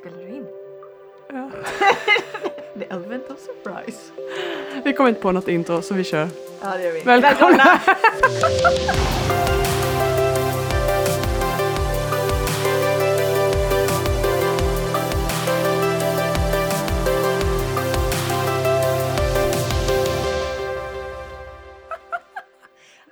Spelar 0.00 0.18
du 0.18 0.28
in? 0.28 0.46
Ja. 1.28 1.50
The 2.78 2.84
element 2.84 3.30
of 3.30 3.38
surprise. 3.38 4.12
Vi 4.84 4.92
kommer 4.92 5.08
inte 5.10 5.20
på 5.20 5.32
något 5.32 5.48
intro 5.48 5.82
så 5.82 5.94
vi 5.94 6.04
kör. 6.04 6.28
Ja, 6.62 6.76
det 6.76 6.84
gör 6.84 6.92
vi. 6.92 7.00
Välkomna! 7.00 7.80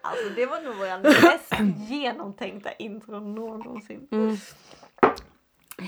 Alltså 0.02 0.28
det 0.36 0.46
var 0.46 0.60
nog 0.60 0.74
vår 0.74 1.02
mest 1.02 1.90
genomtänkta 1.90 2.72
intro 2.72 3.20
någonsin. 3.20 4.08
Mm. 4.10 4.36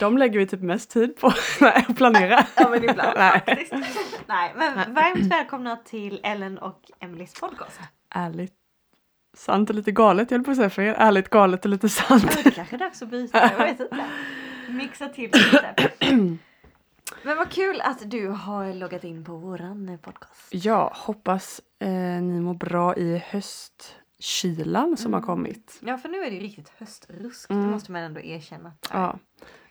De 0.00 0.18
lägger 0.18 0.38
vi 0.38 0.46
typ 0.46 0.60
mest 0.60 0.90
tid 0.90 1.16
på 1.16 1.26
att 1.60 1.96
planera. 1.96 2.46
Ja 2.56 2.68
men 2.70 2.84
ibland 2.90 3.12
Nej. 3.18 3.30
faktiskt. 3.32 3.72
Nej 4.26 4.52
men 4.56 4.94
varmt 4.94 5.32
välkomna 5.32 5.76
till 5.76 6.20
Ellen 6.22 6.58
och 6.58 6.80
Emelies 7.00 7.34
podcast. 7.40 7.80
Ärligt 8.14 8.54
sant 9.36 9.70
och 9.70 9.76
lite 9.76 9.92
galet, 9.92 10.30
jag 10.30 10.38
höll 10.38 10.44
på 10.44 10.50
att 10.50 10.56
säga 10.56 10.70
fel. 10.70 10.94
Ärligt 10.98 11.28
galet 11.30 11.64
och 11.64 11.70
lite 11.70 11.88
sant. 11.88 12.24
Ja, 12.36 12.42
det 12.44 12.50
kanske 12.50 12.76
är 12.76 12.78
dags 12.78 13.02
att 13.02 13.08
byta, 13.08 13.50
jag 13.58 13.58
vet 13.58 13.80
inte. 13.80 14.04
Mixa 14.68 15.08
till 15.08 15.30
lite. 15.32 15.74
Men 17.24 17.36
vad 17.36 17.50
kul 17.50 17.80
att 17.80 18.10
du 18.10 18.28
har 18.28 18.74
loggat 18.74 19.04
in 19.04 19.24
på 19.24 19.36
våran 19.36 19.98
podcast. 20.02 20.48
Ja, 20.50 20.92
hoppas 20.96 21.60
eh, 21.78 21.88
ni 22.22 22.40
mår 22.40 22.54
bra 22.54 22.96
i 22.96 23.22
höstkylan 23.26 24.96
som 24.96 25.12
har 25.12 25.20
Mm. 25.20 25.26
kommit. 25.26 25.78
Ja 25.80 25.98
för 25.98 26.08
nu 26.08 26.18
är 26.18 26.30
det 26.30 26.36
ju 26.36 26.42
riktigt 26.42 26.72
höstrusk, 26.78 27.50
Mm. 27.50 27.64
det 27.64 27.70
måste 27.70 27.92
man 27.92 28.02
ändå 28.02 28.20
erkänna. 28.20 28.72
Ja. 28.92 29.18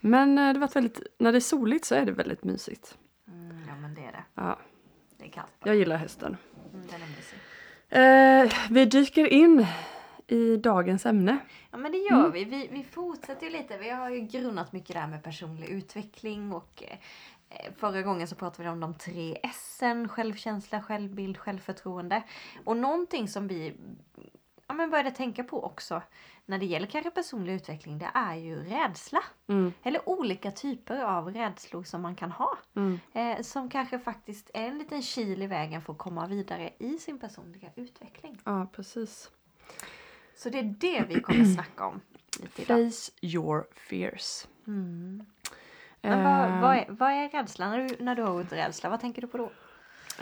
Men 0.02 0.38
eh, 0.38 0.54
det 0.54 0.60
var 0.60 0.68
väldigt, 0.68 1.00
när 1.18 1.32
det 1.32 1.38
är 1.38 1.40
soligt 1.40 1.85
så 1.85 1.96
är 1.96 2.05
det 2.05 2.12
väldigt 2.12 2.44
mysigt. 2.44 2.98
Mm, 3.27 3.57
ja 3.68 3.76
men 3.76 3.94
det 3.96 4.02
är 4.02 4.12
det. 4.12 4.24
Ja, 4.35 4.60
Det 5.18 5.26
är 5.26 5.30
kallt 5.30 5.52
jag 5.63 5.76
gillar 5.76 5.98
hösten. 5.98 6.38
Mm, 6.74 6.88
den 6.88 7.02
är 7.02 7.07
mysig. 7.07 7.40
Eh, 7.90 8.70
vi 8.74 8.85
dyker 8.85 9.27
in 9.27 9.66
i 10.27 10.57
dagens 10.57 11.05
ämne. 11.05 11.38
Ja 11.72 11.77
men 11.77 11.91
det 11.91 11.98
gör 11.98 12.20
Mm. 12.20 12.32
vi. 12.32 12.44
vi. 12.44 12.70
Vi 12.72 12.84
fortsätter 12.84 13.46
ju 13.46 13.52
lite. 13.52 13.77
Vi 13.77 13.90
har 13.90 14.10
ju 14.10 14.20
grunnat 14.20 14.72
mycket 14.74 14.96
där 14.96 15.07
med 15.07 15.24
personlig 15.24 15.68
utveckling 15.70 16.54
och 16.54 16.84
eh, 17.49 17.72
förra 17.77 18.02
gången 18.02 18.27
så 18.27 18.35
pratade 18.35 18.63
vi 18.63 18.70
om 18.70 18.79
de 18.79 18.94
tre 18.94 19.38
S'en. 19.44 20.07
Självkänsla, 20.07 20.82
självbild, 20.82 21.38
självförtroende. 21.38 22.24
Och 22.66 22.77
någonting 22.77 23.27
som 23.27 23.48
vi 23.48 23.74
ja, 24.72 24.76
men 24.76 24.90
började 24.90 25.12
tänka 25.12 25.44
på 25.44 25.64
också 25.64 26.02
när 26.46 26.58
det 26.58 26.66
gäller 26.66 26.88
kanske 26.88 27.12
personlig 27.12 27.54
utveckling 27.54 28.00
det 28.00 28.10
är 28.14 28.36
ju 28.36 28.55
rädsla. 28.64 29.24
Mm, 29.48 29.74
Eller 29.84 30.10
olika 30.10 30.52
typer 30.52 31.04
av 31.04 31.34
rädslor 31.34 31.84
som 31.84 32.02
man 32.02 32.16
kan 32.16 32.32
ha. 32.32 32.58
mm, 32.76 33.00
Eh, 33.13 33.41
som 33.41 33.70
kanske 33.70 34.00
faktiskt 34.00 34.50
är 34.54 34.68
en 34.68 34.78
liten 34.78 35.02
kil 35.02 35.41
i 35.41 35.48
vägen 35.48 35.82
för 35.82 35.94
att 35.94 36.00
komma 36.00 36.28
vidare 36.28 36.74
i 36.80 36.98
sin 36.98 37.20
personliga 37.20 37.70
utveckling. 37.76 38.40
ja, 38.46 38.68
precis. 38.76 39.32
Så 40.36 40.50
det 40.50 40.60
är 40.60 40.63
det 40.80 41.06
vi 41.08 41.20
kommer 41.22 41.46
snacka 41.56 41.85
om. 41.85 42.02
Face 42.56 43.12
your 43.22 43.66
fears. 43.90 44.48
Mm. 44.68 45.26
Men 46.02 46.24
vad, 46.24 46.50
Eh, 46.50 46.62
vad, 46.62 46.76
är, 46.78 46.85
vad 46.90 47.12
är 47.12 47.30
rädslan 47.30 47.70
när 47.72 47.88
du, 47.90 47.96
när 48.04 48.16
du 48.16 48.24
har 48.24 48.32
ordet 48.34 48.54
rädsla? 48.54 48.90
Vad 48.90 49.00
tänker 49.00 49.22
du 49.22 49.28
på 49.28 49.38
då? 49.38 49.52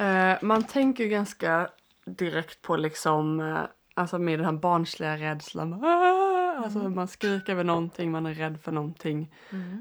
Eh, 0.03 0.38
man 0.41 0.63
tänker 0.63 1.03
ju 1.03 1.09
ganska 1.09 1.69
direkt 2.06 2.61
på 2.61 2.78
liksom, 2.78 3.39
eh, 3.39 3.63
alltså 4.00 4.19
med 4.19 4.39
den 4.39 4.45
här 4.45 4.53
barnsliga 4.53 5.17
rädslan. 5.17 5.83
Ah! 5.83 6.64
Alltså 6.64 6.80
Mm. 6.80 6.95
man 6.95 7.08
skriker 7.08 7.53
över 7.53 7.64
någonting, 7.64 8.11
man 8.11 8.25
är 8.25 8.33
rädd 8.33 8.59
för 8.61 8.72
någonting. 8.72 9.33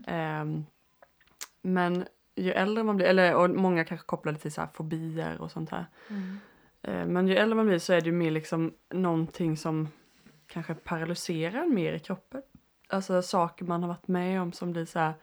Ehm, 0.06 0.66
men 1.62 2.04
ju 2.34 2.52
äldre 2.52 2.84
man 2.84 2.96
blir, 2.96 3.06
eller 3.06 3.34
och 3.34 3.50
många 3.50 3.84
kanske 3.84 4.06
kopplar 4.06 4.32
det 4.32 4.38
till 4.38 4.52
så 4.52 4.60
här 4.60 4.68
fobier 4.74 5.40
och 5.40 5.50
sånt 5.50 5.70
här. 5.70 5.86
Mm. 6.08 6.38
Eh, 6.82 7.06
men 7.06 7.28
ju 7.28 7.36
äldre 7.36 7.56
man 7.56 7.66
blir 7.66 7.78
så 7.78 7.92
är 7.92 8.00
det 8.00 8.06
ju 8.06 8.12
mer 8.12 8.30
liksom 8.30 8.72
någonting 8.94 9.56
som 9.56 9.88
kanske 10.46 10.74
paralyserar 10.74 11.66
mer 11.66 11.92
i 11.92 11.98
kroppen. 11.98 12.42
Alltså 12.88 13.22
saker 13.22 13.64
man 13.64 13.82
har 13.82 13.88
varit 13.88 14.08
med 14.08 14.42
om 14.42 14.52
som 14.52 14.72
blir 14.72 14.84
så 14.84 14.98
här 14.98 15.14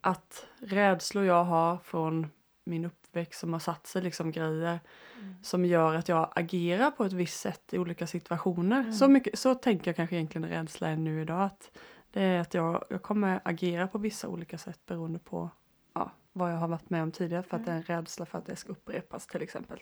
att 0.00 0.46
rädslor 0.60 1.24
jag 1.24 1.44
har 1.44 1.76
från 1.76 2.26
min 2.64 2.84
uppväxt 2.84 2.99
som 3.30 3.52
har 3.52 3.60
satt 3.60 3.86
sig 3.86 4.02
liksom 4.02 4.32
grejer 4.32 4.80
Mm. 5.18 5.34
som 5.42 5.64
gör 5.64 5.94
att 5.94 6.08
jag 6.08 6.32
agerar 6.34 6.90
på 6.90 7.04
ett 7.04 7.12
visst 7.12 7.40
sätt 7.40 7.74
i 7.74 7.78
olika 7.78 8.06
situationer. 8.06 8.80
Mm. 8.80 8.92
Så, 8.92 9.08
mycket, 9.08 9.38
så 9.38 9.54
tänker 9.54 9.88
jag 9.88 9.96
kanske 9.96 10.16
egentligen 10.16 10.48
rädsla 10.48 10.88
är 10.88 10.96
nu 10.96 11.22
idag. 11.22 11.42
Att 11.42 11.70
det 12.10 12.22
är 12.22 12.40
att 12.40 12.54
jag, 12.54 12.84
jag 12.90 13.02
kommer 13.02 13.40
agera 13.44 13.88
på 13.88 13.98
vissa 13.98 14.28
olika 14.28 14.58
sätt 14.58 14.86
beroende 14.86 15.18
på 15.18 15.50
ja, 15.94 16.10
vad 16.32 16.52
jag 16.52 16.56
har 16.56 16.68
varit 16.68 16.90
med 16.90 17.02
om 17.02 17.12
tidigare 17.12 17.42
för 17.42 17.56
att 17.56 17.66
det 17.66 17.72
är 17.72 17.76
en 17.76 17.82
rädsla 17.82 18.26
för 18.26 18.38
att 18.38 18.46
det 18.46 18.56
ska 18.56 18.72
upprepas 18.72 19.26
till 19.26 19.42
exempel. 19.42 19.78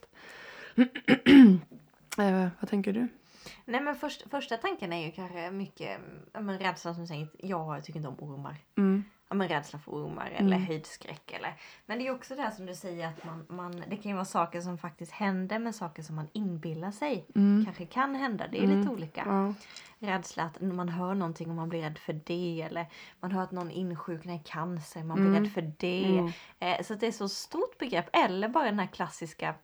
eh, 2.18 2.48
vad 2.60 2.70
tänker 2.70 2.92
du? 2.92 3.08
Nej 3.64 3.80
men 3.80 3.94
först, 3.96 4.30
första 4.30 4.56
tanken 4.56 4.92
är 4.92 5.06
ju 5.06 5.12
kanske 5.12 5.50
mycket 5.50 6.00
men 6.32 6.58
rädsla 6.58 6.94
som 6.94 7.06
säger 7.06 7.28
jag 7.38 7.84
tycker 7.84 7.96
inte 7.98 8.08
om 8.08 8.16
ormar. 8.30 8.56
Mm, 8.76 9.04
Ja, 9.30 9.34
men 9.36 9.48
rädsla 9.48 9.78
för 9.78 9.92
ormar 9.92 10.26
eller 10.36 10.56
Mm. 10.56 10.66
höjdskräck. 10.66 11.32
Eller. 11.32 11.54
Men 11.86 11.98
det 11.98 12.06
är 12.06 12.14
också 12.14 12.34
det 12.36 12.42
här 12.42 12.50
som 12.50 12.66
du 12.66 12.74
säger 12.74 13.08
att 13.08 13.24
man, 13.24 13.46
man, 13.48 13.82
det 13.88 13.96
kan 13.96 14.10
ju 14.10 14.14
vara 14.14 14.24
saker 14.24 14.60
som 14.60 14.78
faktiskt 14.78 15.12
händer 15.12 15.58
men 15.58 15.72
saker 15.72 16.02
som 16.02 16.16
man 16.16 16.28
inbillar 16.32 16.90
sig 16.90 17.26
mm, 17.34 17.64
kanske 17.64 17.86
kan 17.86 18.14
hända. 18.14 18.44
Det 18.52 18.58
är 18.58 18.64
Mm. 18.64 18.78
lite 18.78 18.90
olika. 18.90 19.22
ja, 19.26 19.54
Rädsla 20.08 20.42
att 20.44 20.60
man 20.60 20.88
hör 20.88 21.14
någonting 21.14 21.50
och 21.50 21.56
man 21.56 21.68
blir 21.68 21.82
rädd 21.82 21.98
för 21.98 22.20
det. 22.24 22.62
Eller 22.66 22.86
man 23.20 23.30
hör 23.32 23.42
att 23.42 23.50
någon 23.52 23.70
insjuknar 23.70 24.34
i 24.34 24.42
cancer, 24.44 25.04
man 25.04 25.16
blir 25.16 25.28
Mm. 25.28 25.42
rädd 25.44 25.52
för 25.52 25.72
det. 25.78 26.18
mm, 26.18 26.32
Eh, 26.58 26.82
så 26.84 26.94
det 26.94 27.06
är 27.06 27.12
så 27.12 27.28
stort 27.28 27.78
begrepp. 27.78 28.06
Eller 28.12 28.48
bara 28.48 28.64
den 28.64 28.78
här 28.78 28.86
klassiska 28.86 29.54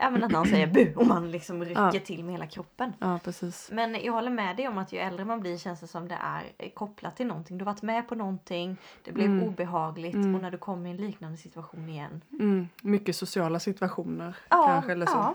Men 0.00 0.24
att 0.24 0.30
någon 0.30 0.46
säger 0.46 0.66
bu 0.66 0.94
och 0.96 1.06
man 1.06 1.30
liksom 1.30 1.64
rycker 1.64 1.80
Ja. 1.94 2.00
till 2.04 2.24
med 2.24 2.32
hela 2.34 2.46
kroppen. 2.46 2.92
ja 2.98 3.18
precis. 3.24 3.70
Men 3.72 3.94
jag 4.04 4.12
håller 4.12 4.30
med 4.30 4.56
dig 4.56 4.68
om 4.68 4.78
att 4.78 4.92
ju 4.92 4.98
äldre 4.98 5.24
man 5.24 5.40
blir 5.40 5.58
känns 5.58 5.80
det 5.80 5.86
som 5.86 6.08
det 6.08 6.18
är 6.22 6.52
eh, 6.58 6.70
kopplat 6.70 7.16
till 7.16 7.26
någonting. 7.26 7.58
Du 7.58 7.64
har 7.64 7.72
varit 7.72 7.82
med 7.82 8.08
på 8.08 8.14
någonting, 8.14 8.76
det 9.04 9.12
blev 9.12 9.26
Mm. 9.26 9.42
obehagligt 9.48 10.14
Mm. 10.14 10.34
och 10.34 10.42
när 10.42 10.50
du 10.50 10.58
kommer 10.58 10.88
i 10.88 10.90
en 10.90 10.96
liknande 10.96 11.36
situation 11.38 11.88
igen. 11.88 12.20
Mm, 12.32 12.68
mycket 12.82 13.16
sociala 13.16 13.60
situationer 13.60 14.36
Ja, 14.48 14.66
kanske 14.66 14.92
eller 14.92 15.06
så. 15.06 15.12
ja. 15.16 15.34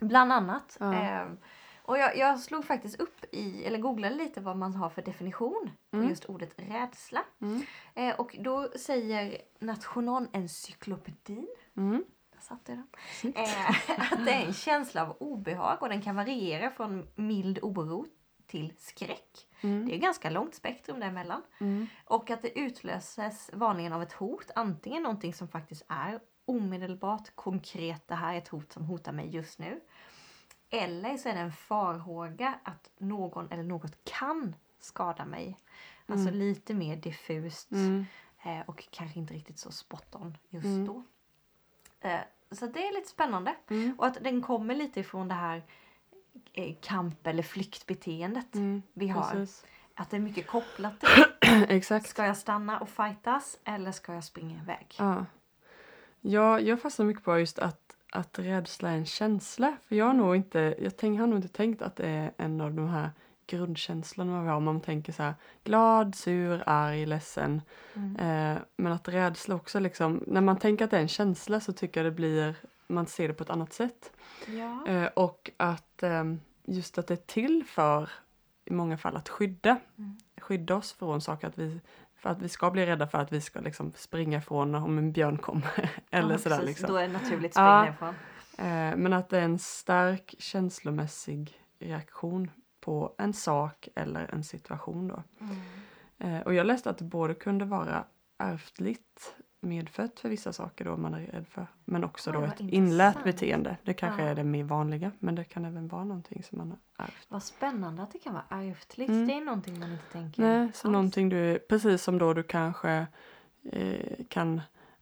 Bland 0.00 0.32
annat. 0.32 0.78
Ehm, 0.80 1.36
och 1.84 1.98
jag, 1.98 2.16
jag 2.16 2.40
slog 2.40 2.64
faktiskt 2.64 3.00
upp 3.00 3.24
i, 3.32 3.64
eller 3.64 3.78
googlade 3.78 4.14
lite 4.14 4.40
vad 4.40 4.56
man 4.56 4.74
har 4.74 4.90
för 4.90 5.02
definition 5.02 5.70
på 5.90 5.96
Mm. 5.96 6.08
just 6.08 6.24
ordet 6.24 6.54
rädsla. 6.56 7.20
Mm, 7.40 7.62
Eh, 7.94 8.14
och 8.20 8.36
då 8.40 8.68
säger 8.76 9.36
Nationalencyklopedin 9.60 11.46
mm, 11.76 12.04
där 12.48 12.56
satt 12.56 12.64
det 12.64 12.74
då. 12.74 12.82
snyggt. 13.20 13.38
Eh, 13.38 13.70
att 14.12 14.24
det 14.26 14.32
är 14.32 14.46
en 14.46 14.52
känsla 14.52 15.02
av 15.02 15.16
obehag 15.20 15.82
och 15.82 15.88
den 15.88 16.02
kan 16.02 16.16
variera 16.16 16.70
från 16.70 17.08
mild 17.14 17.58
oro 17.62 18.06
till 18.46 18.72
skräck. 18.78 19.48
Mm, 19.60 19.86
Det 19.88 19.94
är 19.94 19.98
ganska 19.98 20.30
långt 20.30 20.54
spektrum 20.54 21.00
däremellan. 21.00 21.42
mm, 21.60 21.86
Och 22.04 22.30
att 22.30 22.42
det 22.42 22.58
utlöses 22.58 23.50
vanligen 23.52 23.92
av 23.92 24.02
ett 24.02 24.12
hot. 24.12 24.50
Antingen 24.54 25.02
någonting 25.02 25.34
som 25.34 25.48
faktiskt 25.48 25.84
är 25.88 26.20
omedelbart 26.44 27.34
konkret. 27.34 28.08
Det 28.08 28.14
här 28.14 28.34
är 28.34 28.38
ett 28.38 28.48
hot 28.48 28.72
som 28.72 28.84
hotar 28.84 29.12
mig 29.12 29.28
just 29.34 29.58
nu. 29.58 29.80
Eller 30.70 31.16
så 31.16 31.28
är 31.28 31.34
det 31.34 31.40
en 31.40 31.52
farhåga 31.52 32.54
att 32.62 32.90
någon 32.98 33.50
eller 33.50 33.62
något 33.62 34.04
kan 34.04 34.56
skada 34.80 35.24
mig. 35.24 35.58
Alltså 36.06 36.28
Mm. 36.28 36.38
lite 36.40 36.74
mer 36.74 36.96
diffust 36.96 37.70
mm, 37.70 38.06
eh, 38.44 38.60
och 38.66 38.88
kanske 38.90 39.18
inte 39.18 39.34
riktigt 39.34 39.58
så 39.58 39.72
spot 39.72 40.14
on 40.14 40.36
just 40.48 40.64
Mm. 40.66 40.86
då. 40.86 41.04
Så 42.56 42.66
det 42.66 42.86
är 42.88 42.92
lite 42.94 43.08
spännande. 43.08 43.54
mm, 43.68 43.94
Och 43.98 44.06
att 44.06 44.24
den 44.24 44.42
kommer 44.42 44.74
lite 44.74 45.00
ifrån 45.00 45.28
det 45.28 45.34
här 45.34 45.62
eh, 46.52 46.74
kamp 46.80 47.26
eller 47.26 47.42
flyktbeteendet 47.42 48.54
mm, 48.54 48.82
vi 48.92 49.08
har. 49.08 49.22
precis. 49.30 49.64
Att 49.94 50.10
det 50.10 50.16
är 50.16 50.20
mycket 50.20 50.46
kopplat 50.46 51.00
till 51.00 51.08
Exakt. 51.68 52.06
Ska 52.08 52.26
jag 52.26 52.36
stanna 52.36 52.78
och 52.80 52.88
fightas 52.88 53.58
eller 53.64 53.92
ska 53.92 54.14
jag 54.14 54.24
springa 54.24 54.60
iväg? 54.62 54.94
Ja. 54.98 55.26
Ja, 56.20 56.60
jag 56.60 56.82
fastnar 56.82 57.06
mycket 57.06 57.24
på 57.24 57.38
just 57.38 57.58
att, 57.58 57.96
att 58.12 58.38
rädsla 58.38 58.90
är 58.90 58.96
en 58.96 59.06
känsla. 59.06 59.76
För 59.88 59.96
jag 59.96 60.04
har 60.06 60.12
nog 60.12 60.36
inte, 60.36 60.74
jag 60.78 60.96
tänk, 60.96 61.20
har 61.20 61.26
nog 61.26 61.38
inte 61.38 61.48
tänkt 61.48 61.82
att 61.82 61.96
det 61.96 62.06
är 62.08 62.32
en 62.36 62.60
av 62.60 62.74
de 62.74 62.88
här 62.88 63.10
grundkänslorna 63.56 64.42
vi 64.42 64.48
har. 64.48 64.56
Om 64.56 64.64
man 64.64 64.80
tänker 64.80 65.12
så 65.12 65.22
här 65.22 65.34
glad, 65.64 66.14
sur, 66.14 66.62
arg, 66.66 67.06
ledsen. 67.06 67.62
Mm. 67.94 68.16
Eh, 68.16 68.62
men 68.76 68.92
att 68.92 69.08
rädsla 69.08 69.54
också 69.54 69.80
liksom, 69.80 70.24
när 70.26 70.40
man 70.40 70.58
tänker 70.58 70.84
att 70.84 70.90
det 70.90 70.96
är 70.96 71.00
en 71.00 71.08
känsla 71.08 71.60
så 71.60 71.72
tycker 71.72 72.00
jag 72.00 72.12
det 72.12 72.16
blir, 72.16 72.54
man 72.86 73.06
ser 73.06 73.28
det 73.28 73.34
på 73.34 73.42
ett 73.42 73.50
annat 73.50 73.72
sätt. 73.72 74.12
Ja. 74.46 74.86
Eh, 74.88 75.06
och 75.06 75.50
att 75.56 76.02
ehm, 76.02 76.40
just 76.64 76.98
att 76.98 77.06
det 77.06 77.14
är 77.14 77.26
till 77.26 77.64
för 77.66 78.10
i 78.64 78.72
många 78.72 78.98
fall 78.98 79.16
att 79.16 79.28
skydda. 79.28 79.76
Mm. 79.98 80.18
Skydda 80.40 80.74
oss 80.76 80.92
från 80.92 81.20
saker. 81.20 81.48
Att 81.48 81.58
vi, 81.58 81.80
för 82.16 82.30
att 82.30 82.42
vi 82.42 82.48
ska 82.48 82.70
bli 82.70 82.86
rädda 82.86 83.06
för 83.06 83.18
att 83.18 83.32
vi 83.32 83.40
ska 83.40 83.60
liksom 83.60 83.92
springa 83.96 84.38
ifrån 84.38 84.74
om 84.74 84.98
en 84.98 85.12
björn 85.12 85.38
kommer. 85.38 85.90
Eller 86.10 86.32
ja, 86.32 86.38
sådär 86.38 86.62
liksom. 86.62 86.88
Då 86.88 86.96
är 86.96 87.06
det 87.06 87.12
naturligt 87.12 87.52
Ja. 87.56 87.82
springa 87.82 87.94
ifrån. 87.94 88.14
Eh, 88.58 88.96
men 88.96 89.12
att 89.12 89.28
det 89.28 89.38
är 89.38 89.44
en 89.44 89.58
stark 89.58 90.34
känslomässig 90.38 91.62
reaktion 91.78 92.50
på 92.82 93.14
en 93.18 93.32
sak 93.32 93.88
eller 93.94 94.34
en 94.34 94.44
situation 94.44 95.08
då. 95.08 95.22
Mm. 95.40 95.56
Eh, 96.18 96.40
och 96.42 96.54
jag 96.54 96.66
läste 96.66 96.90
att 96.90 96.98
det 96.98 97.04
både 97.04 97.34
kunde 97.34 97.64
vara 97.64 98.04
ärftligt 98.38 99.34
medfött 99.60 100.20
för 100.20 100.28
vissa 100.28 100.52
saker 100.52 100.84
då 100.84 100.96
man 100.96 101.14
är 101.14 101.26
rädd 101.26 101.46
för. 101.48 101.66
Men 101.84 102.04
också 102.04 102.30
Oj, 102.30 102.36
då 102.36 102.42
ett 102.44 102.60
inlärt 102.60 103.24
beteende. 103.24 103.76
Det 103.84 103.94
kanske 103.94 104.22
Ja. 104.22 104.28
är 104.28 104.34
det 104.34 104.44
mer 104.44 104.64
vanliga 104.64 105.12
men 105.18 105.34
det 105.34 105.44
kan 105.44 105.64
även 105.64 105.88
vara 105.88 106.04
någonting 106.04 106.42
som 106.42 106.58
man 106.58 106.70
har 106.70 107.04
ärvt. 107.06 107.26
Vad 107.28 107.42
spännande 107.42 108.02
att 108.02 108.10
det 108.12 108.18
kan 108.18 108.32
vara 108.34 108.44
ärftligt. 108.50 109.08
Mm. 109.10 109.26
Det 109.26 109.34
är 109.34 109.40
någonting 109.40 109.78
man 109.80 109.92
inte 109.92 110.12
tänker 110.12 110.42
Nej, 110.42 110.72
så 110.74 110.88
alls. 110.88 110.92
någonting 110.92 111.28
du, 111.28 111.58
precis 111.68 112.02
som 112.02 112.18
då 112.18 112.34
du 112.34 112.42
kanske 112.42 113.06
eh, 113.72 114.24
kan 114.28 114.60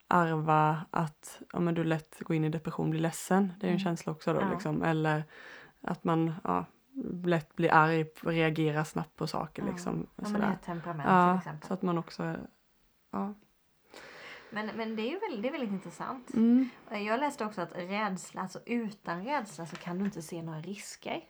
ärva 0.09 0.81
att 0.91 1.43
ja, 1.53 1.61
men 1.61 1.75
du 1.75 1.85
lätt 1.85 2.19
går 2.21 2.37
in 2.37 2.45
i 2.45 2.49
depression, 2.49 2.91
blir 2.91 3.01
ledsen. 3.01 3.53
Det 3.61 3.67
är 3.67 3.69
ju 3.69 3.73
en 3.75 3.81
Mm. 3.81 3.85
känsla 3.85 4.13
också 4.13 4.33
då 4.35 4.41
Ja. 4.41 4.51
liksom. 4.51 4.83
Eller 4.83 5.25
att 5.81 6.05
man 6.05 6.33
ja, 6.45 6.65
lätt 7.25 7.57
blir 7.57 7.73
arg, 7.75 8.07
reagerar 8.23 8.85
snabbt 8.85 9.17
på 9.17 9.27
saker 9.27 9.63
Ja. 9.63 9.71
liksom. 9.73 10.07
Ja, 10.17 10.29
man 10.29 10.43
är 10.43 10.53
ett 10.53 10.63
temperament 10.63 11.03
till 11.07 11.13
Ja, 11.15 11.39
exempel. 11.39 11.69
så 11.69 11.75
att 11.75 11.83
man 11.83 11.99
också 11.99 12.37
ja. 13.13 13.35
Men, 14.53 14.67
men 14.77 14.97
det 14.97 15.03
är 15.03 15.21
väldigt, 15.21 15.43
det 15.43 15.49
är 15.49 15.53
väldigt 15.53 15.73
intressant. 15.73 16.35
Mm. 16.35 16.69
Jag 16.91 17.21
läste 17.21 17.45
också 17.45 17.61
att 17.61 17.73
rädsla, 17.77 18.41
alltså 18.43 18.61
utan 18.67 19.25
rädsla 19.25 19.67
så 19.67 19.77
kan 19.77 19.99
du 19.99 20.05
inte 20.05 20.23
se 20.23 20.43
några 20.43 20.61
risker. 20.61 21.21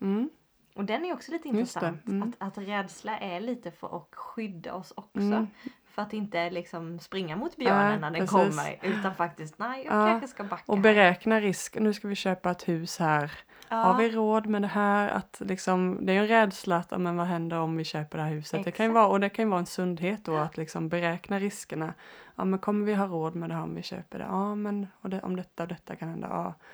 Mm. 0.00 0.30
Och 0.74 0.84
den 0.84 1.04
är 1.04 1.12
också 1.12 1.32
lite 1.32 1.48
intressant. 1.48 2.06
mm. 2.06 2.32
Att, 2.38 2.58
att 2.58 2.58
rädsla 2.68 3.18
är 3.18 3.40
lite 3.40 3.70
för 3.70 3.96
att 3.96 4.08
skydda 4.14 4.74
oss 4.74 4.92
också. 4.96 5.20
Mm. 5.20 5.46
För 5.84 6.02
att 6.02 6.12
inte 6.12 6.50
liksom 6.50 6.98
springa 6.98 7.36
mot 7.36 7.56
björnen 7.56 7.88
Nej, 7.90 7.98
när 8.00 8.10
den 8.10 8.20
precis. 8.28 8.56
kommer. 8.56 8.78
Utan 8.98 9.14
faktiskt, 9.14 9.58
nej 9.58 9.84
jag 9.84 9.94
Ja, 9.94 10.06
kanske 10.06 10.28
ska 10.28 10.44
backa. 10.44 10.72
Och 10.72 10.78
beräkna 10.78 11.40
risk. 11.40 11.76
Nu 11.80 11.92
ska 11.92 12.08
vi 12.08 12.14
köpa 12.14 12.50
ett 12.50 12.68
hus 12.68 12.98
här. 12.98 13.32
Ja, 13.68 13.76
Har 13.76 13.94
vi 13.98 14.10
råd 14.10 14.46
med 14.46 14.62
det 14.62 14.68
här? 14.68 15.08
Att 15.08 15.42
liksom, 15.44 16.06
det 16.06 16.12
är 16.12 16.20
en 16.20 16.28
rädsla 16.28 16.76
att 16.76 17.00
men 17.00 17.16
vad 17.16 17.26
händer 17.26 17.58
om 17.58 17.76
vi 17.76 17.84
köper 17.84 18.18
det 18.18 18.24
här 18.24 18.30
huset? 18.30 18.64
Det 18.64 18.70
kan 18.70 18.86
ju 18.86 18.92
vara, 18.92 19.06
och 19.06 19.20
det 19.20 19.28
kan 19.28 19.44
ju 19.44 19.48
vara 19.48 19.60
en 19.60 19.66
sundhet 19.66 20.24
då 20.24 20.36
att 20.36 20.56
liksom 20.56 20.88
beräkna 20.88 21.38
riskerna. 21.38 21.94
Ja 22.36 22.44
men 22.44 22.58
kommer 22.58 22.86
vi 22.86 22.94
ha 22.94 23.06
råd 23.06 23.34
med 23.34 23.50
det 23.50 23.54
här 23.54 23.62
om 23.62 23.74
vi 23.74 23.82
köper 23.82 24.18
det? 24.18 24.24
Ja 24.24 24.54
men 24.54 24.86
och 25.00 25.10
det, 25.10 25.20
om 25.22 25.36
detta 25.36 25.62
och 25.62 25.68
detta 25.68 25.96
kan 25.96 26.08
hända. 26.08 26.28
Ja. 26.30 26.54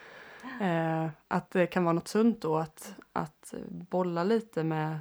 Eh, 0.60 1.08
att 1.28 1.50
det 1.50 1.66
kan 1.66 1.84
vara 1.84 1.92
något 1.92 2.08
sunt 2.08 2.42
då 2.42 2.56
att, 2.58 2.94
att 3.12 3.54
bolla 3.68 4.24
lite 4.24 4.64
med, 4.64 4.98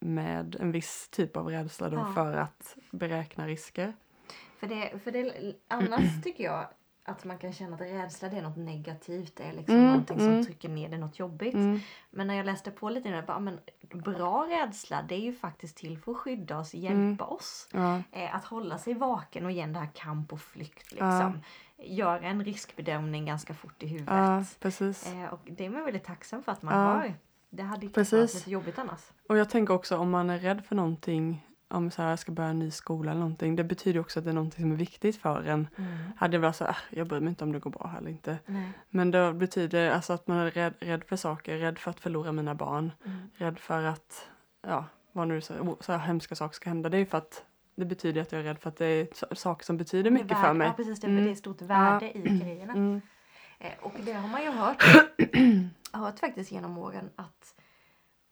med 0.00 0.56
en 0.60 0.72
viss 0.72 1.08
typ 1.10 1.36
av 1.36 1.48
rädsla 1.48 1.88
då 1.90 1.96
Ja. 1.96 2.12
för 2.14 2.36
att 2.36 2.76
beräkna 2.90 3.46
risker. 3.46 3.92
För 4.60 4.66
det, 4.66 4.98
för 5.04 5.10
det, 5.10 5.54
annars 5.68 6.22
tycker 6.22 6.44
jag 6.44 6.66
att 7.04 7.24
man 7.24 7.38
kan 7.38 7.52
känna 7.52 7.74
att 7.74 7.80
rädsla 7.80 8.28
det 8.28 8.36
är 8.38 8.42
något 8.42 8.56
negativt. 8.56 9.36
Det 9.36 9.42
är 9.44 9.52
liksom 9.52 9.74
Mm, 9.74 9.86
någonting 9.86 10.18
som 10.18 10.28
mm. 10.28 10.44
trycker 10.44 10.68
ner 10.68 10.88
det, 10.88 10.98
något 10.98 11.18
jobbigt. 11.18 11.54
Mm. 11.54 11.80
Men 12.10 12.26
när 12.26 12.34
jag 12.34 12.46
läste 12.46 12.70
på 12.70 12.90
lite 12.90 13.10
nu, 13.10 13.22
bara, 13.22 13.38
men 13.38 13.58
bra 13.94 14.46
rädsla 14.48 15.02
det 15.08 15.14
är 15.14 15.20
ju 15.20 15.32
faktiskt 15.32 15.76
till 15.76 15.98
för 15.98 16.12
att 16.12 16.18
skydda 16.18 16.58
oss, 16.58 16.74
hjälpa 16.74 16.94
Mm. 17.00 17.20
oss. 17.20 17.68
Ja. 17.72 18.02
Eh, 18.12 18.34
att 18.36 18.44
hålla 18.44 18.78
sig 18.78 18.94
vaken 18.94 19.44
och 19.44 19.50
igen 19.50 19.72
det 19.72 19.78
här 19.78 19.90
kamp 19.94 20.32
och 20.32 20.40
flykt 20.40 20.92
Ja. 20.98 21.04
liksom. 21.06 21.40
Göra 21.76 22.20
en 22.20 22.44
riskbedömning 22.44 23.26
ganska 23.26 23.54
fort 23.54 23.82
i 23.82 23.86
huvudet. 23.86 24.14
ja, 24.14 24.44
precis. 24.60 25.12
Eh, 25.12 25.24
och 25.32 25.40
det 25.44 25.64
är 25.66 25.70
man 25.70 25.84
väldigt 25.84 26.04
tacksam 26.04 26.42
för 26.42 26.52
att 26.52 26.62
man 26.62 26.74
Ja. 26.78 26.80
har. 26.94 27.14
Det 27.50 27.62
hade 27.62 27.86
ju 27.86 27.92
varit 27.92 28.12
lite 28.12 28.50
jobbigt 28.50 28.78
annars. 28.78 29.00
Och 29.28 29.36
jag 29.36 29.50
tänker 29.50 29.74
också 29.74 29.96
om 29.98 30.10
man 30.10 30.30
är 30.30 30.38
rädd 30.38 30.64
för 30.64 30.74
någonting, 30.76 31.46
om 31.68 31.90
så 31.90 32.02
här, 32.02 32.10
jag 32.10 32.18
ska 32.18 32.32
börja 32.32 32.48
en 32.50 32.58
ny 32.58 32.70
skola 32.70 33.10
eller 33.10 33.20
någonting, 33.20 33.56
det 33.56 33.64
betyder 33.64 34.00
också 34.00 34.18
att 34.18 34.24
det 34.24 34.30
är 34.30 34.34
någonting 34.34 34.60
som 34.62 34.72
är 34.72 34.76
viktigt 34.76 35.16
för 35.16 35.42
en. 35.44 35.68
Hade 36.16 36.36
jag 36.36 36.40
varit 36.40 36.56
så 36.56 36.64
här, 36.64 36.70
"Ah, 36.72 36.76
jag 36.90 37.06
bryr 37.08 37.20
mig 37.20 37.28
inte 37.28 37.44
om 37.44 37.52
det 37.52 37.58
går 37.58 37.70
bra 37.70 37.86
här 37.86 37.98
eller 37.98 38.10
inte. 38.10 38.38
Nej. 38.46 38.68
Men 38.90 39.10
det 39.10 39.32
betyder 39.34 39.90
alltså 39.90 40.12
att 40.12 40.26
man 40.26 40.36
är 40.38 40.50
rädd, 40.50 40.74
rädd 40.80 41.04
för 41.04 41.16
saker, 41.16 41.58
rädd 41.58 41.78
för 41.78 41.90
att 41.90 42.00
förlora 42.00 42.32
mina 42.32 42.54
barn, 42.54 42.92
Mm. 43.04 43.18
rädd 43.34 43.58
för 43.58 43.82
att, 43.84 44.28
ja, 44.66 44.84
vad 45.12 45.28
nu 45.28 45.40
så, 45.40 45.76
så 45.80 45.92
här 45.92 45.98
hemska 45.98 46.34
saker 46.34 46.54
ska 46.54 46.70
hända. 46.70 46.88
Det 46.88 46.98
är 46.98 47.04
för 47.04 47.18
att 47.18 47.44
det 47.76 47.84
betyder 47.84 48.22
att 48.22 48.32
jag 48.32 48.40
är 48.40 48.44
rädd 48.44 48.58
för 48.58 48.68
att 48.68 48.76
det 48.76 48.86
är 48.86 49.34
saker 49.34 49.64
som 49.64 49.76
betyder 49.76 50.10
mycket 50.10 50.28
för 50.36 50.42
värde- 50.42 50.54
mig. 50.54 50.66
Ja 50.66 50.72
precis, 50.72 51.00
det, 51.00 51.06
Mm. 51.06 51.24
det 51.24 51.30
är 51.30 51.34
stort 51.34 51.62
värde 51.62 52.18
i 52.18 52.22
grejerna. 52.22 52.72
Mm. 52.72 53.00
Eh, 53.58 53.72
och 53.82 53.92
det 54.04 54.12
har 54.12 54.28
man 54.28 54.42
ju 54.42 54.50
hört, 54.50 54.82
hört 55.92 56.18
faktiskt 56.18 56.52
genom 56.52 56.78
åren 56.78 57.10
att 57.16 57.54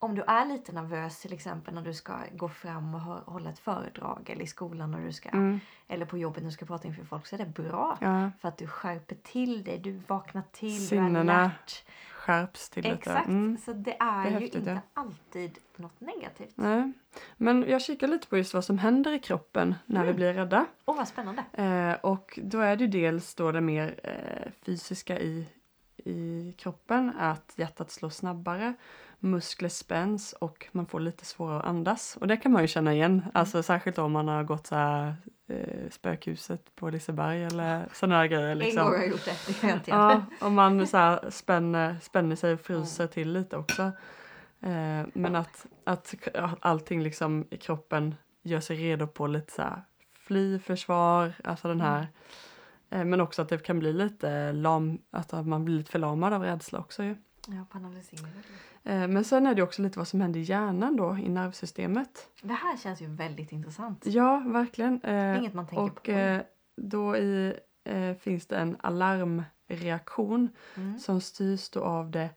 om 0.03 0.15
du 0.15 0.21
är 0.21 0.45
lite 0.45 0.71
nervös 0.71 1.19
till 1.21 1.33
exempel 1.33 1.73
när 1.73 1.81
du 1.81 1.93
ska 1.93 2.13
gå 2.31 2.49
fram 2.49 2.95
och 2.95 3.01
hå- 3.01 3.23
hålla 3.25 3.49
ett 3.49 3.59
föredrag 3.59 4.29
eller 4.29 4.43
i 4.43 4.47
skolan 4.47 4.91
när 4.91 4.99
du 5.05 5.11
ska, 5.13 5.29
Mm. 5.29 5.59
eller 5.87 6.05
på 6.05 6.17
jobbet 6.17 6.43
när 6.43 6.49
du 6.49 6.53
ska 6.53 6.65
prata 6.65 6.87
inför 6.87 7.03
folk 7.05 7.25
så 7.27 7.35
är 7.35 7.37
det 7.37 7.45
bra. 7.45 7.97
Ja, 8.01 8.31
För 8.41 8.47
att 8.47 8.57
du 8.57 8.67
skärper 8.67 9.15
till 9.15 9.63
dig, 9.63 9.79
du 9.79 10.01
vaknar 10.07 10.43
till, 10.51 10.69
du 10.69 10.75
är 10.75 10.79
Sinnena 10.87 11.33
alert. 11.41 11.83
skärps 12.13 12.69
till 12.69 12.83
detta. 12.83 12.95
Exakt, 12.95 13.27
Mm. 13.27 13.57
så 13.57 13.73
det 13.73 13.97
är, 13.99 14.21
Det 14.23 14.27
är 14.27 14.31
ju 14.31 14.31
häftigt, 14.31 14.55
inte 14.55 14.71
ja. 14.71 15.01
alltid 15.01 15.57
något 15.75 16.01
negativt. 16.01 16.53
Nej. 16.55 16.91
Men 17.37 17.65
jag 17.69 17.81
kikar 17.81 18.07
lite 18.07 18.27
på 18.27 18.37
just 18.37 18.53
vad 18.53 18.65
som 18.65 18.77
händer 18.77 19.11
i 19.13 19.19
kroppen 19.19 19.75
när 19.85 20.01
vi 20.01 20.07
Mm. 20.07 20.15
blir 20.15 20.33
rädda. 20.33 20.65
Åh 20.85 20.95
vad 20.97 21.07
spännande! 21.07 21.43
Eh, 21.53 21.93
och 22.05 22.39
då 22.43 22.59
är 22.59 22.75
det 22.75 22.83
ju 22.83 22.89
dels 22.89 23.35
då 23.35 23.51
det 23.51 23.61
mer 23.61 23.99
eh, 24.03 24.51
fysiska 24.65 25.19
i, 25.19 25.47
i 25.97 26.53
kroppen, 26.57 27.13
att 27.19 27.53
hjärtat 27.55 27.91
slår 27.91 28.09
snabbare, 28.09 28.73
muskler 29.23 29.69
spänns 29.69 30.33
och 30.33 30.67
man 30.71 30.85
får 30.85 30.99
lite 30.99 31.25
svårare 31.25 31.59
att 31.59 31.65
andas. 31.65 32.17
Och 32.21 32.27
det 32.27 32.37
kan 32.37 32.51
man 32.51 32.61
ju 32.61 32.67
känna 32.67 32.93
igen, 32.93 33.25
alltså 33.33 33.63
särskilt 33.63 33.97
om 33.97 34.11
man 34.11 34.27
har 34.27 34.43
gått 34.43 34.67
så 34.67 34.75
här, 34.75 35.15
eh, 35.47 35.89
spökhuset 35.89 36.75
på 36.75 36.89
Liseberg 36.89 37.43
eller 37.43 37.85
sådana 37.93 38.15
här 38.15 38.27
grejer. 38.27 38.49
En 38.49 38.57
gång 38.57 38.65
Liksom. 38.65 38.87
har 38.87 38.95
jag 38.95 39.07
gjort 39.07 39.25
det, 39.25 39.37
det 39.47 39.53
kan 39.53 39.69
jag 39.69 39.77
inte. 39.77 39.91
Ja, 39.91 40.25
om 40.41 40.53
man 40.53 40.87
så 40.87 40.97
här 40.97 41.29
spänner, 41.29 41.95
spänner 42.01 42.35
sig 42.35 42.53
och 42.53 42.59
fryser 42.61 43.07
till 43.07 43.31
lite 43.31 43.57
också. 43.57 43.81
Eh, 44.61 45.05
men 45.13 45.35
att, 45.35 45.65
att 45.83 46.15
allting 46.59 47.03
liksom 47.03 47.47
i 47.49 47.57
kroppen 47.57 48.15
gör 48.41 48.59
sig 48.59 48.77
redo 48.77 49.07
på 49.07 49.27
lite 49.27 49.53
så 49.53 49.61
här 49.61 49.83
fly, 50.13 50.59
försvar, 50.59 51.33
alltså 51.43 51.67
den 51.67 51.81
här. 51.81 52.07
Eh, 52.89 53.05
men 53.05 53.21
också 53.21 53.41
att 53.41 53.49
det 53.49 53.63
kan 53.63 53.79
bli 53.79 53.93
lite 53.93 54.51
lam, 54.51 55.01
att 55.11 55.45
man 55.45 55.65
blir 55.65 55.77
lite 55.77 55.91
förlamad 55.91 56.33
av 56.33 56.43
rädsla 56.43 56.79
också 56.79 57.03
ju. 57.03 57.15
Ja, 57.47 57.65
på 57.69 57.77
analysera. 57.77 58.27
Eh, 58.83 59.07
men 59.07 59.23
sen 59.23 59.47
är 59.47 59.55
det 59.55 59.61
också 59.63 59.81
lite 59.81 59.99
vad 59.99 60.07
som 60.07 60.21
händer 60.21 60.39
i 60.39 60.43
hjärnan 60.43 60.95
då, 60.97 61.17
i 61.17 61.29
nervsystemet. 61.29 62.27
Det 62.41 62.53
här 62.53 62.77
känns 62.77 63.01
ju 63.01 63.07
väldigt 63.07 63.51
intressant. 63.51 64.05
Ja, 64.05 64.43
verkligen. 64.45 65.01
Eh, 65.03 65.37
inget 65.37 65.53
man 65.53 65.67
tänker 65.67 65.83
och 65.83 66.03
på. 66.03 66.11
eh, 66.11 66.41
då 66.77 67.17
i, 67.17 67.53
finns 68.19 68.47
det 68.47 68.57
en 68.57 68.77
alarmreaktion 68.79 70.49
Mm. 70.75 70.99
som 70.99 71.21
styrs 71.21 71.69
då 71.69 71.81
av 71.83 72.11
det 72.11 72.29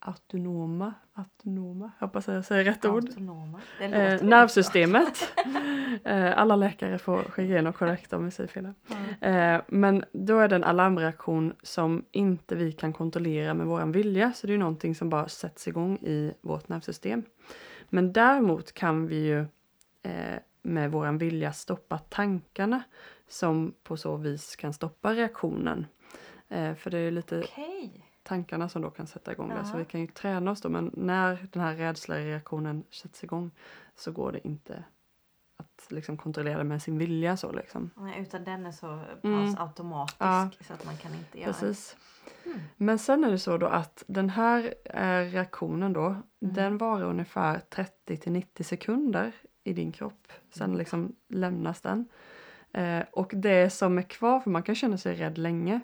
autonoma, 0.00 0.94
autonoma, 1.12 1.90
hoppas 2.00 2.28
jag 2.28 2.44
säger 2.44 2.64
rätt 2.64 2.84
ord, 2.84 3.08
Autonoma. 3.08 3.60
Det 3.78 3.84
eh, 3.84 4.22
nervsystemet. 4.22 5.32
eh, 6.04 6.38
alla 6.38 6.56
läkare 6.56 6.98
får 6.98 7.22
skicka 7.22 7.42
igenom 7.42 7.72
korrekt 7.72 8.12
om 8.12 8.24
vi 8.24 8.30
säger 8.30 8.48
fel. 8.48 8.62
bra. 8.62 9.28
Eh, 9.28 9.62
men 9.68 10.04
då 10.12 10.38
är 10.38 10.48
det 10.48 10.56
en 10.56 10.64
alarmreaktion 10.64 11.54
som 11.62 12.04
inte 12.10 12.54
vi 12.54 12.72
kan 12.72 12.92
kontrollera 12.92 13.54
med 13.54 13.66
våran 13.66 13.92
vilja, 13.92 14.32
så 14.32 14.46
det 14.46 14.54
är 14.54 14.58
någonting 14.58 14.94
som 14.94 15.08
bara 15.08 15.28
sätts 15.28 15.68
igång 15.68 15.96
i 15.96 16.34
vårt 16.40 16.68
nervsystem. 16.68 17.22
Men 17.88 18.12
däremot 18.12 18.72
kan 18.72 19.06
vi 19.06 19.16
ju 19.16 19.40
eh, 20.02 20.38
med 20.62 20.90
våran 20.90 21.18
vilja 21.18 21.52
stoppa 21.52 21.98
tankarna 21.98 22.82
som 23.28 23.74
på 23.82 23.96
så 23.96 24.16
vis 24.16 24.56
kan 24.56 24.72
stoppa 24.72 25.14
reaktionen. 25.14 25.86
Eh, 26.48 26.74
för 26.74 26.90
det 26.90 26.98
är 26.98 27.10
lite 27.10 27.38
Okej. 27.38 28.09
Tankarna 28.30 28.68
som 28.68 28.82
då 28.82 28.90
kan 28.90 29.06
sätta 29.06 29.32
igång 29.32 29.48
det. 29.48 29.64
Så 29.64 29.76
vi 29.76 29.84
kan 29.84 30.00
ju 30.00 30.06
träna 30.06 30.50
oss 30.50 30.60
då. 30.60 30.68
Men 30.68 30.90
när 30.94 31.46
den 31.52 31.62
här 31.62 31.74
rädslereaktionen 31.76 32.84
sätts 32.90 33.24
igång 33.24 33.50
så 33.96 34.12
går 34.12 34.32
det 34.32 34.46
inte 34.46 34.84
att 35.58 35.86
liksom 35.92 36.16
kontrollera 36.16 36.64
med 36.64 36.82
sin 36.82 36.98
vilja 36.98 37.36
så 37.36 37.52
liksom. 37.52 37.90
Nej, 37.96 38.20
utan 38.22 38.44
den 38.44 38.66
är 38.66 38.72
så 38.72 39.00
Mm. 39.22 39.54
automatisk 39.58 40.16
Ja. 40.18 40.50
så 40.60 40.72
att 40.72 40.84
man 40.84 40.96
kan 40.96 41.14
inte 41.14 41.40
göra 41.40 41.52
Precis. 41.52 41.96
Mm. 42.46 42.58
Men 42.76 42.98
sen 42.98 43.24
är 43.24 43.30
det 43.30 43.38
så 43.38 43.56
då 43.58 43.66
att 43.66 44.04
den 44.06 44.30
här 44.30 44.74
eh, 44.84 45.30
reaktionen 45.32 45.92
då, 45.92 46.06
Mm. 46.06 46.22
den 46.54 46.78
varar 46.78 47.04
ungefär 47.04 47.58
30 47.70 48.16
till 48.16 48.32
90 48.32 48.64
sekunder 48.64 49.32
i 49.64 49.72
din 49.72 49.92
kropp. 49.92 50.32
Sen 50.50 50.64
Mm. 50.66 50.78
liksom 50.78 51.16
lämnas 51.28 51.80
den. 51.80 52.08
Eh, 52.72 53.02
och 53.12 53.32
det 53.34 53.70
som 53.70 53.98
är 53.98 54.02
kvar, 54.02 54.40
för 54.40 54.50
man 54.50 54.62
kan 54.62 54.74
känna 54.74 54.98
sig 54.98 55.14
rädd 55.14 55.38
länge, 55.38 55.80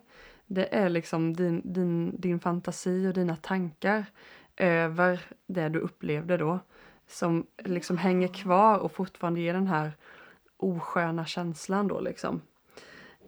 det 0.46 0.74
är 0.74 0.88
liksom 0.88 1.36
din, 1.36 1.62
din, 1.64 2.20
din 2.20 2.40
fantasi 2.40 3.06
och 3.08 3.14
dina 3.14 3.36
tankar 3.36 4.04
över 4.56 5.20
det 5.46 5.68
du 5.68 5.78
upplevde 5.78 6.36
då. 6.36 6.58
Som 7.08 7.46
liksom 7.58 7.98
hänger 7.98 8.28
kvar 8.28 8.78
och 8.78 8.92
fortfarande 8.92 9.40
ger 9.40 9.54
den 9.54 9.66
här 9.66 9.92
osköna 10.56 11.24
känslan 11.24 11.88
då 11.88 12.00
liksom. 12.00 12.40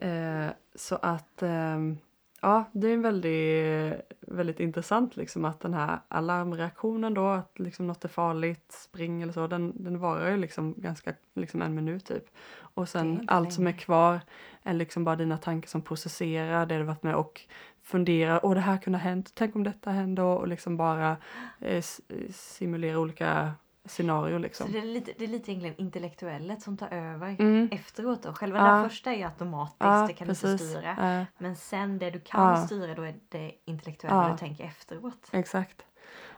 Eh, 0.00 0.46
så 0.74 0.98
att 1.02 1.42
ehm, 1.42 1.98
ja, 2.40 2.64
det 2.72 2.88
är 2.88 2.94
en 2.94 3.02
väldigt, 3.02 4.12
väldigt 4.20 4.60
intressant 4.60 5.16
liksom 5.16 5.44
att 5.44 5.60
den 5.60 5.74
här 5.74 5.98
alarmreaktionen 6.08 7.14
då, 7.14 7.26
att 7.26 7.58
liksom 7.58 7.86
något 7.86 8.04
är 8.04 8.08
farligt, 8.08 8.72
spring 8.72 9.22
eller 9.22 9.32
så, 9.32 9.46
den, 9.46 9.84
den 9.84 9.98
varar 9.98 10.30
ju 10.30 10.36
liksom 10.36 10.74
ganska, 10.76 11.14
liksom 11.34 11.62
en 11.62 11.74
minut 11.74 12.06
typ. 12.06 12.24
Och 12.60 12.88
sen 12.88 13.24
allt 13.26 13.52
som 13.52 13.66
är 13.66 13.70
länge. 13.70 13.78
kvar 13.78 14.20
är 14.62 14.74
liksom 14.74 15.04
bara 15.04 15.16
dina 15.16 15.38
tankar 15.38 15.68
som 15.68 15.82
processerar 15.82 16.66
det 16.66 16.78
du 16.78 16.84
varit 16.84 17.02
med 17.02 17.14
och 17.14 17.40
funderar, 17.82 18.40
åh 18.42 18.54
det 18.54 18.60
här 18.60 18.78
kunde 18.78 18.98
ha 18.98 19.04
hänt, 19.04 19.32
tänk 19.34 19.56
om 19.56 19.64
detta 19.64 19.90
hände 19.90 20.22
och, 20.22 20.48
liksom 20.48 20.76
bara 20.76 21.16
eh, 21.60 21.76
s- 21.78 22.00
simulera 22.30 22.98
olika 22.98 23.52
scenario 23.88 24.38
liksom. 24.38 24.66
Så 24.66 24.72
det 24.72 24.78
är, 24.78 24.82
lite, 24.84 25.12
det 25.18 25.24
är 25.24 25.28
lite 25.28 25.50
egentligen 25.50 25.76
intellektuellet 25.78 26.62
som 26.62 26.76
tar 26.76 26.88
över 26.88 27.36
Mm. 27.38 27.68
efteråt 27.72 28.22
då. 28.22 28.32
Själva 28.32 28.58
Ja. 28.58 28.76
det 28.82 28.88
första 28.88 29.12
är 29.12 29.24
automatiskt, 29.24 29.76
Ja, 29.78 30.04
det 30.08 30.12
kan 30.12 30.26
du 30.26 30.32
inte 30.32 30.42
precis. 30.46 30.70
styra. 30.70 31.18
Eh, 31.20 31.24
Men 31.38 31.56
sen 31.56 31.98
det 31.98 32.10
du 32.10 32.20
kan 32.20 32.50
Ja. 32.50 32.56
styra 32.66 32.94
då 32.94 33.02
är 33.02 33.14
det 33.28 33.52
intellektuella 33.64 34.22
Ja. 34.24 34.30
du 34.32 34.36
tänker 34.38 34.64
efteråt. 34.64 35.28
Exakt. 35.32 35.84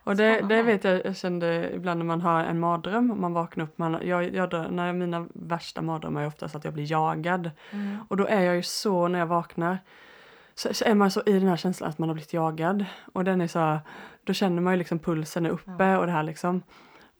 Och 0.05 0.17
det, 0.17 0.41
det 0.41 0.63
vet 0.63 0.85
jag, 0.85 1.07
jag 1.07 1.17
kände 1.17 1.71
ibland 1.75 1.99
när 1.99 2.05
man 2.07 2.21
har 2.21 2.41
en 2.45 2.61
mardröm, 2.61 3.21
man 3.21 3.33
vaknar 3.33 3.65
upp, 3.65 3.79
man, 3.79 3.99
jag, 4.05 4.35
jag, 4.35 4.73
när 4.73 4.93
mina 4.93 5.27
värsta 5.35 5.83
mardrömmar 5.83 6.23
är 6.23 6.27
oftast 6.27 6.55
att 6.55 6.65
jag 6.65 6.75
blir 6.75 6.91
jagad. 6.93 7.51
Mm. 7.71 7.97
Och 8.09 8.17
då 8.17 8.27
är 8.27 8.41
jag 8.41 8.55
ju 8.57 8.63
så 8.63 9.09
när 9.09 9.19
jag 9.19 9.27
vaknar, 9.27 9.79
så, 10.55 10.75
så 10.75 10.85
är 10.85 10.95
man 10.95 11.11
så 11.11 11.23
i 11.27 11.33
den 11.33 11.49
här 11.49 11.57
känslan 11.57 11.91
att 11.91 11.99
man 11.99 12.09
har 12.09 12.15
blivit 12.15 12.33
jagad. 12.33 12.85
Och 13.13 13.25
den 13.25 13.41
är 13.41 13.47
så, 13.47 13.79
då 14.25 14.33
känner 14.33 14.63
man 14.63 14.73
ju 14.73 14.79
liksom 14.79 14.99
pulsen 14.99 15.47
är 15.47 15.51
uppe 15.51 15.97
och 15.97 16.07
det 16.07 16.13
här 16.13 16.23
liksom. 16.23 16.63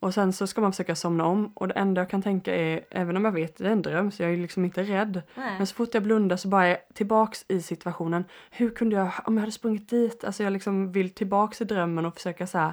Och 0.01 0.13
sen 0.13 0.33
så 0.33 0.47
ska 0.47 0.61
man 0.61 0.71
försöka 0.71 0.95
somna 0.95 1.25
om 1.25 1.51
och 1.53 1.67
det 1.67 1.73
enda 1.73 2.01
jag 2.01 2.09
kan 2.09 2.21
tänka 2.21 2.55
är, 2.55 2.81
även 2.89 3.17
om 3.17 3.25
jag 3.25 3.31
vet 3.31 3.57
det 3.57 3.67
är 3.67 3.71
en 3.71 3.81
dröm 3.81 4.11
så 4.11 4.23
jag 4.23 4.33
är 4.33 4.37
liksom 4.37 4.65
inte 4.65 4.83
rädd. 4.83 5.21
Nej. 5.35 5.57
Men 5.57 5.67
så 5.67 5.75
fort 5.75 5.93
jag 5.93 6.03
blundar 6.03 6.37
så 6.37 6.47
bara 6.47 6.65
är 6.65 6.69
jag 6.69 6.79
tillbaks 6.93 7.45
i 7.47 7.61
situationen. 7.61 8.25
Hur 8.51 8.69
kunde 8.69 8.95
jag, 8.95 9.11
om 9.25 9.33
jag 9.33 9.41
hade 9.41 9.51
sprungit 9.51 9.89
dit, 9.89 10.23
alltså 10.23 10.43
jag 10.43 10.53
liksom 10.53 10.91
vill 10.91 11.09
tillbaks 11.09 11.61
i 11.61 11.65
drömmen 11.65 12.05
och 12.05 12.15
försöka 12.15 12.47
så 12.47 12.57
här, 12.57 12.71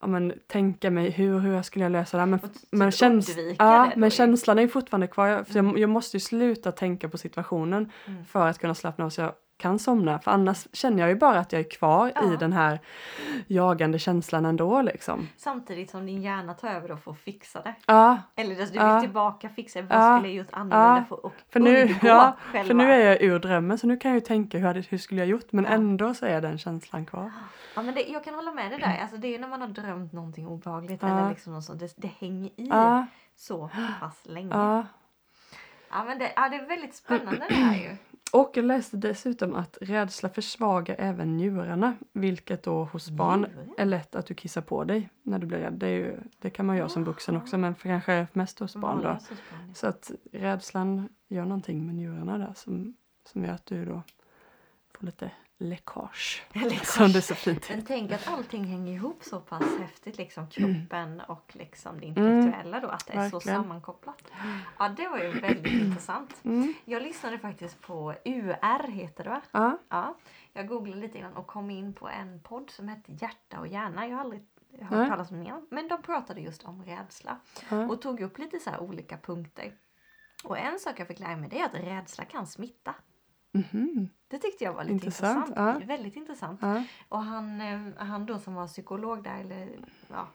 ja 0.00 0.06
men 0.06 0.32
tänka 0.46 0.90
mig 0.90 1.10
hur, 1.10 1.38
hur 1.38 1.62
skulle 1.62 1.84
jag 1.84 1.92
lösa 1.92 2.16
det 2.16 2.20
här. 2.20 2.26
Men, 2.26 2.38
typ 2.38 2.52
men, 2.70 2.90
käns 2.90 3.36
ja, 3.58 3.92
men 3.96 4.10
känslan 4.10 4.58
är 4.58 4.68
fortfarande 4.68 5.06
kvar. 5.06 5.26
Jag, 5.26 5.46
för 5.46 5.56
jag, 5.56 5.78
jag 5.78 5.90
måste 5.90 6.16
ju 6.16 6.20
sluta 6.20 6.72
tänka 6.72 7.08
på 7.08 7.18
situationen 7.18 7.92
Mm. 8.06 8.24
för 8.24 8.46
att 8.46 8.58
kunna 8.58 8.74
slappna 8.74 9.04
av 9.04 9.10
så 9.10 9.20
jag 9.20 9.32
kan 9.60 9.78
somna. 9.78 10.18
För 10.18 10.30
annars 10.30 10.66
känner 10.72 10.98
jag 11.00 11.08
ju 11.08 11.14
bara 11.16 11.38
att 11.38 11.52
jag 11.52 11.60
är 11.60 11.70
kvar 11.70 12.12
Ja. 12.14 12.32
i 12.32 12.36
den 12.36 12.52
här 12.52 12.78
jagande 13.46 13.98
känslan 13.98 14.44
ändå 14.46 14.82
liksom. 14.82 15.28
Samtidigt 15.36 15.90
som 15.90 16.06
din 16.06 16.22
hjärna 16.22 16.54
tar 16.54 16.68
över 16.68 16.96
för 16.96 17.10
att 17.10 17.18
fixa 17.18 17.62
det. 17.62 17.74
Ja, 17.86 18.18
Eller 18.36 18.60
alltså, 18.60 18.74
du 18.74 18.80
Ja. 18.80 18.92
vill 18.94 19.00
tillbaka 19.02 19.48
fixa 19.48 19.80
det. 19.82 19.86
Vad 19.86 19.98
Ja. 19.98 20.16
skulle 20.18 20.28
jag 20.28 20.36
gjort 20.36 20.52
annorlunda 20.52 21.04
Ja. 21.10 21.16
för 21.16 21.26
att 21.26 21.32
för 21.52 21.60
nu, 21.60 21.94
ja, 22.02 22.36
själva? 22.52 22.66
för 22.66 22.74
nu 22.74 22.92
är 22.92 23.06
jag 23.10 23.22
ur 23.22 23.38
drömmen 23.38 23.78
så 23.78 23.86
nu 23.86 23.96
kan 23.96 24.10
jag 24.10 24.16
ju 24.16 24.20
tänka 24.26 24.58
hur, 24.58 24.86
hur 24.90 24.98
skulle 24.98 25.20
jag 25.20 25.28
gjort 25.28 25.52
men 25.52 25.64
Ja. 25.64 25.70
ändå 25.70 26.14
så 26.14 26.26
är 26.26 26.40
den 26.40 26.58
känslan 26.58 27.06
kvar. 27.06 27.32
Ja, 27.76 27.82
men 27.82 27.94
det, 27.94 28.02
jag 28.02 28.24
kan 28.24 28.34
hålla 28.34 28.52
med 28.52 28.70
dig 28.70 28.78
där. 28.80 28.98
Alltså, 29.02 29.16
det 29.16 29.28
är 29.28 29.32
ju 29.32 29.38
när 29.38 29.48
man 29.48 29.60
har 29.60 29.68
drömt 29.68 30.12
någonting 30.12 30.46
obehagligt 30.46 31.02
Ja. 31.02 31.08
eller 31.18 31.28
liksom 31.30 31.52
något 31.52 31.64
sånt. 31.64 31.80
Det, 31.80 31.92
det 31.96 32.10
hänger 32.20 32.46
i 32.56 32.68
Ja, 32.70 33.06
så 33.36 33.70
pass 34.00 34.20
länge. 34.24 34.54
Ja. 35.90 36.04
Men 36.04 36.18
det, 36.18 36.32
ja, 36.36 36.48
det 36.48 36.56
är 36.56 36.66
väldigt 36.66 36.94
spännande 36.94 37.46
det 37.48 37.54
här 37.54 37.76
ju. 37.76 37.96
Och 38.32 38.50
jag 38.54 38.64
läste 38.64 38.96
dessutom 38.96 39.54
att 39.54 39.78
rädsla 39.80 40.28
försvagar 40.28 40.96
även 40.98 41.36
njurarna, 41.36 41.96
vilket 42.12 42.62
då 42.62 42.84
hos 42.84 43.10
barn 43.10 43.46
är 43.78 43.84
lätt 43.84 44.14
att 44.14 44.26
du 44.26 44.34
kissar 44.34 44.60
på 44.60 44.84
dig 44.84 45.08
när 45.22 45.38
du 45.38 45.46
blir 45.46 45.58
rädd. 45.58 45.72
Det, 45.72 45.90
ju, 45.90 46.20
det 46.38 46.50
kan 46.50 46.66
man 46.66 46.76
göra 46.76 46.88
som 46.88 47.04
vuxen 47.04 47.36
också, 47.36 47.58
men 47.58 47.74
för 47.74 47.88
kanske 47.88 48.26
mest 48.32 48.58
hos 48.58 48.76
barn 48.76 49.02
då. 49.02 49.18
Så 49.74 49.86
att 49.86 50.10
rädslan 50.32 51.08
gör 51.28 51.44
någonting 51.44 51.86
med 51.86 51.94
njurarna 51.94 52.38
där 52.38 52.52
som, 52.54 52.94
som 53.24 53.44
gör 53.44 53.52
att 53.52 53.66
du 53.66 53.84
då 53.84 54.02
får 54.98 55.06
lite 55.06 55.30
läckage. 55.60 56.42
Läckage. 56.52 56.86
Som 56.86 57.12
det 57.12 57.22
så 57.22 57.34
fint 57.34 57.68
Men 57.68 57.84
tänk 57.84 58.12
att 58.12 58.28
allting 58.28 58.64
hänger 58.64 58.92
ihop 58.94 59.24
så 59.24 59.40
pass 59.40 59.62
häftigt, 59.80 60.16
liksom 60.18 60.50
kroppen 60.50 61.20
och 61.20 61.52
liksom 61.56 62.00
det 62.00 62.06
intellektuella 62.06 62.80
då, 62.80 62.88
att 62.88 63.06
det 63.06 63.12
är 63.12 63.16
så 63.16 63.20
Mm. 63.20 63.30
Verkligen. 63.30 63.62
sammankopplat. 63.62 64.22
Ja, 64.78 64.88
det 64.88 65.08
var 65.08 65.18
ju 65.18 65.40
väldigt 65.40 65.72
intressant. 65.82 66.40
Mm. 66.44 66.74
Jag 66.84 67.02
lyssnade 67.02 67.38
faktiskt 67.38 67.80
på 67.80 68.14
UR, 68.24 68.88
heter 68.90 69.24
det 69.24 69.30
va? 69.30 69.40
Ja, 69.52 69.78
Ja, 69.88 70.16
jag 70.52 70.68
googlade 70.68 71.00
lite 71.00 71.18
innan 71.18 71.32
och 71.36 71.46
kom 71.46 71.70
in 71.70 71.94
på 71.94 72.08
en 72.08 72.40
podd 72.40 72.70
som 72.70 72.88
hette 72.88 73.12
Hjärta 73.12 73.60
och 73.60 73.68
hjärna. 73.68 74.06
Jag 74.06 74.16
har 74.16 74.20
aldrig 74.24 74.42
hört 74.80 74.90
Nej. 74.90 75.08
talas 75.08 75.30
om 75.30 75.44
den. 75.44 75.66
Men 75.70 75.88
de 75.88 76.02
pratade 76.02 76.40
just 76.40 76.64
om 76.64 76.84
rädsla 76.84 77.36
ja. 77.70 77.86
och 77.88 78.02
tog 78.02 78.20
upp 78.20 78.38
lite 78.38 78.58
så 78.58 78.78
olika 78.78 79.16
punkter. 79.18 79.72
Och 80.44 80.58
en 80.58 80.78
sak 80.78 81.00
jag 81.00 81.08
fick 81.08 81.18
lära 81.20 81.36
mig 81.36 81.48
det 81.48 81.60
är 81.60 81.64
att 81.66 81.74
rädsla 81.74 82.24
kan 82.24 82.46
smitta. 82.46 82.94
Mhm. 83.52 84.08
Det 84.28 84.38
tyckte 84.38 84.64
jag 84.64 84.72
var 84.72 84.82
lite 84.84 84.92
Intressant, 84.94 85.48
intressant. 85.48 85.80
ja. 85.80 85.86
Väldigt 85.86 86.16
intressant. 86.16 86.58
ja. 86.62 86.84
Och 87.08 87.22
han, 87.22 87.60
eh, 87.60 87.80
han 87.96 88.26
då 88.26 88.38
som 88.38 88.54
var 88.54 88.66
psykolog 88.66 89.22
där, 89.24 89.40
eller 89.40 89.68
ja, 90.08 90.28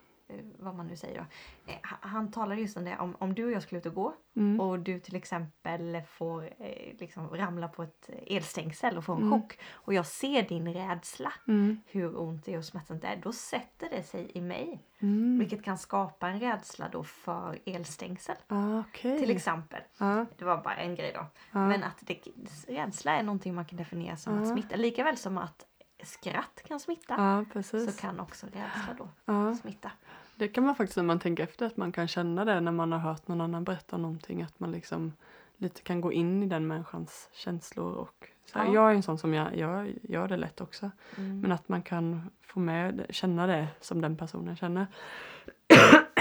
vad 0.60 0.76
man 0.76 0.88
nu 0.88 0.96
säger 0.96 1.18
då. 1.18 1.26
eh, 1.72 1.78
han- 1.82 2.32
talade 2.32 2.62
just 2.62 2.78
om 2.78 2.86
det, 2.86 2.98
om, 2.98 3.16
om 3.20 3.36
du 3.36 3.46
och 3.46 3.52
jag 3.52 3.62
skulle 3.64 3.80
ut 3.80 3.86
och 3.86 3.94
gå 3.94 4.14
Mm. 4.38 4.60
och 4.60 4.80
du 4.80 5.00
till 5.00 5.16
exempel 5.16 6.02
får 6.08 6.44
eh, 6.44 6.98
liksom 7.00 7.28
ramla 7.30 7.68
på 7.68 7.84
ett 7.84 8.10
elstängsel 8.28 8.98
och 8.98 9.04
får 9.06 9.14
en 9.16 9.22
Mm. 9.22 9.42
chock 9.42 9.60
och 9.72 9.94
jag 9.94 10.06
ser 10.06 10.42
din 10.42 10.74
rädsla, 10.74 11.34
Mm. 11.48 11.82
hur 11.86 12.20
ont 12.20 12.46
det 12.46 12.54
är 12.54 12.58
och 12.58 12.66
smärtsamt 12.66 13.02
det 13.02 13.08
är, 13.08 13.16
då 13.16 13.32
sätter 13.32 13.90
det 13.90 14.04
sig 14.04 14.32
i 14.38 14.42
mig. 14.42 14.84
Mm. 15.00 15.40
Vilket 15.40 15.64
kan 15.64 15.78
skapa 15.78 16.28
en 16.30 16.40
rädsla 16.40 16.90
då 16.92 17.04
för 17.04 17.60
elstängsel. 17.66 18.36
Ah, 18.48 18.80
Okej. 18.80 19.20
Till 19.20 19.32
exempel. 19.32 19.82
Ja, 19.98 20.26
Det 20.38 20.46
var 20.46 20.64
bara 20.64 20.76
en 20.76 20.96
grej 20.96 21.12
då. 21.16 21.26
ja. 21.52 21.68
Men 21.68 21.84
att 21.84 21.98
det, 22.02 22.22
rädsla 22.68 23.12
är 23.12 23.24
någonting 23.24 23.56
man 23.56 23.66
kan 23.66 23.78
definiera 23.78 24.18
som 24.18 24.34
att 24.42 24.48
Ja. 24.48 24.54
smitta. 24.54 24.76
Likaväl 24.76 25.18
som 25.18 25.38
att 25.38 25.66
skratt 26.06 26.62
kan 26.68 26.80
smitta. 26.80 27.14
ja, 27.18 27.46
precis. 27.54 27.96
Så 27.96 28.02
kan 28.02 28.20
också 28.20 28.46
rädsla 28.46 28.94
då 28.98 29.10
Ja. 29.34 29.56
smitta. 29.56 29.92
Det 30.36 30.48
kan 30.48 30.66
man 30.66 30.76
faktiskt 30.76 30.98
när 30.98 31.04
man 31.04 31.20
tänker 31.20 31.44
efter 31.44 31.66
att 31.66 31.78
man 31.78 31.92
kan 31.92 32.08
känna 32.08 32.46
det 32.46 32.60
när 32.62 32.72
man 32.72 32.92
har 32.92 33.00
hört 33.00 33.28
någon 33.28 33.42
annan 33.42 33.64
berätta 33.64 33.98
någonting 33.98 34.42
att 34.42 34.60
man 34.60 34.72
liksom 34.72 35.14
lite 35.58 35.82
kan 35.82 36.02
gå 36.02 36.14
in 36.14 36.44
i 36.44 36.46
den 36.46 36.68
människans 36.68 37.30
känslor 37.34 37.94
och 37.94 38.28
så 38.46 38.60
här, 38.60 38.66
Ja. 38.66 38.74
jag 38.74 38.92
är 38.92 38.96
en 38.96 39.04
sån 39.04 39.18
som 39.18 39.34
jag, 39.34 39.58
jag 39.58 39.94
gör 40.04 40.28
det 40.28 40.38
lätt 40.38 40.62
också 40.62 40.92
Mm. 41.18 41.40
men 41.40 41.52
att 41.52 41.70
man 41.70 41.82
kan 41.82 42.30
få 42.42 42.60
med 42.60 43.06
känna 43.10 43.48
det 43.48 43.68
som 43.82 44.02
den 44.02 44.18
personen 44.18 44.56
känner. 44.56 44.88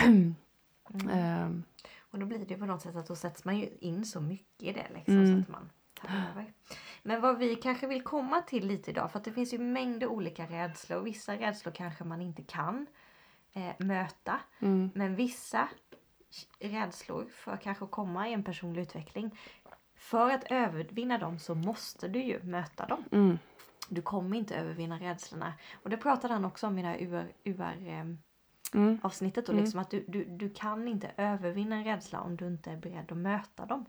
Mm. 0.04 0.34
Ehm, 1.10 1.64
Och 2.10 2.18
då 2.18 2.26
blir 2.26 2.38
det 2.38 2.56
på 2.56 2.66
något 2.66 2.82
sätt 2.82 2.96
att 2.96 3.06
då 3.06 3.16
sätts 3.16 3.44
man 3.44 3.58
ju 3.58 3.68
in 3.80 4.04
så 4.04 4.20
mycket 4.20 4.62
i 4.68 4.72
det 4.72 4.86
liksom 4.94 5.14
Mm. 5.18 5.26
så 5.34 5.42
att 5.42 5.48
man 5.48 5.70
Men 7.02 7.20
vad 7.20 7.38
vi 7.38 7.56
kanske 7.56 7.87
vill 7.87 8.02
komma 8.02 8.40
till 8.42 8.66
lite 8.66 8.90
idag 8.90 9.12
för 9.12 9.18
att 9.18 9.25
det 9.25 9.32
finns 9.32 9.54
ju 9.54 9.58
mängder 9.58 10.06
olika 10.06 10.46
rädslor 10.46 10.99
och 10.99 11.06
vissa 11.06 11.37
rädslor 11.37 11.73
kanske 11.73 12.04
man 12.04 12.20
inte 12.23 12.42
kan 12.42 12.87
eh, 13.52 13.87
möta. 13.87 14.40
mm, 14.61 14.90
Men 14.94 15.16
vissa 15.16 15.68
rädslor 16.61 17.26
för 17.30 17.56
kanske 17.56 17.84
att 17.84 17.90
komma 17.90 18.28
i 18.28 18.32
en 18.32 18.44
personlig 18.44 18.82
utveckling. 18.82 19.38
För 19.96 20.30
att 20.30 20.44
övervinna 20.50 21.18
dem 21.18 21.38
så 21.38 21.54
måste 21.54 22.08
du 22.08 22.23
ju 22.23 22.42
möta 22.42 22.87
dem. 22.87 23.04
mm, 23.12 23.38
Du 23.88 24.02
kommer 24.02 24.37
inte 24.38 24.56
övervinna 24.56 24.99
rädslorna. 25.00 25.54
Och 25.82 25.90
det 25.90 25.96
pratade 25.96 26.34
han 26.34 26.44
också 26.44 26.66
om 26.66 26.78
i 26.78 26.82
det 26.82 26.88
här 26.88 27.02
UR, 27.02 27.32
UR 27.44 27.88
ehm, 27.88 28.18
mm, 28.75 28.99
avsnittet. 29.02 29.47
Då, 29.47 29.52
Mm. 29.52 29.64
liksom 29.64 29.81
att 29.81 29.90
du, 29.90 30.04
du, 30.09 30.25
du 30.25 30.50
kan 30.50 30.88
inte 30.88 31.11
övervinna 31.16 31.76
en 31.76 31.85
rädsla 31.85 32.21
om 32.21 32.37
du 32.37 32.47
inte 32.47 32.71
är 32.71 32.76
beredd 32.76 33.12
att 33.12 33.19
möta 33.19 33.66
dem. 33.66 33.85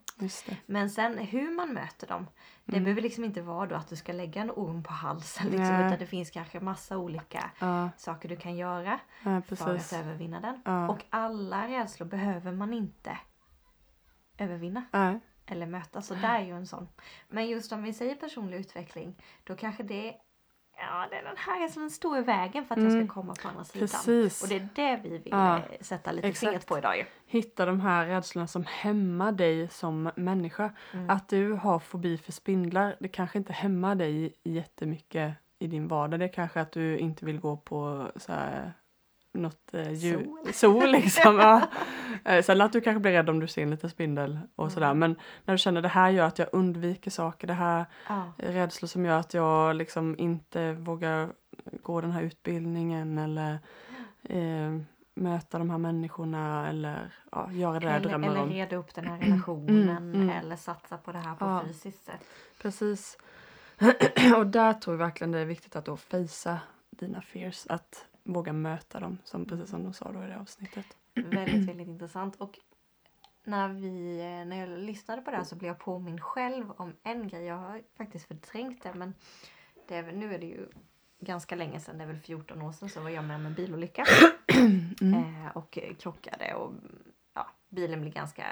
Men 0.65 0.89
sen 0.89 1.18
hur 1.18 1.51
man 1.56 1.74
möter 1.74 2.08
dem. 2.08 2.27
Det 2.65 2.72
Mm. 2.72 2.84
behöver 2.84 3.01
liksom 3.01 3.24
inte 3.24 3.42
vara 3.42 3.65
då 3.65 3.75
att 3.75 3.88
du 3.88 3.96
ska 3.96 4.13
lägga 4.13 4.42
en 4.42 4.51
orm 4.51 4.84
på 4.84 4.94
halsen. 4.94 5.46
Liksom, 5.48 5.75
utan 5.75 6.00
det 6.00 6.06
finns 6.06 6.32
kanske 6.32 6.60
massa 6.60 6.98
olika 6.98 7.51
Ja, 7.60 7.89
saker 7.98 8.30
du 8.30 8.36
kan 8.36 8.56
göra 8.56 9.00
ja 9.24 9.42
för 9.42 9.56
att 9.75 9.94
övervinna 9.94 10.39
den. 10.42 10.62
Ja. 10.65 10.89
Och 10.89 11.04
alla 11.10 11.68
rädslor 11.68 12.08
behöver 12.08 12.51
man 12.51 12.74
inte 12.74 13.18
övervinna 14.38 14.84
eller 15.46 15.65
möta. 15.65 16.01
Så 16.01 16.13
det 16.15 16.27
är 16.27 16.42
ju 16.42 16.51
en 16.51 16.68
sån. 16.68 16.88
Men 17.27 17.48
just 17.48 17.72
om 17.72 17.84
vi 17.84 17.94
säger 17.94 18.15
personlig 18.15 18.58
utveckling, 18.58 19.15
då 19.44 19.56
kanske 19.56 19.84
det 19.84 20.15
Ja, 20.77 21.08
det 21.10 21.15
är 21.15 21.24
den 21.24 21.38
här 21.38 21.63
är 21.63 21.67
som 21.67 21.84
en 21.84 21.89
stor 21.89 22.17
i 22.17 22.22
vägen 22.22 22.65
för 22.65 22.75
att 22.75 22.82
jag 22.82 22.91
Mm. 22.91 23.08
ska 23.08 23.13
komma 23.13 23.36
på 23.41 23.48
andra 23.48 23.63
sidan. 23.63 23.88
precis. 23.88 24.44
Och 24.44 24.50
det 24.50 24.55
är 24.55 24.67
det 24.75 25.00
vi 25.03 25.10
vill 25.10 25.32
Ja, 25.32 25.58
eh, 25.58 25.63
sätta 25.82 26.12
lite 26.12 26.27
exakt. 26.27 26.39
fingret 26.50 26.65
på 26.67 26.77
idag. 26.77 27.05
Hitta 27.25 27.65
de 27.65 27.79
här 27.82 28.05
rädslorna 28.05 28.48
som 28.48 28.65
hämmar 28.67 29.32
dig 29.32 29.67
som 29.67 30.12
människa. 30.15 30.70
Mm. 30.94 31.10
Att 31.10 31.29
du 31.29 31.53
har 31.53 31.79
fobi 31.79 32.17
för 32.17 32.32
spindlar, 32.32 32.96
det 33.00 33.08
kanske 33.08 33.38
inte 33.38 33.53
hämmar 33.53 33.96
dig 33.96 34.34
jättemycket 34.44 35.34
i 35.60 35.67
din 35.67 35.88
vardag. 35.88 36.20
Det 36.20 36.25
är 36.25 36.34
kanske 36.34 36.62
att 36.62 36.72
du 36.72 36.98
inte 36.98 37.25
vill 37.25 37.39
gå 37.39 37.58
på 37.58 38.12
så 38.15 38.32
här, 38.32 38.74
något 39.36 39.74
eh, 39.74 39.92
djur, 39.94 40.24
Sol. 40.44 40.54
sol 40.54 40.92
liksom. 40.92 41.36
ja. 41.39 41.62
Eh, 42.25 42.44
Sen 42.44 42.62
att 42.62 42.74
du 42.74 42.82
kanske 42.82 43.00
blir 43.00 43.12
rädd 43.12 43.30
om 43.30 43.39
du 43.39 43.48
ser 43.48 43.63
en 43.63 43.70
liten 43.70 43.89
spindel 43.89 44.39
och 44.56 44.63
Mm. 44.63 44.74
sådär. 44.74 44.94
Men 44.94 45.15
när 45.46 45.54
du 45.54 45.58
känner 45.58 45.82
det 45.82 45.88
här 45.88 46.10
gör 46.10 46.25
att 46.27 46.39
jag 46.39 46.48
undviker 46.51 47.12
saker, 47.12 47.48
det 47.48 47.54
här 47.54 47.86
Ja. 48.10 48.34
är 48.38 48.51
rädslor 48.51 48.88
som 48.88 49.06
gör 49.06 49.20
att 49.20 49.34
jag 49.34 49.75
liksom 49.75 50.15
inte 50.20 50.74
vågar 50.74 51.30
gå 51.84 52.01
den 52.01 52.12
här 52.12 52.22
utbildningen 52.22 53.18
eller 53.18 53.60
eh, 54.24 54.80
möta 55.15 55.58
de 55.58 55.70
här 55.70 55.77
människorna 55.77 56.70
eller 56.70 57.13
ja, 57.32 57.51
göra 57.51 57.80
det 57.80 57.86
jag 57.86 57.96
Eller, 57.96 58.10
drömmer 58.10 58.27
eller 58.27 58.42
om. 58.42 58.50
reda 58.50 58.75
upp 58.75 58.94
den 58.96 59.06
här 59.08 59.20
relationen 59.22 59.98
Mm, 59.98 60.13
mm. 60.15 60.30
eller 60.30 60.56
satsa 60.56 60.98
på 60.98 61.12
det 61.12 61.18
här 61.18 61.36
på 61.36 61.46
Ja. 61.46 61.62
fysiskt 61.68 62.06
sätt. 62.06 62.25
Precis. 62.62 63.18
och 64.38 64.48
där 64.48 64.74
tror 64.74 64.94
jag 64.94 64.98
verkligen 65.06 65.32
det 65.32 65.39
är 65.39 65.46
viktigt 65.46 65.75
att 65.75 65.86
då 65.86 65.98
fejsa 65.98 66.60
dina 66.89 67.22
fears, 67.22 67.65
att 67.70 68.06
våga 68.25 68.53
möta 68.53 69.00
dem, 69.00 69.17
som, 69.24 69.46
precis 69.46 69.70
som 69.70 69.84
de 69.84 69.94
sa 69.94 70.12
då 70.12 70.24
i 70.24 70.27
det 70.27 70.39
avsnittet. 70.39 70.86
Väldigt, 71.13 71.70
väldigt 71.70 71.88
intressant. 71.88 72.36
Och 72.36 72.60
när, 73.44 73.70
vi, 73.70 74.20
eh, 74.20 74.48
när 74.48 74.60
jag 74.60 74.79
lyssnade 74.79 75.22
på 75.22 75.32
det 75.32 75.38
här 75.38 75.44
så 75.44 75.55
blev 75.55 75.67
jag 75.67 75.79
påmind 75.79 76.22
själv 76.22 76.72
om 76.72 76.94
en 77.03 77.27
grej. 77.27 77.44
Jag 77.46 77.58
har 77.58 77.82
faktiskt 77.98 78.27
förträngt 78.27 78.84
det 78.84 78.94
men 78.94 79.13
det 79.88 79.96
är, 79.96 80.12
nu 80.12 80.34
är 80.34 80.39
det 80.39 80.46
ju 80.46 80.67
ganska 81.20 81.55
länge 81.55 81.79
sedan, 81.79 81.98
det 81.98 82.03
är 82.03 82.08
väl 82.08 82.20
14 82.20 82.62
år 82.62 82.72
sedan, 82.72 82.89
så 82.89 83.01
var 83.01 83.10
jag 83.10 83.24
med 83.24 83.36
om 83.36 83.46
en 83.46 83.53
bilolycka. 83.53 84.05
Mm. 85.01 85.13
Eh, 85.46 85.58
och 85.58 85.77
krockade 86.00 86.53
och 86.53 86.74
ja, 87.34 87.48
bilen 87.70 88.01
blev 88.01 88.13
ganska 88.13 88.46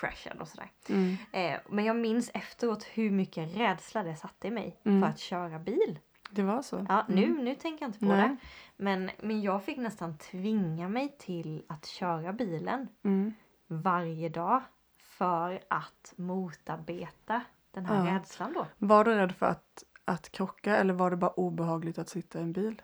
crashad 0.00 0.40
och 0.40 0.48
sådär. 0.48 0.70
Mm. 0.88 1.16
Eh, 1.32 1.60
men 1.68 1.84
jag 1.84 1.96
minns 1.96 2.30
efteråt 2.34 2.84
hur 2.84 3.10
mycket 3.10 3.56
rädsla 3.56 4.02
det 4.02 4.16
satte 4.16 4.48
i 4.48 4.50
mig 4.50 4.80
Mm. 4.84 5.02
för 5.02 5.08
att 5.08 5.18
köra 5.18 5.58
bil. 5.58 5.98
Det 6.34 6.42
var 6.42 6.62
så? 6.62 6.86
Ja, 6.88 7.04
nu, 7.08 7.24
Mm. 7.24 7.44
nu 7.44 7.54
tänker 7.54 7.82
jag 7.84 7.88
inte 7.88 7.98
på 7.98 8.04
Nej. 8.06 8.28
det. 8.28 8.36
Men, 8.76 9.10
men 9.22 9.42
jag 9.42 9.64
fick 9.64 9.76
nästan 9.78 10.16
tvinga 10.18 10.88
mig 10.88 11.16
till 11.18 11.62
att 11.68 11.86
köra 11.86 12.32
bilen 12.32 12.88
Mm. 13.04 13.32
varje 13.66 14.28
dag 14.28 14.62
för 14.98 15.60
att 15.70 16.12
motarbeta 16.16 17.40
den 17.72 17.86
här 17.86 18.06
Ja. 18.06 18.14
rädslan 18.14 18.52
då. 18.52 18.66
Var 18.78 19.04
du 19.04 19.14
rädd 19.14 19.32
för 19.32 19.46
att, 19.46 19.84
att 20.04 20.32
krocka 20.32 20.76
eller 20.76 20.94
var 20.94 21.10
det 21.10 21.16
bara 21.16 21.30
obehagligt 21.30 21.98
att 21.98 22.08
sitta 22.08 22.38
i 22.38 22.42
en 22.42 22.52
bil? 22.52 22.82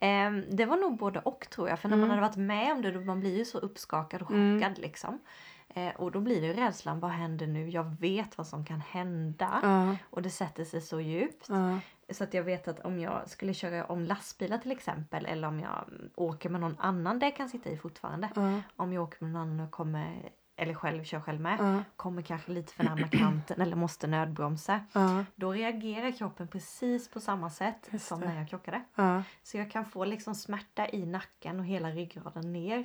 Ehm, 0.00 0.44
det 0.50 0.64
var 0.66 0.76
nog 0.76 0.96
både 0.98 1.20
och 1.20 1.46
tror 1.50 1.68
jag. 1.68 1.78
För 1.78 1.88
när 1.88 1.96
man 1.96 2.04
Mm. 2.04 2.10
hade 2.10 2.28
varit 2.28 2.36
med 2.36 2.72
om 2.72 2.82
det 2.82 2.90
då 2.92 3.00
man 3.00 3.20
blir 3.20 3.38
ju 3.38 3.44
så 3.44 3.58
uppskakad 3.58 4.22
och 4.22 4.30
Mm. 4.30 4.60
chockad 4.60 4.78
liksom. 4.78 5.18
Eh, 5.74 5.94
och 5.96 6.12
då 6.12 6.20
blir 6.20 6.40
det 6.40 6.46
ju 6.46 6.52
rädslan, 6.52 7.00
vad 7.00 7.10
händer 7.10 7.46
nu? 7.46 7.68
Jag 7.70 7.96
vet 8.00 8.38
vad 8.38 8.46
som 8.46 8.64
kan 8.64 8.80
hända. 8.80 9.60
Ja. 9.62 9.96
Och 10.10 10.22
det 10.22 10.30
sätter 10.30 10.64
sig 10.64 10.80
så 10.80 11.00
djupt. 11.00 11.46
Ja. 11.48 11.78
Så 12.10 12.24
att 12.24 12.34
jag 12.34 12.42
vet 12.42 12.68
att 12.68 12.80
om 12.80 13.00
jag 13.00 13.28
skulle 13.28 13.54
köra 13.54 13.84
om 13.84 14.04
lastbilar 14.04 14.58
till 14.58 14.72
exempel 14.72 15.26
eller 15.26 15.48
om 15.48 15.60
jag 15.60 15.84
åker 16.14 16.48
med 16.50 16.60
någon 16.60 16.76
annan, 16.78 17.18
det 17.18 17.30
kan 17.30 17.48
sitta 17.48 17.70
i 17.70 17.76
fortfarande. 17.76 18.28
Ja. 18.34 18.60
Om 18.76 18.92
jag 18.92 19.02
åker 19.02 19.24
med 19.24 19.32
någon 19.32 19.42
annan 19.42 19.60
och 19.66 19.70
kommer, 19.70 20.30
eller 20.56 20.74
själv 20.74 21.04
kör 21.04 21.20
själv 21.20 21.40
med, 21.40 21.84
kommer 21.96 22.22
kanske 22.22 22.52
lite 22.52 22.72
för 22.72 22.84
närmare 22.84 23.08
kanten 23.08 23.60
eller 23.60 23.76
måste 23.76 24.06
nödbromsa. 24.06 24.80
Då 25.34 25.52
reagerar 25.52 26.10
kroppen 26.10 26.48
precis 26.48 27.10
på 27.10 27.20
samma 27.20 27.50
sätt 27.50 27.88
Just 27.90 28.06
som 28.06 28.20
det. 28.20 28.28
när 28.28 28.38
jag 28.38 28.48
krockade. 28.48 28.82
Så 29.42 29.56
jag 29.58 29.70
kan 29.70 29.84
få 29.84 30.04
liksom 30.04 30.34
smärta 30.34 30.88
i 30.88 31.06
nacken 31.06 31.60
och 31.60 31.66
hela 31.66 31.90
ryggraden 31.90 32.52
ner. 32.52 32.84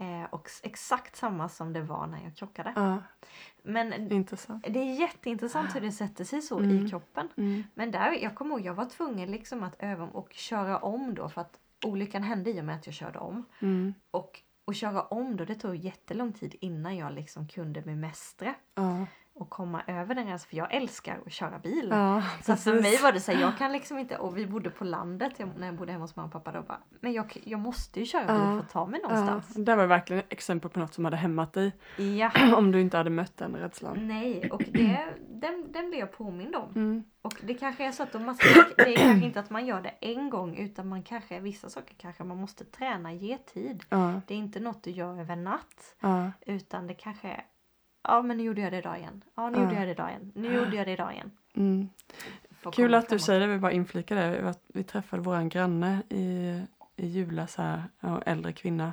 Eh, 0.00 0.24
och 0.30 0.50
exakt 0.62 1.16
samma 1.16 1.48
som 1.48 1.72
det 1.72 1.82
var 1.82 2.06
när 2.06 2.22
jag 2.24 2.36
krockade. 2.36 2.72
Ja. 2.76 2.98
Men 3.62 4.12
Intressant. 4.12 4.64
det 4.68 4.78
är 4.78 5.00
jätteintressant 5.00 5.74
hur 5.76 5.80
det 5.80 5.92
sätter 5.92 6.24
sig 6.24 6.42
så 6.42 6.58
Mm. 6.58 6.86
i 6.86 6.90
kroppen. 6.90 7.28
Mm. 7.36 7.64
Men 7.74 7.90
där, 7.90 8.12
jag 8.12 8.34
kommer 8.34 8.50
ihåg, 8.54 8.66
jag 8.66 8.74
var 8.74 8.84
tvungen 8.84 9.30
liksom 9.30 9.62
att 9.62 9.74
öva 9.78 10.04
och 10.06 10.32
köra 10.32 10.78
om 10.78 11.14
då 11.14 11.28
för 11.28 11.40
att 11.40 11.58
olyckan 11.86 12.22
hände 12.22 12.50
i 12.50 12.60
och 12.60 12.64
med 12.64 12.76
att 12.76 12.86
jag 12.86 12.94
körde 12.94 13.18
om. 13.18 13.44
Mm. 13.62 13.94
Och 14.10 14.42
att 14.66 14.76
köra 14.76 15.02
om 15.02 15.36
då, 15.36 15.44
det 15.44 15.54
tog 15.54 15.76
jättelång 15.76 16.32
tid 16.32 16.54
innan 16.60 16.96
jag 16.96 17.12
liksom 17.12 17.48
kunde 17.48 17.82
bemästra 17.82 18.54
Ja. 18.74 19.06
Och 19.40 19.50
komma 19.50 19.82
över 19.86 20.14
den 20.14 20.26
rädslan. 20.26 20.48
För 20.50 20.56
jag 20.56 20.74
älskar 20.74 21.18
att 21.26 21.32
köra 21.32 21.58
bil. 21.58 21.88
Ja, 21.90 22.22
Så 22.42 22.56
för 22.56 22.82
mig 22.82 22.98
var 23.02 23.12
det 23.12 23.20
så 23.20 23.32
här, 23.32 23.40
jag 23.40 23.58
kan 23.58 23.72
liksom 23.72 23.98
inte, 23.98 24.16
och 24.18 24.38
vi 24.38 24.46
bodde 24.46 24.70
på 24.70 24.84
landet 24.84 25.32
jag, 25.36 25.48
när 25.58 25.66
jag 25.66 25.74
bodde 25.76 25.92
hemma 25.92 26.04
hos 26.04 26.16
mamma 26.16 26.26
och 26.26 26.32
pappa 26.32 26.52
då 26.52 26.62
bara, 26.62 26.80
men 27.00 27.12
jag, 27.12 27.36
jag 27.44 27.60
måste 27.60 28.00
ju 28.00 28.06
köra 28.06 28.26
bil 28.26 28.34
Ja. 28.36 28.42
för 28.52 28.58
att 28.58 28.70
ta 28.70 28.86
mig 28.86 29.00
Ja, 29.02 29.08
någonstans. 29.08 29.64
det 29.64 29.76
var 29.76 29.86
verkligen 29.86 30.20
ett 30.20 30.32
exempel 30.32 30.70
på 30.70 30.78
något 30.80 30.94
som 30.94 31.04
hade 31.04 31.16
hämmat 31.16 31.52
dig 31.52 31.72
Ja. 32.18 32.30
om 32.56 32.72
du 32.72 32.80
inte 32.80 32.96
hade 32.96 33.10
mött 33.10 33.36
den 33.36 33.56
rädslan. 33.56 34.08
Nej, 34.08 34.50
och 34.50 34.62
det, 34.72 35.14
den, 35.28 35.72
den 35.72 35.88
blev 35.90 36.00
jag 36.00 36.12
påmind 36.12 36.56
om. 36.56 36.72
Mm. 36.74 37.04
Och 37.22 37.34
det 37.42 37.54
kanske 37.54 37.84
är 37.86 37.92
så 37.92 38.02
att 38.02 38.20
måste, 38.22 38.44
det 38.76 38.94
är 38.94 38.96
kanske 38.96 39.26
inte 39.26 39.40
att 39.40 39.50
man 39.50 39.66
gör 39.66 39.80
det 39.80 39.88
en 40.00 40.30
gång 40.30 40.56
utan 40.56 40.88
man 40.88 41.02
kanske, 41.02 41.40
vissa 41.40 41.68
saker 41.70 41.94
kanske 41.98 42.24
man 42.24 42.36
måste 42.36 42.64
träna, 42.64 43.12
ge 43.12 43.38
tid. 43.38 43.82
Ja, 43.88 44.20
Det 44.26 44.34
är 44.34 44.38
inte 44.38 44.60
något 44.60 44.82
du 44.82 44.90
gör 44.90 45.20
över 45.20 45.36
natt 45.36 45.94
ja, 46.00 46.30
utan 46.46 46.86
det 46.86 46.94
kanske 46.94 47.28
är, 47.28 47.44
ja 48.02 48.22
men 48.22 48.36
nu 48.36 48.42
gjorde 48.42 48.60
jag 48.60 48.72
det 48.72 48.78
idag 48.78 48.98
igen. 48.98 49.24
Ja 49.34 49.50
nu 49.50 49.58
Ja. 49.58 49.62
gjorde 49.64 49.74
jag 49.74 49.86
det 49.86 49.90
idag 49.90 50.08
igen. 50.10 50.32
Nu 50.34 50.54
gjorde 50.54 50.76
jag 50.76 50.86
det 50.86 50.92
idag 50.92 51.12
igen. 51.12 51.30
mm. 51.54 51.88
Kul 52.72 52.94
att 52.94 53.04
du 53.04 53.08
framåt. 53.08 53.22
säger 53.22 53.40
det, 53.40 53.46
vi 53.46 53.58
bara 53.58 53.72
inflika 53.72 54.14
det. 54.14 54.54
Vi 54.68 54.82
träffade 54.84 55.22
våran 55.22 55.48
granne 55.48 56.02
i, 56.08 56.60
i 56.96 57.06
julas 57.06 57.56
här, 57.56 57.82
en 58.00 58.22
äldre 58.26 58.52
kvinna. 58.52 58.92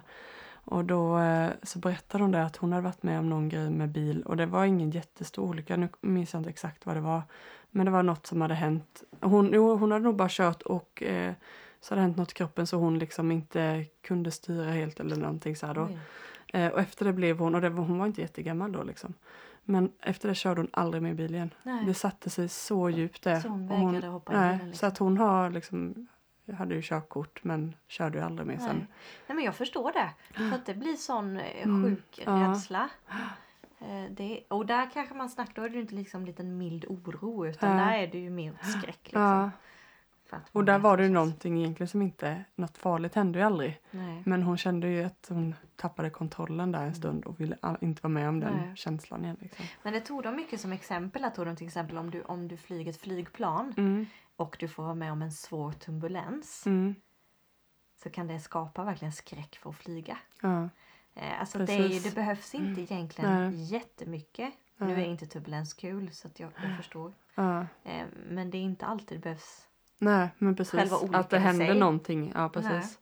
Och 0.50 0.86
då 0.86 1.20
eh, 1.20 1.50
så 1.64 1.80
berättade 1.80 2.24
hon 2.24 2.32
det 2.32 2.44
att 2.44 2.56
hon 2.56 2.72
hade 2.72 2.84
varit 2.84 3.04
med 3.04 3.20
om 3.20 3.30
någon 3.30 3.50
grej 3.50 3.70
med 3.70 3.90
bil 3.90 4.24
och 4.24 4.38
det 4.38 4.46
var 4.46 4.66
ingen 4.66 4.92
jättestor 4.92 5.44
olycka. 5.44 5.78
Nu 5.78 5.90
minns 6.02 6.34
jag 6.34 6.40
inte 6.40 6.50
exakt 6.50 6.86
vad 6.86 6.96
det 6.96 7.02
var. 7.02 7.22
Men 7.72 7.86
det 7.86 7.92
var 7.92 8.04
något 8.04 8.28
som 8.28 8.42
hade 8.42 8.54
hänt. 8.54 9.04
Hon, 9.22 9.50
jo, 9.54 9.76
hon 9.76 9.92
hade 9.92 10.04
nog 10.04 10.16
bara 10.16 10.30
kört 10.32 10.62
och 10.62 11.04
eh, 11.04 11.34
så 11.82 11.94
hade 11.94 12.02
hänt 12.02 12.18
något 12.18 12.32
i 12.32 12.36
kroppen 12.36 12.68
så 12.68 12.78
hon 12.78 13.00
liksom 13.00 13.32
inte 13.32 13.86
kunde 14.02 14.32
styra 14.32 14.72
helt 14.72 15.00
eller 15.00 15.16
någonting 15.16 15.56
så 15.56 15.68
här 15.68 15.74
då. 15.74 15.84
Oj. 15.84 16.00
Eh, 16.58 16.72
och 16.72 16.80
efter 16.80 17.06
det 17.06 17.14
blev 17.14 17.40
hon, 17.40 17.56
och 17.56 17.62
det 17.62 17.70
hon 17.70 18.00
var 18.00 18.06
inte 18.06 18.22
jättegammal 18.22 18.72
då 18.72 18.84
liksom. 18.84 19.14
Men 19.64 19.92
efter 20.02 20.30
det 20.30 20.36
körde 20.36 20.62
hon 20.62 20.70
aldrig 20.74 21.04
mer 21.04 21.14
bil 21.14 21.36
igen. 21.36 21.54
Nej. 21.64 21.86
Det 21.86 21.94
satte 21.94 22.30
sig 22.30 22.50
så 22.50 22.90
djupt 22.90 23.24
det. 23.24 23.42
Så 23.42 23.48
hon 23.48 23.72
Och 23.72 23.78
hon- 23.78 23.92
vägrade 23.94 24.08
hoppa 24.14 24.32
Nej, 24.32 24.60
så 24.60 24.66
liksom. 24.66 24.88
att 24.90 24.98
hon 24.98 25.18
har 25.18 25.50
liksom, 25.50 26.08
hade 26.58 26.76
ju 26.76 26.82
körkort 26.84 27.44
men 27.44 27.76
körde 27.88 28.18
ju 28.18 28.24
aldrig 28.24 28.48
mer 28.48 28.58
sen. 28.58 28.88
Nej 29.28 29.36
men 29.36 29.44
jag 29.46 29.56
förstår 29.56 29.92
det. 29.92 30.10
För 30.34 30.56
att 30.56 30.66
det 30.66 30.74
blir 30.74 30.94
sån 30.96 31.38
eh, 31.38 31.64
Mm, 31.64 31.84
sjuk 31.96 32.22
ja. 32.26 32.32
rädsla. 32.32 32.90
Eh, 33.80 34.12
Det, 34.12 34.44
och 34.48 34.66
där 34.66 34.90
kanske 34.94 35.16
man 35.16 35.30
snackar, 35.30 35.62
då 35.62 35.62
är 35.66 35.70
det 35.70 35.80
inte 35.80 35.96
liksom 35.96 36.20
en 36.22 36.26
liten 36.26 36.58
mild 36.58 36.86
oro 36.88 37.46
utan 37.48 37.78
Ja. 37.78 37.86
där 37.86 37.94
är 37.98 38.08
det 38.08 38.18
ju 38.20 38.30
mer 38.30 38.54
skräck. 38.80 39.00
Liksom, 39.04 39.22
Ja, 39.22 39.52
och 40.52 40.66
där 40.66 40.80
var 40.80 40.98
det 40.98 41.04
ju 41.04 41.10
någonting 41.10 41.58
egentligen 41.60 41.88
som 41.88 42.02
inte, 42.02 42.44
något 42.56 42.78
farligt 42.78 43.16
hände 43.16 43.40
ju 43.40 43.46
aldrig. 43.46 43.82
Nej. 43.92 44.24
Men 44.26 44.44
hon 44.44 44.58
kände 44.58 44.88
ju 44.88 45.04
att 45.04 45.26
hon 45.30 45.56
tappade 45.76 46.10
kontrollen 46.10 46.72
där 46.72 46.86
en 46.86 46.96
stund 46.96 47.26
och 47.26 47.40
ville 47.42 47.58
inte 47.82 48.02
vara 48.02 48.14
med 48.14 48.30
om 48.30 48.40
den 48.40 48.54
Nej. 48.58 48.76
känslan 48.76 49.24
igen. 49.24 49.38
Liksom. 49.42 49.66
Men 49.84 49.94
det 49.94 50.00
tog 50.00 50.24
de 50.24 50.36
mycket 50.36 50.62
som 50.62 50.72
exempel. 50.72 51.24
Att 51.24 51.36
tog 51.36 51.46
de 51.46 51.56
till 51.56 51.68
exempel 51.68 51.98
om 51.98 52.12
du, 52.12 52.22
om 52.22 52.48
du 52.48 52.58
flyger 52.58 52.92
ett 52.92 53.02
flygplan 53.02 53.74
Mm, 53.78 54.06
och 54.36 54.58
du 54.60 54.68
får 54.68 54.84
vara 54.84 54.96
med 54.96 55.12
om 55.12 55.22
en 55.22 55.32
svår 55.32 55.72
turbulens. 55.72 56.66
mm, 56.66 56.96
Så 58.04 58.10
kan 58.10 58.28
det 58.28 58.40
skapa 58.40 58.84
verkligen 58.84 59.12
skräck 59.14 59.56
för 59.62 59.70
att 59.70 59.76
flyga. 59.76 60.18
ja, 60.42 60.70
Eh, 61.20 61.40
alltså 61.40 61.60
det, 61.60 61.76
ju, 61.76 62.00
det 62.00 62.16
behövs 62.16 62.56
inte 62.56 62.82
egentligen 62.82 63.52
Nej. 63.52 63.64
jättemycket. 63.64 64.54
Nu 64.78 64.94
är 64.94 65.06
inte 65.06 65.26
turbulens 65.26 65.74
kul 65.74 66.12
så 66.12 66.28
att 66.28 66.40
jag, 66.40 66.52
jag 66.64 66.78
förstår. 66.78 67.14
Eh, 67.84 68.06
men 68.30 68.50
det 68.50 68.58
är 68.58 68.62
inte 68.62 68.86
alltid 68.86 69.18
det 69.18 69.22
behövs. 69.22 69.68
Nej, 70.00 70.30
men 70.38 70.56
precis. 70.56 70.80
Själva 70.80 70.98
olyckan 70.98 71.16
Att 71.16 71.30
det 71.30 71.40
händer 71.40 71.66
sig. 71.66 71.80
någonting. 71.80 72.32
Ja, 72.36 72.50
precis. 72.50 73.00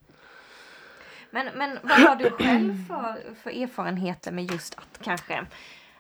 Men, 1.32 1.48
men 1.56 1.78
vad 1.84 1.92
har 1.92 2.16
du 2.16 2.30
själv 2.30 2.88
för, 2.88 3.36
för 3.36 3.50
erfarenheter 3.50 4.32
med 4.32 4.52
just 4.52 4.78
att 4.78 5.00
kanske, 5.02 5.46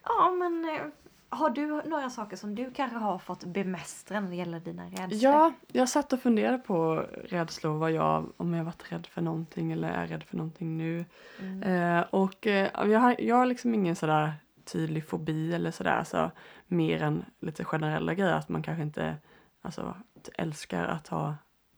ja 0.03 0.31
men 0.31 0.69
eh, 0.69 0.81
har 1.29 1.49
du 1.49 1.81
några 1.85 2.09
saker 2.09 2.37
som 2.37 2.55
du 2.55 2.71
kanske 2.71 2.97
har 2.97 3.17
fått 3.19 3.43
bemästra 3.43 4.19
när 4.19 4.29
det 4.29 4.35
gäller 4.35 4.59
dina 4.59 4.85
rädslor? 4.85 5.09
Ja, 5.11 5.53
jag 5.71 5.89
satt 5.89 6.13
och 6.13 6.19
funderade 6.19 6.57
på 6.57 7.05
rädslor, 7.23 7.77
vad 7.77 7.91
jag, 7.91 8.31
om 8.37 8.53
jag 8.53 8.63
varit 8.63 8.91
rädd 8.91 9.07
för 9.07 9.21
någonting 9.21 9.71
eller 9.71 9.89
är 9.89 10.07
rädd 10.07 10.23
för 10.23 10.37
någonting 10.37 10.77
nu. 10.77 11.05
Mm. 11.39 11.63
Eh, 11.63 12.05
och 12.09 12.47
eh, 12.47 12.69
jag, 12.73 12.99
har, 12.99 13.15
jag 13.21 13.35
har 13.35 13.45
liksom 13.45 13.73
ingen 13.73 13.95
sådär 13.95 14.33
tydlig 14.65 15.07
fobi 15.07 15.53
eller 15.53 15.71
sådär, 15.71 16.03
så 16.03 16.31
mer 16.67 17.01
än 17.01 17.25
lite 17.39 17.63
generella 17.63 18.13
grejer, 18.13 18.33
att 18.33 18.49
man 18.49 18.63
kanske 18.63 18.83
inte 18.83 19.15
alltså, 19.61 19.95
älskar 20.37 20.85
att 20.85 21.07
ha 21.07 21.35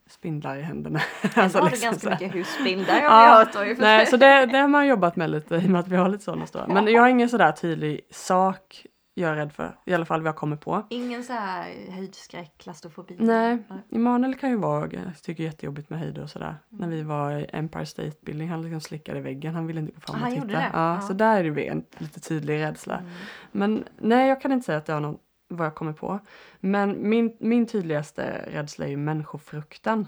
spindlar 0.10 0.58
i 0.58 0.62
händerna. 0.62 1.00
Alltså, 1.24 1.40
alltså, 1.42 1.60
har 1.60 1.70
liksom 1.70 1.88
ganska 1.90 2.08
så 2.08 2.10
mycket 2.24 2.36
husspindlar 2.36 2.94
har 2.94 3.02
Ja, 3.02 3.48
vi 3.54 3.60
hört. 3.68 3.76
för 3.78 3.82
Nej, 3.84 4.06
så 4.06 4.18
det, 4.18 4.46
det 4.46 4.58
har 4.58 4.68
man 4.68 4.88
jobbat 4.88 5.16
med 5.16 5.30
lite 5.30 5.56
i 5.56 5.66
och 5.66 5.70
med 5.70 5.80
att 5.80 5.88
vi 5.88 5.96
har 5.96 6.10
lite 6.10 6.24
sådana 6.24 6.46
stora. 6.48 6.68
Men 6.68 6.88
jag 6.88 7.02
har 7.02 7.10
ingen 7.10 7.30
sådär 7.30 7.52
tydlig 7.52 8.02
sak 8.12 8.86
jag 9.14 9.32
är 9.32 9.36
rädd 9.36 9.54
för, 9.54 9.76
i 9.86 9.94
alla 9.94 10.06
fall 10.06 10.22
vad 10.22 10.28
jag 10.28 10.36
kommer 10.36 10.56
på. 10.56 10.84
Ingen 10.90 11.24
så 11.24 11.34
här 11.34 11.92
höjdskräck, 11.92 12.54
klaustrofobi? 12.58 13.16
Nej, 13.20 13.58
Emanuel 13.92 14.36
kan 14.36 14.50
ju 14.50 14.56
vara, 14.56 14.82
jag 14.92 15.22
tycker 15.24 15.44
jättejobbigt 15.44 15.90
med 15.90 16.00
höjder 16.00 16.24
och 16.24 16.30
sådär. 16.30 16.56
När 16.70 16.88
vi 16.88 17.02
var 17.04 17.32
i 17.32 17.46
Empire 17.54 17.86
State 17.86 18.12
Building, 18.22 18.50
han 18.50 18.62
liksom 18.62 18.82
slickade 18.82 19.22
väggen, 19.22 19.54
han 19.56 19.68
ville 19.68 19.80
inte 19.80 19.92
gå 19.94 20.00
fram 20.00 20.16
Ah, 20.16 20.18
och 20.18 20.22
han 20.24 20.32
titta. 20.32 20.42
gjorde 20.44 20.54
det? 20.54 20.70
Ja, 20.74 20.96
Ja. 20.96 21.02
Så 21.02 21.14
där 21.14 21.44
är 21.44 21.52
det 21.52 21.68
en 21.68 21.84
lite 21.98 22.20
tydlig 22.20 22.60
rädsla. 22.62 22.98
Mm. 22.98 23.12
Men 23.52 23.84
nej, 23.98 24.28
jag 24.30 24.42
kan 24.42 24.52
inte 24.52 24.66
säga 24.66 24.78
att 24.78 24.88
jag 24.88 24.96
har 24.96 25.02
någon, 25.02 25.18
vad 25.48 25.66
jag 25.66 25.76
kommer 25.76 25.94
på. 25.94 26.20
Men 26.60 27.10
min, 27.10 27.38
min 27.40 27.68
tydligaste 27.68 28.44
rädsla 28.52 28.86
är 28.86 28.90
ju 28.90 28.98
människofruktan. 28.98 30.08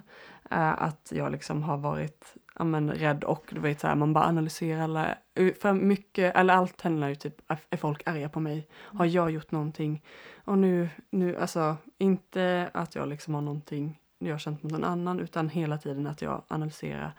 Eh, 0.51 0.83
att 0.83 1.11
jag 1.15 1.31
liksom 1.31 1.63
har 1.63 1.77
varit 1.77 2.35
ja, 2.55 2.63
men, 2.63 2.91
rädd 2.91 3.23
och 3.23 3.45
du 3.49 3.59
vet 3.59 3.79
så 3.79 3.87
här, 3.87 3.95
man 3.95 4.13
bara 4.13 4.25
analyserar 4.25 4.81
alla, 4.81 5.17
för 5.61 5.73
mycket, 5.73 6.35
eller 6.35 6.53
allt 6.53 6.81
handlar 6.81 7.07
ju 7.09 7.15
typ, 7.15 7.35
är 7.69 7.77
folk 7.77 8.07
arga 8.07 8.29
på 8.29 8.39
mig? 8.39 8.67
Har 8.73 9.05
jag 9.05 9.31
gjort 9.31 9.51
någonting? 9.51 10.03
Och 10.45 10.57
nu, 10.57 10.89
nu, 11.09 11.35
alltså 11.37 11.77
inte 11.97 12.69
att 12.73 12.95
jag 12.95 13.07
liksom 13.07 13.33
har 13.33 13.41
någonting 13.41 13.99
jag 14.19 14.33
har 14.33 14.39
känt 14.39 14.63
mot 14.63 14.71
någon 14.71 14.83
annan 14.83 15.19
utan 15.19 15.49
hela 15.49 15.77
tiden 15.77 16.07
att 16.07 16.21
jag 16.21 16.43
analyserar. 16.47 17.13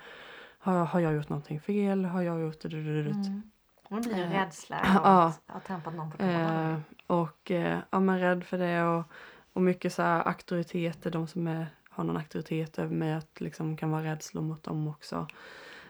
Har, 0.59 0.75
jag- 0.77 0.85
har 0.85 1.01
jag 1.01 1.15
gjort 1.15 1.29
någonting 1.29 1.61
fel? 1.61 2.05
Har 2.05 2.23
jag 2.23 2.41
gjort 2.41 2.61
det? 2.63 2.69
det, 2.69 2.83
det, 2.83 3.03
det? 3.03 3.11
Mm. 3.11 3.43
Då 3.91 4.01
blir 4.01 4.15
det 4.15 4.23
Eh, 4.23 4.31
rädsla 4.31 4.77
av 4.83 5.05
ja. 5.05 5.27
att 5.47 5.53
ha 5.53 5.61
trampat 5.61 5.95
någon 5.95 6.11
på 6.11 6.17
tårna. 6.17 6.73
Eh, 6.73 6.79
och 7.07 7.51
eh, 7.51 7.79
ja, 7.91 8.01
men 8.01 8.21
rädd 8.21 8.45
för 8.45 8.59
det 8.59 8.83
och, 8.83 9.05
och 9.53 9.63
mycket 9.63 9.93
så 9.93 10.03
här 10.03 10.29
auktoriteter, 10.29 11.11
de 11.11 11.27
som 11.27 11.47
är, 11.47 11.67
har 11.89 12.05
någon 12.05 12.17
auktoritet 12.17 12.79
över 12.79 12.95
mig, 12.95 13.13
att 13.13 13.41
liksom 13.41 13.77
kan 13.77 13.91
vara 13.91 14.05
rädslor 14.05 14.43
mot 14.43 14.63
dem 14.63 14.89
också. 14.89 15.27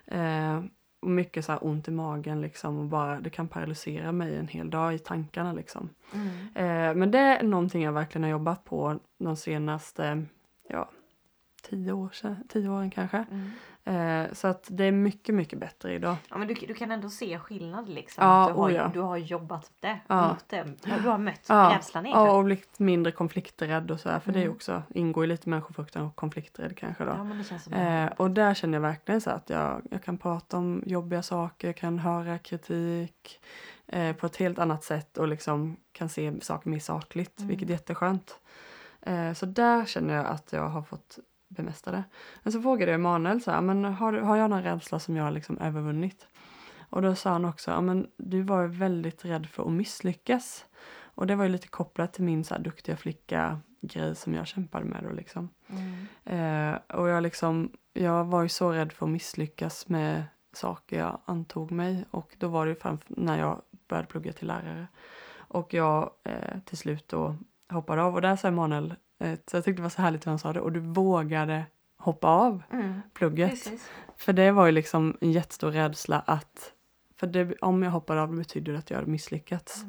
Eh, 0.06 0.64
och 1.00 1.10
mycket 1.10 1.44
så 1.44 1.56
ont 1.56 1.88
i 1.88 1.90
magen 1.90 2.40
liksom 2.40 2.78
och 2.78 2.86
bara 2.86 3.20
det 3.20 3.30
kan 3.30 3.48
paralysera 3.48 4.12
mig 4.12 4.36
en 4.36 4.48
hel 4.48 4.70
dag 4.70 4.94
i 4.94 4.98
tankarna 4.98 5.52
liksom. 5.52 5.88
Mm. 6.14 6.28
Eh, 6.54 6.94
men 6.94 7.10
det 7.10 7.18
är 7.18 7.42
någonting 7.42 7.82
jag 7.82 7.92
verkligen 7.92 8.22
har 8.22 8.30
jobbat 8.30 8.64
på 8.64 8.98
de 9.18 9.36
senaste 9.36 10.24
ja, 10.68 10.90
tio 11.70 11.92
år 11.92 12.10
sedan, 12.12 12.36
tio 12.48 12.68
åren 12.68 12.90
kanske. 12.90 13.24
Mm. 13.30 13.50
Eh, 13.84 14.32
så 14.32 14.48
att 14.48 14.68
det 14.70 14.84
är 14.84 14.92
mycket, 14.92 15.34
mycket 15.34 15.58
bättre 15.58 15.94
idag. 15.94 16.16
Ja 16.30 16.38
men 16.38 16.48
du, 16.48 16.54
du 16.54 16.74
kan 16.74 16.90
ändå 16.90 17.08
se 17.08 17.38
skillnad 17.38 17.88
liksom. 17.88 18.24
Ja, 18.24 18.42
att 18.42 18.48
du, 18.54 18.60
har, 18.60 18.68
oh 18.68 18.74
ja. 18.74 18.90
du 18.94 19.00
har 19.00 19.16
jobbat 19.16 19.70
det, 19.80 19.98
Ja. 20.06 20.28
mot 20.28 20.48
det. 20.48 20.64
Du 21.02 21.08
har 21.08 21.18
mött 21.18 21.40
Ja, 21.48 21.72
rädslan 21.76 22.06
egentligen. 22.06 22.26
Ja, 22.28 22.36
och 22.38 22.44
blivit 22.44 22.78
mindre 22.78 23.12
konflikträdd 23.12 23.90
och 23.90 24.00
så 24.00 24.08
här, 24.08 24.20
för 24.20 24.32
det 24.32 24.38
är 24.38 24.42
Mm. 24.42 24.54
också, 24.54 24.82
ingår 24.94 25.24
ju 25.24 25.28
lite 25.28 25.48
människofruktan 25.48 26.06
och 26.06 26.16
konflikträdd 26.16 26.76
kanske 26.76 27.04
då. 27.04 27.10
Ja 27.10 27.24
men 27.24 27.38
det 27.38 27.44
känns 27.44 27.64
som 27.64 27.72
Eh, 27.72 28.06
och 28.16 28.30
där 28.30 28.54
känner 28.54 28.74
jag 28.74 28.82
verkligen 28.82 29.20
så 29.20 29.30
att 29.30 29.50
jag, 29.50 29.82
jag 29.90 30.02
kan 30.02 30.18
prata 30.18 30.56
om 30.56 30.82
jobbiga 30.86 31.22
saker, 31.22 31.72
kan 31.72 31.98
höra 31.98 32.38
kritik 32.38 33.40
eh, 33.86 34.16
på 34.16 34.26
ett 34.26 34.36
helt 34.36 34.58
annat 34.58 34.84
sätt 34.84 35.18
och 35.18 35.28
liksom 35.28 35.76
kan 35.92 36.08
se 36.08 36.32
saker 36.40 36.70
mer 36.70 36.78
sakligt, 36.78 37.38
Mm. 37.38 37.48
vilket 37.48 37.68
är 37.68 37.72
jätteskönt. 37.72 38.38
Eh, 39.02 39.32
så 39.32 39.46
där 39.46 39.84
känner 39.84 40.14
jag 40.14 40.26
att 40.26 40.52
jag 40.52 40.68
har 40.68 40.82
fått 40.82 41.18
bemästra 41.50 41.92
det. 41.92 42.04
Men 42.42 42.52
så 42.52 42.62
frågade 42.62 42.92
jag 42.92 42.98
Emanuel 42.98 43.42
så 43.42 43.50
här, 43.50 43.60
men 43.60 43.84
har, 43.84 44.12
har 44.12 44.36
jag 44.36 44.50
någon 44.50 44.62
rädsla 44.62 44.98
som 44.98 45.16
jag 45.16 45.24
har 45.24 45.30
liksom 45.30 45.58
övervunnit? 45.58 46.26
Och 46.90 47.02
då 47.02 47.14
sa 47.14 47.30
han 47.30 47.44
också, 47.44 47.70
ja 47.70 47.80
men 47.80 48.10
du 48.16 48.42
var 48.42 48.66
väldigt 48.66 49.24
rädd 49.24 49.46
för 49.46 49.62
att 49.62 49.72
misslyckas. 49.72 50.64
Och 51.14 51.26
det 51.26 51.36
var 51.36 51.44
ju 51.44 51.50
lite 51.50 51.68
kopplat 51.68 52.12
till 52.12 52.24
min 52.24 52.44
så 52.44 52.54
här 52.54 52.62
duktiga 52.62 52.96
flicka 52.96 53.60
grej 53.80 54.16
som 54.16 54.34
jag 54.34 54.46
kämpade 54.46 54.84
med 54.84 55.04
då 55.04 55.10
liksom. 55.10 55.48
Mm. 55.66 56.06
Eh, 56.24 56.96
och 56.96 57.08
jag 57.08 57.22
liksom, 57.22 57.72
jag 57.92 58.24
var 58.24 58.42
ju 58.42 58.48
så 58.48 58.72
rädd 58.72 58.92
för 58.92 59.06
att 59.06 59.12
misslyckas 59.12 59.88
med 59.88 60.24
saker 60.52 60.98
jag 60.98 61.20
antog 61.24 61.70
mig 61.70 62.04
och 62.10 62.36
då 62.38 62.48
var 62.48 62.66
det 62.66 62.70
ju 62.70 62.76
framför 62.76 63.14
när 63.16 63.38
jag 63.38 63.62
började 63.88 64.08
plugga 64.08 64.32
till 64.32 64.46
lärare. 64.46 64.86
Och 65.36 65.74
jag 65.74 66.10
eh, 66.24 66.58
till 66.64 66.78
slut 66.78 67.08
då 67.08 67.36
hoppade 67.70 68.02
av 68.02 68.14
och 68.14 68.22
där 68.22 68.36
sa 68.36 68.48
Emanuel, 68.48 68.94
så 69.20 69.56
jag 69.56 69.64
tyckte 69.64 69.72
det 69.72 69.82
var 69.82 69.88
så 69.90 70.02
härligt 70.02 70.26
hur 70.26 70.30
han 70.30 70.38
sa 70.38 70.52
det, 70.52 70.60
och 70.60 70.72
du 70.72 70.80
vågade 70.80 71.64
hoppa 71.98 72.28
av 72.28 72.62
Mm. 72.72 73.00
plugget. 73.14 73.50
Precis. 73.50 73.90
För 74.16 74.32
det 74.32 74.52
var 74.52 74.66
ju 74.66 74.72
liksom 74.72 75.16
en 75.20 75.32
jättestor 75.32 75.70
rädsla 75.70 76.22
att, 76.26 76.72
för 77.16 77.26
det, 77.26 77.54
om 77.60 77.82
jag 77.82 77.90
hoppade 77.90 78.22
av 78.22 78.30
det 78.30 78.36
betyder 78.36 78.72
det 78.72 78.78
att 78.78 78.90
jag 78.90 78.98
hade 78.98 79.10
misslyckats. 79.10 79.84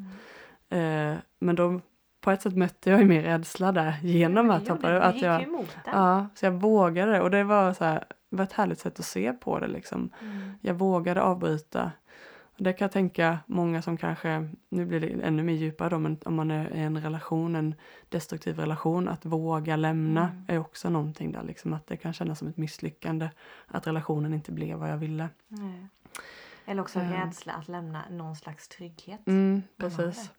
Mm. 0.69 1.11
Eh, 1.13 1.17
men 1.39 1.55
då 1.55 1.81
på 2.21 2.31
ett 2.31 2.41
sätt 2.41 2.55
mötte 2.57 2.89
jag 2.89 2.99
ju 2.99 3.05
min 3.05 3.21
rädsla 3.21 3.71
där 3.71 3.99
genom 4.01 4.49
att 4.49 4.67
hoppa 4.67 4.95
av. 4.95 5.01
Att 5.01 5.21
jag. 5.21 5.45
Ja, 5.85 6.27
så 6.35 6.45
jag 6.45 6.51
vågade 6.51 7.21
och 7.21 7.31
det 7.31 7.43
var 7.43 7.73
så 7.73 7.83
här, 7.85 8.03
var 8.29 8.43
ett 8.43 8.53
härligt 8.53 8.79
sätt 8.79 8.99
att 8.99 9.05
se 9.05 9.33
på 9.33 9.59
det 9.59 9.67
liksom. 9.67 10.09
Mm. 10.21 10.51
Jag 10.61 10.73
vågade 10.73 11.21
avbryta. 11.21 11.91
Det 12.63 12.73
kan 12.73 12.85
jag 12.85 12.91
tänka 12.91 13.39
många 13.45 13.81
som 13.81 13.97
kanske, 13.97 14.49
nu 14.69 14.85
blir 14.85 14.99
det 14.99 15.07
ännu 15.07 15.43
mer 15.43 15.53
djupare 15.53 15.89
då, 15.89 15.99
men 15.99 16.17
om 16.25 16.35
man 16.35 16.51
är 16.51 16.75
i 16.75 16.79
en 16.79 17.01
relation, 17.01 17.55
en 17.55 17.75
destruktiv 18.09 18.55
relation, 18.59 19.07
att 19.07 19.25
våga 19.25 19.75
lämna 19.75 20.29
Mm. 20.29 20.45
är 20.47 20.57
också 20.57 20.89
någonting 20.89 21.31
där 21.31 21.43
liksom 21.43 21.73
att 21.73 21.87
det 21.87 21.97
kan 21.97 22.13
kännas 22.13 22.39
som 22.39 22.47
ett 22.47 22.57
misslyckande. 22.57 23.29
Att 23.67 23.87
relationen 23.87 24.33
inte 24.33 24.51
blev 24.51 24.77
vad 24.77 24.89
jag 24.89 24.97
ville. 24.97 25.29
Nej. 25.47 25.87
Eller 26.65 26.81
också 26.81 26.99
Eh. 26.99 27.11
rädsla 27.11 27.53
att 27.53 27.67
lämna 27.67 28.03
någon 28.09 28.35
slags 28.35 28.67
trygghet. 28.67 29.27
Mm, 29.27 29.61
precis. 29.77 30.31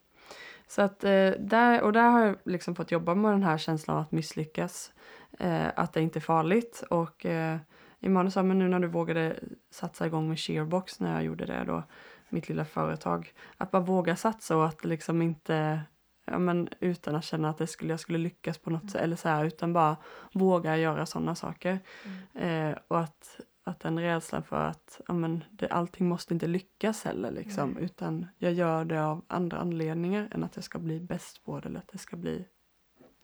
Så 0.66 0.82
att 0.82 1.04
eh, 1.04 1.30
där, 1.38 1.82
och 1.82 1.92
där 1.92 2.08
har 2.11 2.20
jag 2.20 2.37
liksom 2.44 2.74
fått 2.74 2.90
jobba 2.90 3.14
med 3.14 3.32
den 3.32 3.42
här 3.42 3.58
känslan 3.58 3.96
av 3.96 4.02
att 4.02 4.12
misslyckas. 4.12 4.92
Eh, 5.38 5.66
att 5.76 5.92
det 5.92 6.00
inte 6.02 6.18
är 6.18 6.20
farligt. 6.20 6.85
Och 6.90 7.26
eh, 7.26 7.58
Emanuel 8.04 8.32
sa, 8.32 8.42
men 8.42 8.58
nu 8.58 8.68
när 8.68 8.80
du 8.80 8.88
vågade 8.88 9.37
satsa 9.70 10.06
igång 10.06 10.28
med 10.28 10.38
Shearbox 10.38 11.00
när 11.00 11.14
jag 11.14 11.24
gjorde 11.24 11.46
det 11.46 11.64
då, 11.66 11.82
mitt 12.33 12.49
lilla 12.49 12.64
företag. 12.64 13.33
Att 13.57 13.71
bara 13.71 13.83
våga 13.83 14.16
satsa 14.16 14.57
och 14.57 14.66
att 14.66 14.85
liksom 14.85 15.23
inte, 15.23 15.81
ja 16.27 16.38
men 16.38 16.68
utan 16.81 17.14
att 17.14 17.25
känna 17.25 17.51
att 17.51 17.59
det 17.59 17.66
skulle, 17.66 17.92
jag 17.92 18.01
skulle 18.01 18.18
lyckas 18.18 18.59
på 18.59 18.71
något 18.71 18.83
Mm. 18.83 18.88
sätt 18.90 19.03
eller 19.03 19.16
så 19.16 19.29
här, 19.29 19.45
utan 19.45 19.73
bara 19.73 19.97
våga 20.33 20.77
göra 20.77 21.07
sådana 21.07 21.35
saker. 21.35 21.79
Mm. 22.35 22.71
Eh, 22.71 22.79
och 22.88 23.01
att, 23.01 23.40
att 23.64 23.81
den 23.81 23.99
rädslan 24.01 24.42
för 24.42 24.64
att 24.66 25.01
ja, 25.09 25.14
men 25.14 25.45
det, 25.51 25.68
allting 25.68 26.09
måste 26.09 26.35
inte 26.35 26.47
lyckas 26.47 27.05
heller 27.05 27.31
liksom, 27.31 27.71
Nej. 27.71 27.85
utan 27.85 28.27
jag 28.38 28.53
gör 28.53 28.85
det 28.85 29.05
av 29.05 29.25
andra 29.27 29.57
anledningar 29.59 30.29
än 30.31 30.45
att 30.45 30.57
jag 30.57 30.64
ska 30.64 30.79
bli 30.79 31.01
bäst 31.01 31.45
på 31.45 31.61
det 31.61 31.68
eller 31.68 31.79
att 31.79 31.88
det 31.92 31.99
ska 31.99 32.16
bli 32.16 32.45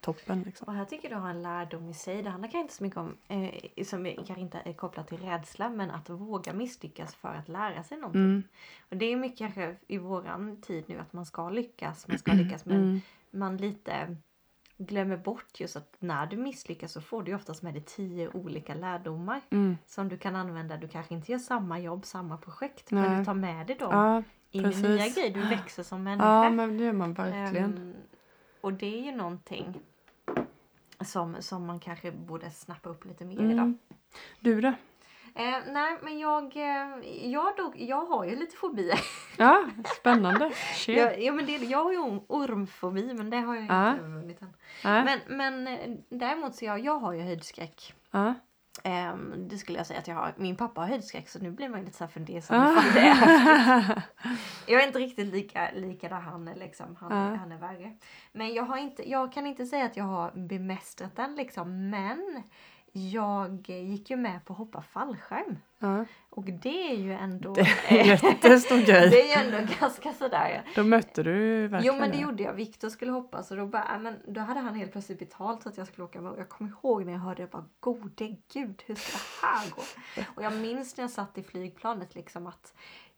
toppen. 0.00 0.42
Liksom. 0.42 0.68
Och 0.68 0.74
här 0.74 0.84
tycker 0.84 1.08
du 1.08 1.14
har 1.14 1.30
en 1.30 1.42
lärdom 1.42 1.88
i 1.88 1.94
sig. 1.94 2.22
Det 2.22 2.30
handlar 2.30 2.48
kanske 2.48 2.62
inte 2.62 2.74
så 2.74 2.82
mycket 2.82 2.98
om, 2.98 3.16
eh, 3.28 3.84
som 3.84 4.04
kanske 4.04 4.40
inte 4.40 4.62
är 4.64 4.72
kopplat 4.72 5.08
till 5.08 5.18
rädsla, 5.18 5.68
men 5.68 5.90
att 5.90 6.11
våga 6.11 6.52
misslyckas 6.52 7.14
för 7.14 7.34
att 7.34 7.48
lära 7.48 7.82
sig 7.82 7.98
någonting. 7.98 8.22
Mm, 8.22 8.42
Och 8.88 8.96
det 8.96 9.12
är 9.12 9.16
mycket 9.16 9.38
kanske 9.38 9.76
i 9.87 9.98
våran 9.98 10.61
tid 10.61 10.84
nu 10.87 10.98
att 10.98 11.12
man 11.12 11.26
ska 11.26 11.50
lyckas, 11.50 12.08
man 12.08 12.18
ska 12.18 12.32
lyckas, 12.32 12.64
men 12.64 12.76
mm, 12.76 13.00
man 13.30 13.56
lite 13.56 14.16
glömmer 14.78 15.16
bort 15.16 15.61
just 15.61 15.76
att 15.76 15.96
när 15.98 16.26
du 16.26 16.37
misslyckas 16.37 16.92
så 16.92 17.00
får 17.00 17.22
du 17.22 17.34
oftast 17.34 17.62
med 17.62 17.74
dig 17.74 17.82
tio 17.82 18.28
olika 18.28 18.74
lärdomar 18.74 19.40
mm. 19.50 19.76
som 19.87 20.08
du 20.08 20.18
kan 20.18 20.37
använda. 20.37 20.76
Du 20.76 20.88
kanske 20.88 21.14
inte 21.14 21.32
gör 21.32 21.38
samma 21.38 21.78
jobb, 21.78 22.04
samma 22.04 22.37
projekt, 22.37 22.90
Nej. 22.90 23.08
men 23.08 23.18
du 23.18 23.24
tar 23.24 23.34
med 23.34 23.66
dig 23.66 23.76
dem 23.76 23.92
Ja, 23.92 24.22
in 24.50 24.72
i 24.72 24.82
nya 24.82 25.08
grejer. 25.08 25.34
Du 25.34 25.40
växer 25.40 25.82
som 25.82 26.02
människa. 26.02 26.44
ja, 26.44 26.50
men 26.50 26.78
det 26.78 26.84
gör 26.84 26.92
man 26.92 27.14
verkligen. 27.14 27.76
Ehm, 27.78 27.94
och 28.61 28.72
det 28.72 28.98
är 29.00 29.04
ju 29.04 29.16
någonting 29.16 29.80
som, 31.00 31.37
som 31.42 31.66
man 31.66 31.80
kanske 31.80 32.12
borde 32.12 32.50
snappa 32.50 32.88
upp 32.88 33.04
lite 33.04 33.24
mer 33.24 33.34
idag. 33.34 33.50
Mm. 33.50 33.78
Du 34.40 34.61
då? 34.61 34.68
Eh, 35.34 35.58
nej, 35.66 35.98
men 36.02 36.18
jag, 36.18 36.56
eh, 36.56 36.98
jag, 37.30 37.56
dog, 37.56 37.80
jag 37.80 38.04
har 38.06 38.24
ju 38.24 38.37
lite 38.37 38.56
fobier. 38.56 39.00
Ja, 39.38 39.66
spännande. 40.00 40.52
Jag, 40.87 41.22
ja, 41.22 41.32
men 41.32 41.46
det, 41.46 41.52
jag 41.56 41.84
har 41.84 41.92
ju 41.92 41.98
orm- 41.98 42.24
ormfobi, 42.28 43.14
men 43.14 43.30
det 43.30 43.37
har 43.37 43.54
jag 43.54 43.64
Ja. 43.64 43.90
inte 43.90 44.02
övervunnit 44.04 44.42
än. 44.42 44.52
Ja, 44.84 45.04
Men, 45.04 45.18
men 45.28 45.66
eh, 45.68 45.96
däremot 46.08 46.54
så 46.54 46.64
jag, 46.64 46.80
jag 46.80 46.98
har 46.98 47.12
ju 47.12 47.22
höjdskräck. 47.22 47.94
ja. 48.11 48.34
Ehm, 48.85 49.49
det 49.49 49.59
skulle 49.59 49.79
jag 49.79 49.87
säga 49.87 49.99
att 49.99 50.09
jag 50.09 50.14
har. 50.14 50.35
Min 50.37 50.57
pappa 50.57 50.81
har 50.81 50.88
höjdskräck 50.88 51.29
så 51.29 51.38
nu 51.38 51.51
blir 51.51 51.69
man 51.69 51.81
lite 51.85 51.97
så 51.97 52.05
här 52.05 52.11
fundersam 52.11 52.61
Ah. 52.61 52.83
det 52.95 53.01
är. 53.01 54.03
Jag 54.67 54.83
är 54.83 54.87
inte 54.87 54.99
riktigt 54.99 55.27
lika, 55.27 55.71
lika 55.75 56.09
där 56.09 56.17
han 56.21 56.49
är 56.49 56.55
liksom. 56.55 56.97
Han, 57.01 57.12
Ja. 57.31 57.37
han 57.37 57.53
är 57.53 57.59
värre. 57.59 57.93
Men 58.33 58.55
jag 58.55 58.62
har 58.64 58.77
inte, 58.77 59.11
jag 59.11 59.33
kan 59.33 59.47
inte 59.47 59.67
säga 59.67 59.85
att 59.85 59.97
jag 59.97 60.05
har 60.05 60.31
bemästrat 60.49 61.17
den 61.17 61.35
liksom. 61.37 61.91
Men 61.91 62.43
jag 62.92 63.68
gick 63.68 64.11
ju 64.11 64.16
med 64.16 64.44
på 64.44 64.53
att 64.53 64.59
hoppa 64.59 64.83
fallskärm. 64.83 65.59
ja. 65.79 66.05
Och 66.31 66.44
det 66.44 66.90
är 66.90 66.96
ju 66.96 67.12
ändå... 67.12 67.55
Det 67.55 67.61
är 67.88 68.05
jättestor 68.24 68.87
grej. 68.87 69.11
det 69.11 69.33
är 69.33 69.42
ju 69.42 69.57
ändå 69.57 69.72
ganska 69.81 70.12
sådär. 70.12 70.62
Då 70.74 70.85
mötte 70.85 71.22
du 71.22 71.68
verkligen 71.68 71.94
Jo 71.94 72.01
men 72.01 72.11
det 72.11 72.16
gjorde 72.16 72.42
jag. 72.42 72.53
Viktor 72.53 72.88
skulle 72.88 73.12
hoppa 73.12 73.42
så 73.42 73.55
då, 73.55 73.66
bara, 73.66 73.98
men 73.98 74.16
då 74.27 74.40
hade 74.40 74.61
han 74.61 74.74
helt 74.74 74.92
plötsligt 74.92 75.18
betalt 75.18 75.62
så 75.62 75.68
att 75.68 75.77
jag 75.77 75.87
skulle 75.87 76.05
åka 76.05 76.20
med. 76.20 76.33
Och 76.33 76.38
jag 76.38 76.48
kommer 76.48 76.70
ihåg 76.70 77.07
när 77.07 77.12
jag 77.12 77.20
hörde 77.20 77.42
det. 77.42 77.51
Bara 77.51 77.64
gode 77.81 78.37
gud 78.53 78.83
hur 78.87 78.94
ska 78.94 79.18
det 79.18 79.46
här 79.46 79.70
gå? 79.70 79.83
Och 80.35 80.42
jag 80.42 80.53
minns 80.53 80.96
när 80.96 81.05
jag 81.05 81.11
satt 81.11 81.38
i 81.38 81.42
flygplanet 81.42 82.14
liksom 82.14 82.46
att 82.46 82.74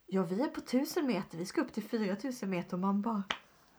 ja 0.06 0.22
vi 0.22 0.42
är 0.42 0.48
på 0.48 0.60
tusen 0.60 1.06
meter. 1.06 1.38
Vi 1.38 1.46
ska 1.46 1.60
upp 1.60 1.72
till 1.72 1.82
4000 1.82 2.50
meter 2.50 2.72
och 2.72 2.80
man 2.80 3.02
bara 3.02 3.22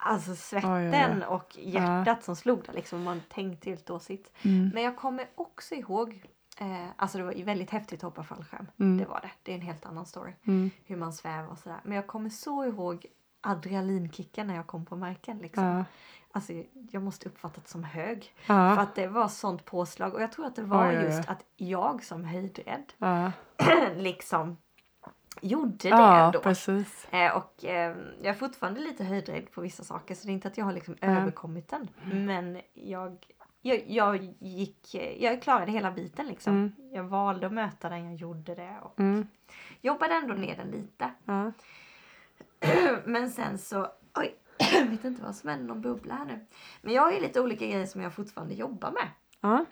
Alltså 0.04 0.36
svetten 0.36 1.24
Oj, 1.24 1.26
och 1.26 1.58
hjärtat 1.58 2.24
som 2.24 2.36
slog 2.36 2.64
där 2.66 2.74
liksom. 2.74 3.04
Man 3.04 3.22
tänkte 3.30 3.70
helt 3.70 3.86
dåsigt. 3.86 4.32
Mm. 4.42 4.72
Men 4.74 4.84
jag 4.84 4.98
kommer 4.98 5.28
också 5.36 5.76
ihåg 5.76 6.28
Eh, 6.58 6.88
alltså 6.96 7.18
det 7.18 7.24
var 7.24 7.32
ju 7.32 7.44
väldigt 7.44 7.70
häftigt 7.70 8.00
att 8.00 8.04
hoppa 8.04 8.24
fallskärm. 8.24 8.68
Mm. 8.80 8.98
Det 8.98 9.06
var 9.06 9.20
det. 9.22 9.32
Det 9.44 9.52
är 9.52 9.56
en 9.56 9.62
helt 9.62 9.86
annan 9.86 10.06
story. 10.06 10.34
Mm. 10.44 10.72
Hur 10.86 10.96
man 10.96 11.14
svävar 11.14 11.52
och 11.52 11.58
sådär. 11.58 11.80
Men 11.84 11.96
jag 11.96 12.08
kommer 12.08 12.30
så 12.30 12.66
ihåg 12.66 13.06
adrenalinkicken 13.42 14.48
när 14.48 14.56
jag 14.56 14.68
kom 14.68 14.86
på 14.86 14.96
marken. 14.96 15.38
Liksom. 15.38 15.64
Ja. 15.64 15.86
Alltså, 16.32 16.54
jag 16.92 17.04
måste 17.04 17.30
uppfatta 17.30 17.62
det 17.62 17.70
som 17.70 17.84
hög. 17.84 18.34
Ja. 18.46 18.76
För 18.76 18.82
att 18.82 18.96
det 18.96 19.08
var 19.08 19.28
sånt 19.28 19.66
påslag. 19.66 20.14
Och 20.14 20.22
jag 20.22 20.32
tror 20.32 20.46
att 20.46 20.56
det 20.56 20.64
var 20.64 20.90
Oj, 20.90 20.94
just 20.94 21.30
att 21.30 21.46
jag 21.56 22.04
som 22.04 22.26
höjdrädd 22.26 22.94
Ja, 22.98 23.32
liksom 23.96 24.58
gjorde 25.42 25.76
det 25.78 25.90
ja 25.90 26.26
ändå. 26.26 26.40
precis. 26.40 27.08
Eh, 27.12 27.38
och 27.38 27.66
eh, 27.66 27.96
jag 28.22 28.26
är 28.26 28.34
fortfarande 28.34 28.80
lite 28.82 29.04
höjdrädd 29.04 29.52
på 29.52 29.62
vissa 29.62 29.84
saker. 29.84 30.16
Så 30.16 30.26
det 30.26 30.32
är 30.32 30.34
inte 30.34 30.48
att 30.48 30.58
jag 30.58 30.66
har 30.66 30.74
liksom. 30.74 30.96
Mm. 31.02 31.18
överkommit 31.18 31.70
den. 31.70 31.88
Men 32.26 32.62
jag, 32.74 33.18
jag, 33.62 33.84
jag 33.88 34.34
gick, 34.40 34.96
jag 35.20 35.42
klarade 35.42 35.72
hela 35.72 35.92
biten 35.92 36.28
liksom. 36.28 36.54
Mm. 36.54 36.72
Jag 36.94 37.04
valde 37.04 37.48
att 37.48 37.54
möta 37.54 37.90
den, 37.90 38.06
jag 38.06 38.16
gjorde 38.16 38.56
det. 38.56 38.76
Och 38.82 39.00
Mm. 39.00 39.28
jobbade 39.82 40.14
ändå 40.14 40.34
ner 40.34 40.56
den 40.56 40.72
lite. 40.72 41.12
Ja. 41.26 41.52
Men 43.06 43.30
sen 43.32 43.58
så, 43.58 43.88
oj, 44.16 44.36
jag 44.74 44.86
vet 44.86 45.04
inte 45.06 45.24
vad 45.24 45.36
som 45.36 45.50
händer, 45.50 45.66
någon 45.68 45.82
bubbla 45.82 46.14
här 46.16 46.26
nu. 46.26 46.46
Men 46.82 46.94
jag 46.94 47.02
har 47.02 47.12
ju 47.12 47.20
lite 47.20 47.42
olika 47.42 47.66
grejer 47.66 47.86
som 47.86 48.02
jag 48.02 48.14
fortfarande 48.14 48.54
jobbar 48.54 48.92
med. 48.92 49.08
Ja. 49.42 49.66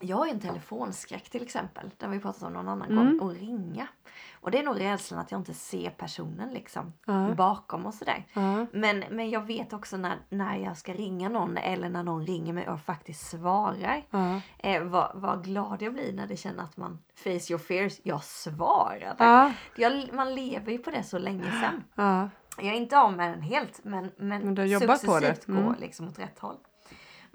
Jag 0.00 0.16
har 0.16 0.26
ju 0.26 0.32
en 0.32 0.40
telefonskräck 0.40 1.30
till 1.30 1.42
exempel. 1.42 1.90
Den 1.96 2.10
vi 2.10 2.18
pratat 2.20 2.42
om 2.42 2.52
någon 2.52 2.68
annan 2.68 2.90
Mm. 2.90 3.18
gång. 3.18 3.30
Att 3.30 3.36
ringa. 3.36 3.86
Och 4.40 4.50
det 4.50 4.58
är 4.58 4.62
nog 4.62 4.80
rädslan 4.80 5.20
att 5.20 5.30
jag 5.32 5.40
inte 5.40 5.54
ser 5.54 5.90
personen 5.90 6.50
liksom. 6.54 6.92
Ja. 7.06 7.28
Bakom 7.34 7.86
och 7.86 7.94
sådär. 7.94 8.24
Ja. 8.32 8.66
Men, 8.72 9.04
men 9.10 9.30
jag 9.30 9.46
vet 9.46 9.72
också 9.72 9.96
när, 9.96 10.16
när 10.28 10.56
jag 10.56 10.76
ska 10.76 10.92
ringa 10.92 11.28
någon 11.28 11.56
eller 11.56 11.88
när 11.88 12.02
någon 12.02 12.26
ringer 12.26 12.52
mig 12.52 12.68
och 12.68 12.80
faktiskt 12.80 13.30
svarar. 13.30 14.02
Eh, 14.58 14.82
vad, 14.82 15.10
vad 15.14 15.44
glad 15.44 15.82
jag 15.82 15.92
blir 15.92 16.12
när 16.12 16.26
det 16.26 16.36
känner 16.36 16.62
att 16.62 16.76
man 16.76 16.98
face 17.14 17.30
your 17.52 17.58
fears. 17.58 18.00
Jag 18.02 18.24
svarade. 18.24 19.16
Ja. 19.18 19.52
Jag, 19.76 20.12
man 20.12 20.34
lever 20.34 20.72
ju 20.72 20.78
på 20.78 20.90
det 20.90 21.02
så 21.02 21.18
länge 21.18 21.50
sedan. 21.50 21.84
Ja. 21.94 22.28
Jag 22.60 22.66
är 22.66 22.76
inte 22.76 22.98
av 22.98 23.12
med 23.12 23.30
den 23.30 23.42
helt 23.42 23.84
men, 23.84 24.10
men, 24.16 24.42
Men 24.42 24.54
du 24.54 24.64
jobbat 24.64 25.04
på 25.06 25.18
det. 25.20 25.26
successivt 25.26 25.48
Mm. 25.48 25.64
går 25.66 25.76
liksom 25.80 26.08
åt 26.08 26.18
rätt 26.18 26.38
håll. 26.38 26.56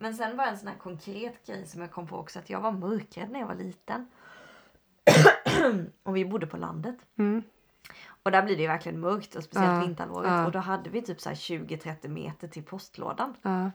Men 0.04 0.16
sen 0.16 0.38
var 0.38 0.46
en 0.46 0.58
sån 0.58 0.68
här 0.68 0.76
konkret 0.76 1.46
grej 1.46 1.68
som 1.68 1.82
jag 1.82 1.92
kom 1.92 2.08
på 2.08 2.18
också 2.18 2.39
att 2.39 2.50
jag 2.50 2.62
var 2.62 2.72
mörkrädd 2.72 3.30
när 3.32 3.39
jag 3.39 3.48
var 3.48 3.56
liten. 3.56 4.08
och 6.04 6.16
vi 6.16 6.26
bodde 6.26 6.48
på 6.48 6.58
landet. 6.58 6.96
Mm. 7.18 7.44
Och 8.24 8.32
där 8.32 8.44
blir 8.44 8.56
det 8.56 8.62
ju 8.62 8.68
verkligen 8.68 9.00
mörkt 9.00 9.36
och 9.36 9.44
speciellt 9.44 10.00
Ja, 10.00 10.24
ja. 10.26 10.46
Och 10.46 10.52
då 10.52 10.60
hade 10.60 10.89
vi 10.89 11.02
typ 11.02 11.22
så 11.22 11.30
här 11.30 11.36
20-30 11.36 12.08
meter 12.08 12.48
till 12.48 12.63
postlådan. 12.63 13.36
Ja. 13.42 13.72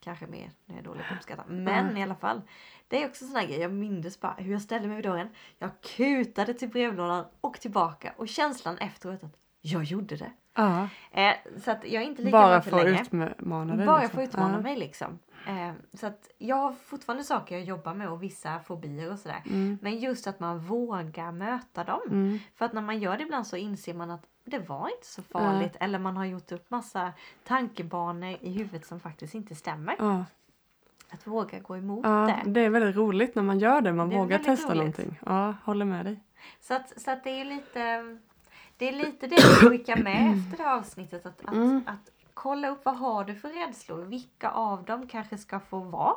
Kanske 0.00 0.26
mer, 0.26 0.50
det 0.66 0.78
är 0.78 0.82
dåligt 0.82 1.06
på 1.08 1.14
att 1.14 1.18
uppskatta. 1.18 1.44
Men 1.48 1.96
i 1.96 2.02
alla 2.02 2.14
fall. 2.14 2.42
Det 2.88 3.02
är 3.02 3.08
också 3.08 3.24
en 3.24 3.30
sån 3.30 3.40
här 3.40 3.46
grej. 3.46 3.60
Jag 3.60 3.72
minns 3.72 4.20
bara 4.20 4.34
hur 4.38 4.52
jag 4.52 4.62
ställde 4.62 4.88
mig 4.88 4.96
vid 4.96 5.04
dörren. 5.04 5.28
Jag 5.58 5.70
kutade 5.80 6.54
till 6.54 6.68
brevlådan 6.68 7.24
och 7.40 7.60
tillbaka. 7.60 8.14
Och 8.16 8.28
känslan 8.28 8.78
efteråt 8.78 9.24
att 9.24 9.36
jag 9.60 9.84
gjorde 9.84 10.16
det. 10.16 10.32
Ja. 10.58 10.88
Eh, 11.10 11.34
så 11.64 11.70
att 11.70 11.84
jag 11.84 12.02
är 12.02 12.06
inte 12.06 12.22
lika 12.22 12.38
Bara 12.38 12.62
för 12.62 12.84
längre. 12.84 13.00
att 13.00 13.14
utmana 13.38 13.76
dig. 13.76 13.86
Bara 13.86 14.00
liksom. 14.00 14.16
för 14.16 14.22
att 14.22 14.28
utmana 14.28 14.54
ja. 14.54 14.60
mig 14.60 14.76
liksom. 14.76 15.18
Eh, 15.46 15.72
så 15.94 16.06
att 16.06 16.30
jag 16.38 16.56
har 16.56 16.72
fortfarande 16.72 17.24
saker 17.24 17.54
jag 17.54 17.64
jobbar 17.64 17.94
med 17.94 18.08
och 18.08 18.22
vissa 18.22 18.60
fobier 18.60 19.12
och 19.12 19.18
sådär. 19.18 19.42
Mm. 19.46 19.78
Men 19.82 19.98
just 19.98 20.26
att 20.26 20.40
man 20.40 20.58
vågar 20.58 21.32
möta 21.32 21.84
dem. 21.84 22.00
Mm. 22.06 22.38
För 22.54 22.64
att 22.64 22.72
när 22.72 22.82
man 22.82 22.98
gör 22.98 23.16
det 23.16 23.22
ibland 23.22 23.46
så 23.46 23.56
inser 23.56 23.94
man 23.94 24.10
att 24.10 24.22
det 24.44 24.58
var 24.58 24.88
inte 24.88 25.06
så 25.06 25.22
farligt. 25.22 25.76
Eller 25.80 25.98
man 25.98 26.16
har 26.16 26.24
gjort 26.24 26.52
upp 26.52 26.70
massa 26.70 27.12
tankebanor 27.44 28.36
i 28.40 28.52
huvudet 28.52 28.86
som 28.86 29.00
faktiskt 29.00 29.34
inte 29.34 29.54
stämmer. 29.54 29.96
Ja. 29.98 30.24
Att 31.10 31.26
våga 31.26 31.58
gå 31.58 31.76
emot 31.76 32.00
ja, 32.04 32.40
det. 32.44 32.50
det 32.50 32.60
är 32.60 32.70
väldigt 32.70 32.96
roligt 32.96 33.34
när 33.34 33.42
man 33.42 33.58
gör 33.58 33.80
det. 33.80 33.92
Man 33.92 34.08
Det 34.08 34.16
vågar 34.16 34.38
testa 34.38 34.66
roligt. 34.68 34.76
någonting. 34.76 35.18
Ja, 35.26 35.54
håller 35.64 35.84
med 35.84 36.04
dig. 36.04 36.20
Så 36.60 36.74
att, 36.74 37.00
så 37.00 37.10
att 37.10 37.24
det 37.24 37.30
är 37.30 37.44
lite 37.44 38.18
det 38.78 38.88
är 38.88 38.92
lite 38.92 39.26
det 39.26 39.36
vi 39.36 39.68
skickar 39.68 39.96
med 39.96 40.38
efter 40.38 40.56
det 40.56 40.62
här 40.62 40.76
avsnittet. 40.78 41.26
Att, 41.26 41.40
att, 41.44 41.52
Mm. 41.54 41.82
att 41.86 42.10
kolla 42.34 42.68
upp 42.68 42.84
vad 42.84 42.96
har 42.96 43.24
du 43.24 43.34
för 43.34 43.48
rädslor? 43.48 44.04
Vilka 44.04 44.50
av 44.50 44.84
dem 44.84 45.06
kanske 45.08 45.38
ska 45.38 45.60
få 45.60 45.78
vara? 45.78 46.14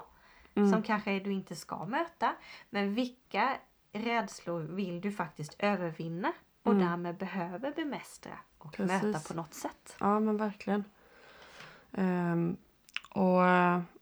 Mm. 0.55 0.71
Som 0.71 0.83
kanske 0.83 1.19
du 1.19 1.31
inte 1.31 1.55
ska 1.55 1.85
möta. 1.85 2.31
Men 2.69 2.95
vilka 2.95 3.57
rädslor 3.93 4.59
vill 4.61 5.01
du 5.01 5.11
faktiskt 5.11 5.55
övervinna? 5.59 6.31
Och 6.63 6.71
Mm. 6.71 6.85
därmed 6.87 7.15
behöver 7.17 7.71
bemästra 7.71 8.31
och 8.57 8.73
Precis. 8.73 9.03
möta 9.03 9.19
på 9.19 9.33
något 9.33 9.53
sätt. 9.53 9.95
Ja, 9.99 10.19
men 10.19 10.37
verkligen. 10.37 10.83
Ehm, 11.91 12.57
och 13.13 13.41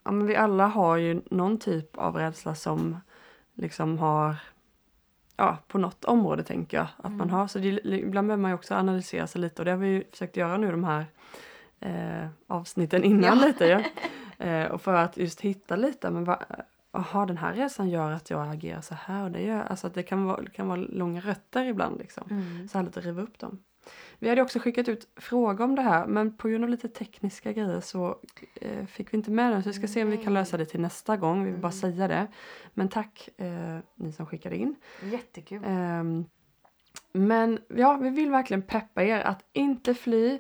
ja, 0.04 0.12
men 0.12 0.26
vi 0.26 0.36
alla 0.36 0.67
har 0.67 0.98
ju 0.98 1.22
någon 1.32 1.58
typ 1.60 1.98
av 1.98 2.15
rädsla 2.15 2.56
som 2.56 2.98
liksom 3.54 3.98
har 4.00 4.36
Ja, 5.39 5.58
på 5.67 5.78
något 5.78 6.06
område 6.06 6.43
tänker 6.43 6.78
jag 6.78 6.88
att 6.97 7.04
man 7.12 7.21
Mm. 7.21 7.30
har. 7.30 7.47
Så 7.47 7.60
det, 7.60 7.67
ibland 7.86 8.28
behöver 8.28 8.41
man 8.41 8.52
ju 8.52 8.56
också 8.56 8.75
analysera 8.75 9.28
sig 9.28 9.41
lite 9.41 9.62
och 9.62 9.65
det 9.65 9.71
har 9.71 9.78
vi 9.78 9.88
ju 9.88 10.04
försökt 10.12 10.38
göra 10.38 10.58
nu 10.58 10.71
de 10.71 10.84
här 10.84 11.06
eh, 11.80 12.28
avsnitten 12.47 13.04
innan 13.04 13.39
Ja. 13.39 13.45
lite. 13.47 13.65
Ja. 13.65 13.82
Eh, 14.45 14.65
och 14.71 14.82
för 14.82 14.93
att 14.93 15.17
just 15.17 15.41
hitta 15.41 15.75
lite, 15.75 16.10
men 16.10 16.23
vad, 16.25 16.38
aha, 16.91 17.25
den 17.25 17.38
här 17.38 17.54
resan 17.54 17.89
gör 17.89 18.12
att 18.12 18.30
jag 18.30 18.47
agerar 18.54 18.82
så 18.82 18.95
här 18.95 19.23
och 19.23 19.32
det 19.32 19.41
gör, 19.41 19.63
alltså 19.63 19.88
att 19.88 19.93
det 19.93 20.04
kan 20.04 20.25
vara, 20.25 20.41
det 20.41 20.49
kan 20.52 20.67
vara 20.67 20.80
långa 20.80 21.21
rötter 21.21 21.65
ibland 21.65 21.97
liksom. 21.99 22.23
Mm. 22.32 22.67
Så 22.67 22.78
här 22.78 22.86
lite 22.86 23.02
riva 23.02 23.21
upp 23.21 23.39
dem. 23.39 23.60
Vi 24.19 24.30
hade 24.30 24.41
också 24.41 24.60
skickat 24.60 24.88
ut 24.89 25.08
frågor 25.15 25.63
om 25.65 25.75
det 25.75 25.82
här 25.82 26.08
men 26.08 26.38
på 26.38 26.47
grund 26.49 26.63
av 26.63 26.69
lite 26.69 26.89
tekniska 26.89 27.54
grejer 27.54 27.80
så 27.82 28.17
eh, 28.62 28.86
fick 28.86 29.13
vi 29.13 29.17
inte 29.17 29.32
med 29.32 29.52
den. 29.52 29.63
Så 29.63 29.69
vi 29.69 29.73
ska 29.73 29.88
se 29.88 30.04
om 30.04 30.10
vi 30.12 30.17
kan 30.17 30.34
lösa 30.34 30.58
det 30.58 30.65
till 30.65 30.80
nästa 30.82 31.17
gång. 31.17 31.43
Vi 31.45 31.52
vill 31.52 31.62
bara 31.62 31.73
Mm. 31.73 31.95
säga 31.95 32.08
det. 32.08 32.28
Men 32.73 32.89
tack 32.89 33.30
eh, 33.38 33.78
ni 33.95 34.12
som 34.12 34.25
skickade 34.25 34.58
in. 34.58 34.75
Jättekul. 35.04 35.62
Ehm, 35.65 36.25
men 37.12 37.60
ja, 37.67 37.97
vi 38.02 38.10
vill 38.10 38.32
verkligen 38.32 38.62
peppa 38.62 39.04
er 39.04 39.19
att 39.19 39.43
inte 39.54 39.93
fly 39.93 40.39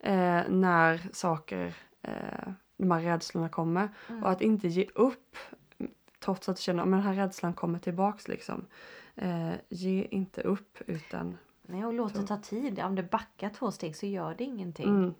eh, 0.00 0.42
när 0.48 1.08
saker, 1.12 1.74
eh, 2.02 2.52
de 2.76 2.90
här 2.90 3.00
rädslorna 3.00 3.48
kommer. 3.48 3.88
Mm. 4.08 4.24
Och 4.24 4.30
att 4.30 4.40
inte 4.40 4.68
ge 4.68 4.86
upp 4.94 5.36
trots 6.20 6.48
att 6.48 6.56
du 6.56 6.62
känner 6.62 6.82
att 6.82 6.90
den 6.90 7.00
här 7.00 7.14
rädslan 7.14 7.54
kommer 7.54 7.78
tillbaks 7.78 8.28
liksom. 8.28 8.66
Eh, 9.16 9.52
ge 9.68 10.04
inte 10.10 10.40
upp 10.40 10.78
utan 10.86 11.36
Nej, 11.70 11.84
och 11.84 11.92
låt 11.92 12.14
det 12.14 12.20
Så. 12.20 12.26
ta 12.26 12.36
tid. 12.36 12.80
Om 12.80 12.94
det 12.94 13.02
backar 13.02 13.48
två 13.50 13.70
steg 13.70 13.96
så 13.96 14.06
gör 14.06 14.34
det 14.38 14.44
ingenting. 14.44 14.88
mm, 14.88 15.14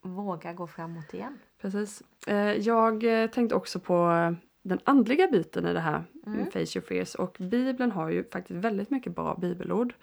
Våga 0.00 0.52
gå 0.52 0.66
framåt 0.66 1.14
igen. 1.14 1.38
Precis. 1.60 2.02
Eh, 2.26 2.36
jag 2.36 3.22
eh, 3.22 3.30
tänkte 3.30 3.54
också 3.54 3.80
på 3.80 4.10
eh, 4.10 4.32
den 4.62 4.78
andliga 4.84 5.28
biten 5.28 5.66
i 5.66 5.72
det 5.72 5.80
här, 5.80 6.04
Mm. 6.26 6.46
Face 6.50 6.58
Your 6.78 6.80
Fears. 6.86 7.14
Och 7.14 7.36
Bibeln 7.40 7.92
har 7.92 8.10
ju 8.10 8.24
faktiskt 8.30 8.64
väldigt 8.64 8.90
mycket 8.90 9.14
bra 9.14 9.34
bibelord. 9.34 9.94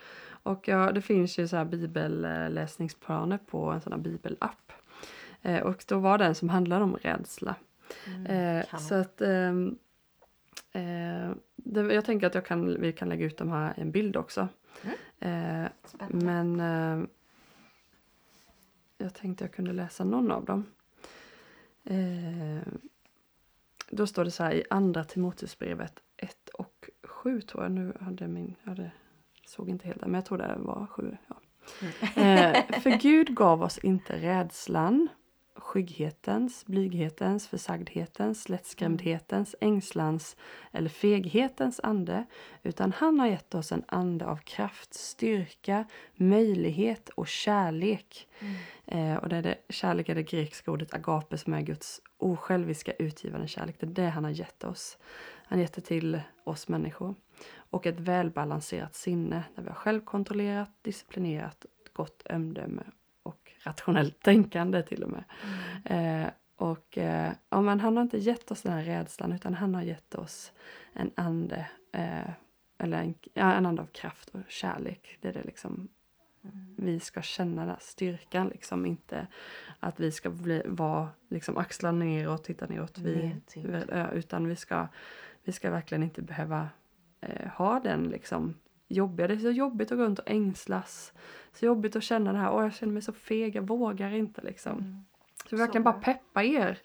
Och 0.43 0.67
ja, 0.67 0.91
det 0.91 1.01
finns 1.01 1.37
ju 1.39 1.47
så 1.47 1.55
här 1.55 1.65
bibelläsningsplaner 1.65 3.37
på 3.37 3.65
en 3.71 3.81
sån 3.81 3.93
här 3.93 3.99
bibelapp. 3.99 4.71
Eh, 5.41 5.61
och 5.61 5.83
då 5.87 5.99
var 5.99 6.17
det 6.17 6.25
en 6.25 6.35
som 6.35 6.49
handlade 6.49 6.83
om 6.83 6.95
rädsla. 6.95 7.55
Mm. 8.07 8.25
Eh, 8.25 8.77
så 8.79 8.95
att 8.95 9.21
ehm, 9.21 9.77
eh, 10.71 11.31
det, 11.55 11.93
jag 11.93 12.05
tänker 12.05 12.27
att 12.27 12.35
jag 12.35 12.45
kan, 12.45 12.81
vi 12.81 12.91
kan 12.93 13.09
lägga 13.09 13.25
ut 13.25 13.37
de 13.37 13.49
här 13.49 13.73
en 13.77 13.91
bild 13.91 14.17
också. 14.17 14.47
Mm. 14.83 14.95
Men 16.09 16.59
eh, 16.59 17.07
jag 18.97 19.13
tänkte 19.13 19.43
jag 19.43 19.53
kunde 19.53 19.73
läsa 19.73 20.03
någon 20.03 20.31
av 20.31 20.45
dem. 20.45 20.65
Eh, 21.83 22.67
då 23.89 24.07
står 24.07 24.23
det 24.23 24.31
så 24.31 24.43
här 24.43 24.53
i 24.53 24.63
andra 24.69 25.03
Timoteusbrevet 25.03 25.99
1 26.17 26.49
och 26.49 26.89
7 27.03 27.41
tror 27.41 27.63
jag. 27.63 27.71
Nu 27.71 27.97
hade 28.01 28.27
min, 28.27 28.55
jag 28.63 28.69
hade, 28.69 28.91
såg 29.45 29.69
inte 29.69 29.87
helt 29.87 30.01
men 30.01 30.13
jag 30.13 30.25
tror 30.25 30.37
det 30.37 30.55
var 30.57 30.87
7. 30.87 31.17
Ja. 31.27 31.35
Eh, 32.21 32.81
för 32.81 32.99
Gud 32.99 33.35
gav 33.35 33.63
oss 33.63 33.77
inte 33.77 34.21
rädslan, 34.21 35.07
skygghetens, 35.69 36.65
blyghetens, 36.65 37.47
försagdhetens, 37.47 38.49
lättskrämdhetens, 38.49 39.55
ängslans 39.61 40.37
eller 40.71 40.89
feghetens 40.89 41.79
ande, 41.83 42.25
utan 42.63 42.91
han 42.91 43.19
har 43.19 43.27
gett 43.27 43.55
oss 43.55 43.71
en 43.71 43.83
ande 43.87 44.25
av 44.25 44.35
kraft, 44.35 44.93
styrka, 44.93 45.85
möjlighet 46.15 47.09
och 47.09 47.27
kärlek. 47.27 48.27
Mm. 48.39 48.55
Eh, 48.85 49.17
och 49.17 49.29
det 49.29 49.35
är 49.35 49.41
det, 49.41 49.57
kärlek 49.69 50.09
är 50.09 50.15
det 50.15 50.23
grekiska 50.23 50.71
ordet 50.71 50.93
agape 50.93 51.37
som 51.37 51.53
är 51.53 51.61
Guds 51.61 52.01
osjälviska 52.17 52.91
utgivande 52.93 53.47
kärlek. 53.47 53.75
Det 53.79 53.85
är 53.85 54.05
det 54.05 54.09
han 54.09 54.23
har 54.23 54.31
gett 54.31 54.63
oss. 54.63 54.97
Han 55.45 55.57
har 55.57 55.63
gett 55.63 55.73
det 55.73 55.81
till 55.81 56.21
oss 56.43 56.67
människor. 56.67 57.15
Och 57.55 57.85
ett 57.85 57.99
välbalanserat 57.99 58.95
sinne 58.95 59.43
där 59.55 59.63
vi 59.63 59.69
har 59.69 59.75
självkontrollerat, 59.75 60.71
disciplinerat, 60.81 61.65
gott 61.93 62.21
omdöme 62.29 62.83
och 63.29 63.51
rationellt 63.63 64.21
tänkande 64.21 64.83
till 64.83 65.03
och 65.03 65.09
med. 65.09 65.23
Mm. 65.85 66.23
Eh, 66.23 66.31
och 66.55 66.97
eh, 66.97 67.31
ja, 67.49 67.61
men 67.61 67.79
han 67.79 67.97
har 67.97 68.03
inte 68.03 68.17
gett 68.17 68.51
oss 68.51 68.61
den 68.61 68.73
här 68.73 68.83
rädslan 68.83 69.31
utan 69.31 69.53
han 69.53 69.75
har 69.75 69.81
gett 69.81 70.15
oss 70.15 70.51
en 70.93 71.11
ande, 71.15 71.67
eh, 71.91 72.29
eller 72.77 72.97
en, 72.97 73.13
ja, 73.33 73.53
en 73.53 73.65
ande 73.65 73.81
av 73.81 73.85
kraft 73.85 74.29
och 74.29 74.41
kärlek. 74.47 75.17
Det 75.21 75.27
är 75.27 75.33
det 75.33 75.43
liksom 75.43 75.89
Mm. 76.43 76.75
vi 76.77 76.99
ska 76.99 77.21
känna 77.21 77.65
den 77.65 77.75
styrkan 77.79 78.47
liksom 78.47 78.85
inte 78.85 79.27
att 79.79 79.99
vi 79.99 80.11
ska 80.11 80.29
bli, 80.29 80.61
vara 80.65 81.09
liksom 81.29 81.57
axlar 81.57 81.91
ner 81.91 82.29
och 82.29 82.43
titta 82.43 82.65
neråt. 82.65 82.97
Vi, 82.97 83.35
utan 84.13 84.47
vi 84.47 84.55
ska, 84.55 84.87
vi 85.43 85.51
ska 85.51 85.71
verkligen 85.71 86.03
inte 86.03 86.21
behöva 86.21 86.69
eh, 87.21 87.47
ha 87.47 87.79
den 87.79 88.03
liksom 88.03 88.55
jobbiga. 88.89 89.27
Det 89.27 89.33
är 89.33 89.37
så 89.37 89.51
jobbigt 89.51 89.91
att 89.91 89.97
gå 89.97 90.03
runt 90.03 90.19
och 90.19 90.29
ängslas. 90.29 91.13
Så 91.53 91.65
jobbigt 91.65 91.95
att 91.95 92.03
känna 92.03 92.31
det 92.33 92.37
här, 92.37 92.53
åh 92.53 92.63
jag 92.63 92.73
känner 92.73 92.93
mig 92.93 93.01
så 93.01 93.13
feg, 93.13 93.55
jag 93.55 93.67
vågar 93.67 94.11
inte 94.11 94.41
liksom. 94.41 94.79
Mm. 94.79 95.05
Så 95.49 95.55
vi 95.55 95.61
verkligen 95.61 95.83
bara 95.83 95.99
peppa 95.99 96.43
er 96.43 96.79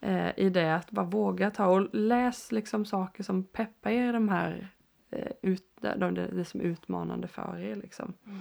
eh, 0.00 0.38
i 0.38 0.50
det, 0.50 0.76
att 0.76 0.90
bara 0.90 1.06
våga 1.06 1.50
ta 1.50 1.66
och 1.66 1.94
läs 1.94 2.52
liksom 2.52 2.84
saker 2.84 3.22
som 3.22 3.44
peppar 3.44 3.90
er 3.90 4.12
de 4.12 4.28
här, 4.28 4.68
eh, 5.10 5.32
ut, 5.42 5.78
de, 5.80 6.14
det, 6.14 6.26
det 6.26 6.44
som 6.44 6.60
är 6.60 6.64
utmanande 6.64 7.28
för 7.28 7.58
er 7.58 7.76
liksom. 7.76 8.14
Mm. 8.26 8.40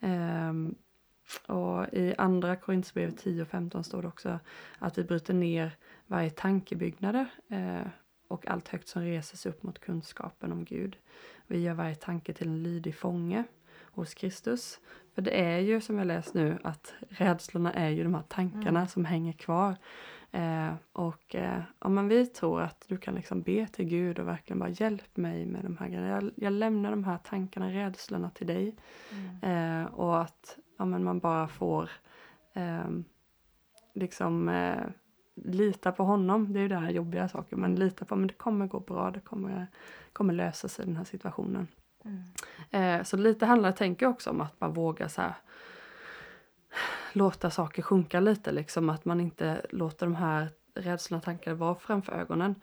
Ehm, 0.00 0.74
och 1.46 1.94
i 1.94 2.14
andra 2.18 2.56
Korinthierbrevet 2.56 3.18
10 3.18 3.42
och 3.42 3.48
15 3.48 3.84
står 3.84 4.02
det 4.02 4.08
också 4.08 4.38
att 4.78 4.98
vi 4.98 5.04
bryter 5.04 5.34
ner 5.34 5.76
varje 6.06 6.30
tankebyggnader 6.30 7.26
eh, 7.48 7.86
och 8.28 8.48
allt 8.48 8.68
högt 8.68 8.88
som 8.88 9.02
reser 9.02 9.36
sig 9.36 9.50
upp 9.50 9.62
mot 9.62 9.78
kunskapen 9.78 10.52
om 10.52 10.64
Gud. 10.64 10.96
Vi 11.50 11.58
gör 11.58 11.74
varje 11.74 11.94
tanke 11.94 12.32
till 12.32 12.48
en 12.48 12.62
lydig 12.62 12.94
fånge 12.94 13.44
hos 13.82 14.14
Kristus. 14.14 14.80
För 15.14 15.22
det 15.22 15.40
är 15.40 15.58
ju 15.58 15.80
som 15.80 15.98
jag 15.98 16.06
läst 16.06 16.34
nu 16.34 16.58
att 16.64 16.94
rädslorna 17.08 17.72
är 17.72 17.88
ju 17.88 18.02
de 18.02 18.14
här 18.14 18.22
tankarna 18.28 18.68
Mm. 18.80 18.88
som 18.88 19.04
hänger 19.04 19.32
kvar. 19.32 19.76
Eh, 20.30 20.74
och 20.92 21.34
eh, 21.34 21.60
ja, 21.80 21.88
men 21.88 22.08
vi 22.08 22.26
tror 22.26 22.60
att 22.60 22.84
du 22.88 22.96
kan 22.96 23.14
liksom 23.14 23.42
be 23.42 23.66
till 23.66 23.84
Gud 23.84 24.18
och 24.18 24.28
verkligen 24.28 24.58
bara 24.58 24.68
hjälp 24.68 25.16
mig 25.16 25.46
med 25.46 25.64
de 25.64 25.76
här 25.76 25.88
grejerna. 25.88 26.08
Jag, 26.08 26.30
jag 26.36 26.52
lämnar 26.52 26.90
de 26.90 27.04
här 27.04 27.18
tankarna, 27.18 27.70
rädslorna 27.70 28.30
till 28.30 28.46
dig. 28.46 28.76
Mm. 29.12 29.82
Eh, 29.82 29.86
och 29.94 30.20
att 30.20 30.58
ja, 30.78 30.84
men 30.84 31.04
man 31.04 31.18
bara 31.18 31.48
får 31.48 31.90
ehm, 32.54 33.04
liksom 33.94 34.48
eh, 34.48 34.82
lita 35.34 35.92
på 35.92 36.04
honom. 36.04 36.52
Det 36.52 36.58
är 36.58 36.62
ju 36.62 36.68
det 36.68 36.76
här 36.76 36.90
jobbiga 36.90 37.28
saker. 37.28 37.56
Men 37.56 37.74
lita 37.74 38.04
på 38.04 38.16
men 38.16 38.28
det 38.28 38.34
kommer 38.34 38.66
gå 38.66 38.80
bra. 38.80 39.10
Det 39.10 39.20
kommer, 39.20 39.66
kommer 40.18 40.34
lösa 40.34 40.68
sig 40.68 40.84
den 40.84 40.96
här 40.96 41.04
situationen. 41.04 41.68
Mm. 42.04 42.22
Eh, 42.70 43.04
så 43.04 43.16
lite 43.16 43.46
handlar 43.46 43.72
tänker 43.72 44.06
jag 44.06 44.10
också 44.10 44.30
om 44.30 44.40
att 44.40 44.60
man 44.60 44.72
vågar 44.72 45.08
så 45.08 45.22
här, 45.22 45.34
låta 47.12 47.50
saker 47.50 47.82
sjunka 47.82 48.20
lite. 48.20 48.52
Liksom 48.52 48.90
att 48.90 49.04
man 49.04 49.20
inte 49.20 49.66
låter 49.70 50.06
de 50.06 50.14
här 50.14 50.48
rädslorna 50.74 51.18
och 51.18 51.24
tankarna 51.24 51.56
vara 51.56 51.74
framför 51.74 52.12
ögonen. 52.12 52.54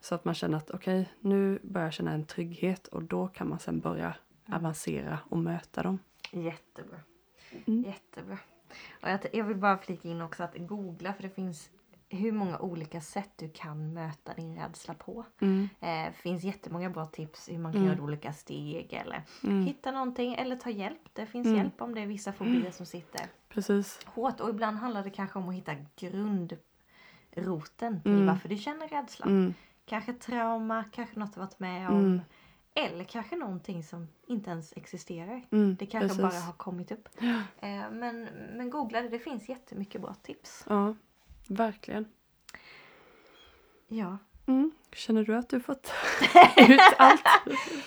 Så 0.00 0.14
att 0.14 0.24
man 0.24 0.34
känner 0.34 0.58
att 0.58 0.70
okej, 0.70 1.12
nu 1.20 1.58
börjar 1.62 1.86
jag 1.86 1.94
känna 1.94 2.12
en 2.12 2.24
trygghet 2.24 2.86
och 2.86 3.02
då 3.02 3.28
kan 3.28 3.48
man 3.48 3.58
sen 3.58 3.80
börja 3.80 4.14
avancera 4.52 5.18
och 5.28 5.38
möta 5.38 5.82
dem. 5.82 5.98
Jättebra. 6.32 7.00
Mm. 7.66 7.82
Jättebra. 7.82 8.38
Och 9.02 9.08
jag, 9.08 9.20
jag 9.32 9.44
vill 9.44 9.56
bara 9.56 9.78
flika 9.78 10.08
in 10.08 10.22
också 10.22 10.42
att 10.42 10.54
googla 10.56 11.12
för 11.12 11.22
det 11.22 11.30
finns 11.30 11.70
hur 12.10 12.32
många 12.32 12.58
olika 12.58 13.00
sätt 13.00 13.30
du 13.36 13.50
kan 13.50 13.92
möta 13.92 14.34
din 14.34 14.56
rädsla 14.56 14.94
på. 14.94 15.24
Mm. 15.40 15.68
Eh, 15.80 16.12
finns 16.12 16.44
jättemånga 16.44 16.90
bra 16.90 17.06
tips 17.06 17.48
hur 17.48 17.58
man 17.58 17.72
kan 17.72 17.82
Mm. 17.82 17.92
göra 17.94 18.04
olika 18.04 18.32
steg 18.32 18.92
eller 18.92 19.22
Mm. 19.44 19.66
hitta 19.66 19.92
någonting 19.92 20.34
eller 20.34 20.56
ta 20.56 20.70
hjälp. 20.70 21.00
Det 21.12 21.26
finns 21.26 21.46
Mm. 21.46 21.58
hjälp 21.58 21.82
om 21.82 21.94
det 21.94 22.00
är 22.00 22.06
vissa 22.06 22.32
fobier 22.32 22.70
som 22.70 22.86
sitter 22.86 23.26
Precis. 23.48 24.00
hårt 24.06 24.40
och 24.40 24.50
ibland 24.50 24.76
handlar 24.78 25.04
det 25.04 25.10
kanske 25.10 25.38
om 25.38 25.48
att 25.48 25.54
hitta 25.54 25.74
grundroten 25.96 28.02
till 28.02 28.12
Mm. 28.12 28.26
varför 28.26 28.48
du 28.48 28.56
känner 28.56 28.88
rädsla. 28.88 29.26
Mm. 29.26 29.54
Kanske 29.86 30.12
trauma, 30.12 30.84
kanske 30.92 31.18
något 31.18 31.34
du 31.34 31.40
varit 31.40 31.60
med 31.60 31.88
om. 31.88 31.96
Mm. 32.04 32.20
Eller 32.74 33.04
kanske 33.04 33.36
någonting 33.36 33.82
som 33.84 34.08
inte 34.26 34.50
ens 34.50 34.72
existerar. 34.76 35.42
Mm. 35.50 35.76
Det 35.78 35.86
kanske 35.86 36.08
Precis. 36.08 36.22
bara 36.22 36.40
har 36.46 36.52
kommit 36.52 36.92
upp. 36.92 37.08
Eh, 37.60 37.90
men, 37.90 38.28
men 38.56 38.70
googla 38.70 39.02
det, 39.02 39.08
det 39.08 39.18
finns 39.18 39.48
jättemycket 39.48 40.00
bra 40.00 40.14
tips. 40.14 40.64
Ja, 40.68 40.94
verkligen. 41.48 42.04
Ja. 43.88 44.18
Mm. 44.46 44.70
Känner 44.92 45.24
du 45.24 45.36
att 45.36 45.48
du 45.48 45.60
fått 45.60 45.92
ut 46.56 46.80
allt? 46.98 47.22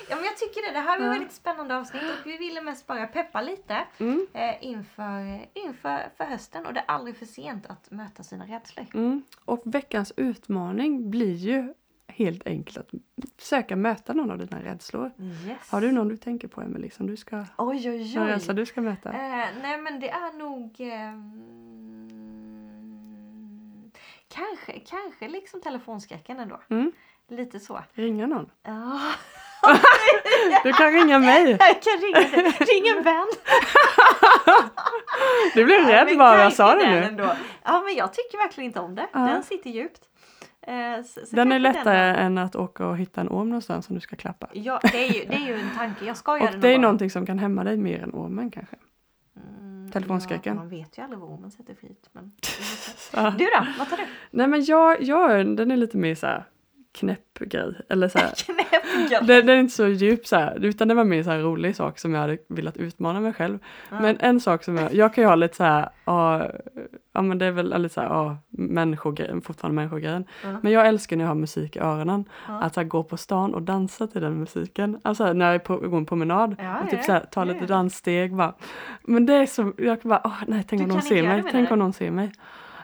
ja 0.10 0.16
men 0.16 0.26
jag 0.26 0.38
tycker 0.38 0.68
det. 0.68 0.74
Det 0.74 0.80
här 0.80 1.00
var 1.00 1.06
Ja. 1.06 1.12
väldigt 1.12 1.32
spännande 1.32 1.78
avsnitt 1.78 2.02
och 2.04 2.28
vi 2.28 2.38
ville 2.38 2.62
mest 2.62 2.88
bara 2.88 3.08
peppa 3.08 3.42
lite 3.42 3.84
Mm. 4.00 4.28
eh, 4.34 4.56
inför, 4.66 5.46
inför 5.54 6.10
för 6.18 6.24
hösten. 6.24 6.66
Och 6.66 6.74
det 6.74 6.80
är 6.80 6.86
aldrig 6.88 7.18
för 7.18 7.26
sent 7.26 7.66
att 7.66 7.92
möta 7.92 8.24
sina 8.24 8.46
rädslor. 8.46 8.86
Mm. 8.94 9.24
Och 9.46 9.62
veckans 9.66 10.14
utmaning 10.18 11.10
blir 11.10 11.34
ju 11.36 11.74
helt 12.08 12.48
enkelt 12.48 12.78
att 12.78 12.90
försöka 13.38 13.76
möta 13.76 14.14
någon 14.14 14.32
av 14.32 14.38
dina 14.38 14.64
rädslor. 14.64 15.12
Yes. 15.48 15.70
Har 15.72 15.82
du 15.82 15.92
någon 15.92 16.08
du 16.08 16.18
tänker 16.18 16.48
på 16.48 16.62
Emelie 16.62 16.92
som 16.92 17.08
du 17.08 17.18
ska, 17.18 17.46
Oj 17.58 17.90
oj 17.90 18.16
någon 18.16 18.24
oj. 18.28 18.32
rädsla 18.34 18.54
du 18.54 18.66
ska 18.66 18.82
möta? 18.82 19.10
Eh, 19.14 19.48
nej 19.62 19.78
men 19.82 20.00
det 20.00 20.10
är 20.10 20.38
nog... 20.38 20.76
ehm, 20.80 22.21
kanske, 24.34 24.80
kanske 24.80 25.28
liksom 25.28 25.62
telefonskräcken 25.62 26.40
ändå. 26.40 26.62
Mm. 26.70 26.92
Lite 27.30 27.60
så. 27.60 27.80
Ringa 27.94 28.28
någon? 28.28 28.50
Ja. 28.64 29.00
Du 30.64 30.74
kan 30.74 30.92
ringa 30.92 31.20
mig! 31.20 31.52
Jag 31.60 31.82
kan 31.82 32.02
ringa, 32.02 32.20
ring 32.60 32.98
en 32.98 33.04
vän. 33.04 33.28
Du 35.54 35.66
blev 35.66 35.90
Ja, 35.90 36.06
rädd 36.06 36.18
bara 36.18 36.44
jag 36.44 36.54
sa 36.54 36.76
det 36.76 36.84
den 36.84 36.92
nu. 36.92 36.98
Ändå. 37.04 37.36
Ja 37.64 37.82
men 37.86 37.96
jag 37.96 38.14
tycker 38.14 38.38
verkligen 38.38 38.66
inte 38.70 38.80
om 38.80 38.96
det. 38.96 39.08
Ja. 39.14 39.20
Den 39.20 39.44
sitter 39.44 39.70
djupt. 39.70 40.02
Eh, 40.68 41.04
så, 41.04 41.20
så 41.26 41.36
Den 41.36 41.52
är 41.52 41.60
lättare 41.60 42.12
då. 42.14 42.20
än 42.20 42.38
att 42.38 42.56
åka 42.56 42.88
och 42.88 42.98
hitta 42.98 43.22
en 43.22 43.30
orm 43.30 43.50
någonstans 43.50 43.86
som 43.86 43.96
du 43.96 44.02
ska 44.02 44.16
klappa. 44.16 44.48
Ja 44.54 44.80
det 44.92 45.08
är, 45.08 45.14
ju, 45.14 45.26
det 45.26 45.36
är 45.36 45.48
ju 45.48 45.54
en 45.60 45.70
tanke. 45.78 46.06
Jag 46.06 46.18
ska 46.18 46.38
göra 46.38 46.48
Och 46.50 46.56
det 46.56 46.62
det 46.68 46.74
är 46.74 46.80
någonting 46.80 47.10
som 47.10 47.26
kan 47.26 47.40
hämma 47.40 47.64
dig 47.64 47.78
mer 47.78 48.04
än 48.04 48.12
ormen 48.14 48.52
kanske. 48.52 48.76
Mm, 49.36 49.92
telefonskräcken. 49.92 50.56
Ja, 50.56 50.60
man 50.62 50.70
vet 50.70 50.98
ju 50.98 51.02
aldrig 51.02 51.20
vad 51.20 51.30
ormen 51.30 51.52
sätter 51.52 51.74
fritt. 51.76 52.10
Men... 52.12 52.32
du 53.38 53.46
då? 53.46 53.68
Vad 53.80 53.90
tar 53.90 53.98
du? 53.98 54.04
Nej 54.32 54.48
men 54.48 54.66
jag, 54.66 55.02
jag, 55.02 55.58
den 55.58 55.72
är 55.72 55.78
lite 55.78 55.98
mer 55.98 56.16
så 56.16 56.28
här 56.28 56.46
knäpp 56.94 57.40
grej. 57.40 57.74
Eller 57.90 58.08
så 58.08 58.20
här, 58.20 58.32
den, 59.28 59.50
är 59.50 59.56
inte 59.56 59.74
så 59.74 59.88
djup 59.88 60.28
så 60.28 60.36
här, 60.36 60.66
utan 60.66 60.88
det 60.88 60.94
var 60.94 61.04
mer 61.04 61.24
så 61.24 61.32
rolig 61.32 61.76
sak 61.76 62.00
som 62.00 62.14
jag 62.14 62.22
hade 62.22 62.38
velat 62.48 62.78
utmana 62.78 63.20
mig 63.20 63.34
själv. 63.34 63.60
Ja. 63.90 64.00
Men 64.02 64.18
en 64.20 64.40
sak 64.40 64.64
som 64.64 64.78
jag, 64.78 64.94
jag 64.94 65.14
kan 65.14 65.24
ju 65.24 65.28
ha 65.28 65.36
lite 65.36 65.56
så 65.56 65.64
här, 65.64 65.90
ja, 66.06 66.48
ja 67.14 67.22
men 67.22 67.38
det 67.38 67.46
är 67.46 67.52
väl 67.52 67.82
lite 67.82 67.94
så 67.94 68.02
här, 68.02 68.08
ja, 68.08 68.38
människogrejen, 68.50 69.42
fortfarande 69.42 69.76
människogrejen. 69.76 70.26
Ja. 70.44 70.50
Men 70.62 70.72
jag 70.72 70.88
älskar 70.88 71.16
när 71.18 71.24
jag 71.24 71.30
har 71.30 71.36
musik 71.36 71.76
i 71.76 71.80
öronen, 71.80 72.26
Ja. 72.48 72.62
att 72.62 72.74
så 72.74 72.80
här, 72.80 72.88
gå 72.88 73.04
på 73.04 73.18
stan 73.18 73.54
och 73.56 73.62
dansa 73.62 74.08
till 74.08 74.22
den 74.22 74.40
musiken. 74.40 75.00
Alltså 75.04 75.34
när 75.34 75.46
jag 75.46 75.56
är 75.56 75.60
på, 75.60 75.78
går 75.78 75.98
en 75.98 76.06
promenad 76.06 76.56
Ja, 76.60 76.80
och 76.84 76.90
typ 76.90 77.04
så 77.04 77.12
här, 77.12 77.20
ta 77.32 77.42
ja, 77.42 77.46
lite 77.46 77.66
danssteg 77.66 78.36
bara. 78.36 78.54
Men 79.04 79.26
det 79.26 79.34
är 79.34 79.46
så, 79.46 79.74
jag 79.78 80.02
kan 80.02 80.10
bara, 80.10 80.22
åh, 80.24 80.44
nej 80.48 80.64
tänk 80.70 80.80
Du 80.80 80.84
om 80.84 80.90
någon 80.90 81.02
ser 81.02 81.24
mig, 81.24 81.42
det, 81.42 81.50
tänk 81.52 81.70
du? 81.70 81.74
om 81.74 81.80
någon 81.80 81.94
ser 81.94 82.12
mig. 82.12 82.32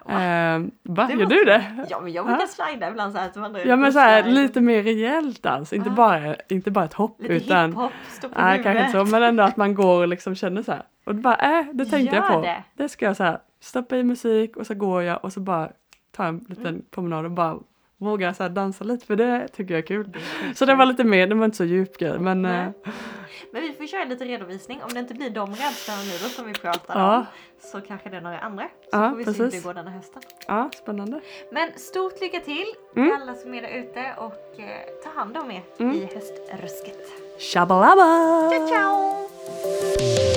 Eh, 0.10 0.60
va, 0.84 1.10
gör 1.12 1.26
du 1.26 1.44
det? 1.46 1.86
Ja 1.90 2.00
men 2.00 2.12
jag 2.14 2.26
brukar 2.26 2.42
Ja. 2.42 2.48
slida 2.68 2.90
ibland 2.90 3.14
så 3.14 3.20
här 3.20 3.30
till 3.30 3.42
vandrar 3.42 3.62
Ja 3.66 3.76
men 3.76 3.94
så 3.94 4.00
här, 4.00 4.24
lite 4.24 4.62
mer 4.62 4.84
rejält 4.84 5.44
dans, 5.44 5.74
inte, 5.74 5.90
Ja. 5.90 5.96
bara, 5.96 6.36
inte 6.50 6.72
bara 6.72 6.86
ett 6.86 6.94
hopp 6.94 7.22
Lite 7.22 7.34
utan 7.34 7.70
hiphop, 7.70 7.92
stå 8.10 8.30
på 8.30 8.42
Nej, 8.42 8.64
kanske 8.64 8.86
inte 8.86 8.92
så, 9.00 9.06
men 9.06 9.24
ändå 9.24 9.44
att 9.44 9.58
man 9.58 9.74
går 9.76 10.02
och 10.02 10.08
liksom 10.08 10.36
känner 10.36 10.62
så 10.64 10.72
här. 10.72 10.82
Och 11.06 11.16
bara, 11.16 11.36
äh, 11.60 11.66
det 11.74 11.86
tänkte 11.86 12.16
jag 12.16 12.26
Gör 12.26 12.36
på. 12.36 12.42
det. 12.42 12.64
Det. 12.74 12.90
ska 12.90 13.06
jag 13.06 13.18
så 13.18 13.24
här, 13.24 13.38
stoppa 13.62 13.98
i 13.98 14.04
musik 14.04 14.58
och 14.58 14.68
så 14.68 14.74
går 14.76 15.04
jag 15.04 15.24
och 15.26 15.34
så 15.34 15.40
bara 15.40 15.70
tar 16.16 16.26
en 16.26 16.46
liten 16.50 16.68
Mm. 16.68 16.82
promenad 16.92 17.26
och 17.26 17.32
bara 17.32 17.58
vågar 17.98 18.34
så 18.34 18.44
här 18.44 18.50
dansa 18.50 18.84
lite 18.84 19.06
för 19.06 19.16
det 19.16 19.48
tycker 19.48 19.74
jag 19.74 19.84
är 19.84 19.88
kul. 19.88 20.10
Är 20.50 20.54
Så 20.54 20.66
det 20.66 20.76
var 20.76 20.86
lite 20.86 21.04
mer, 21.04 21.28
det 21.28 21.36
var 21.36 21.46
inte 21.46 21.58
så 21.58 21.64
djup 21.64 21.98
grej 21.98 22.20
men 22.20 22.46
eh, 22.46 22.68
Men 23.52 23.62
vi 23.62 23.74
får 23.74 23.86
köra 23.88 24.04
lite 24.04 24.26
redovisning. 24.26 24.84
Om 24.84 24.90
det 24.94 25.00
inte 25.00 25.14
blir 25.14 25.30
de 25.30 25.50
rädslorna 25.56 26.02
nu 26.02 26.30
som 26.30 26.46
vi 26.48 26.54
pratade 26.54 27.00
Ja. 27.00 27.18
om 27.18 27.26
så 27.62 27.82
kanske 27.82 28.10
det 28.10 28.18
är 28.18 28.22
några 28.22 28.40
andra. 28.40 28.64
Så 28.64 28.90
Ja, 28.92 29.10
får 29.10 29.18
vi 29.18 29.24
se 29.26 29.32
hur 29.32 29.38
det 29.38 29.44
precis. 29.46 29.64
går 29.64 29.74
denna 29.74 29.92
hösten. 29.92 30.22
ja, 30.48 30.70
spännande. 30.76 31.22
Men 31.52 31.80
stort 31.80 32.22
lycka 32.22 32.40
till 32.40 32.66
Mm. 32.96 33.12
alla 33.22 33.34
som 33.36 33.54
är 33.54 33.62
där 33.62 33.70
ute 33.70 34.14
och 34.18 34.60
eh, 34.60 34.82
ta 35.04 35.10
hand 35.20 35.38
om 35.38 35.52
er 35.52 35.62
Mm. 35.80 35.96
i 35.96 36.06
höstrusket. 36.16 36.98
Shabalaba! 37.40 38.50
Ciao 38.52 38.68
ciao! 38.68 40.37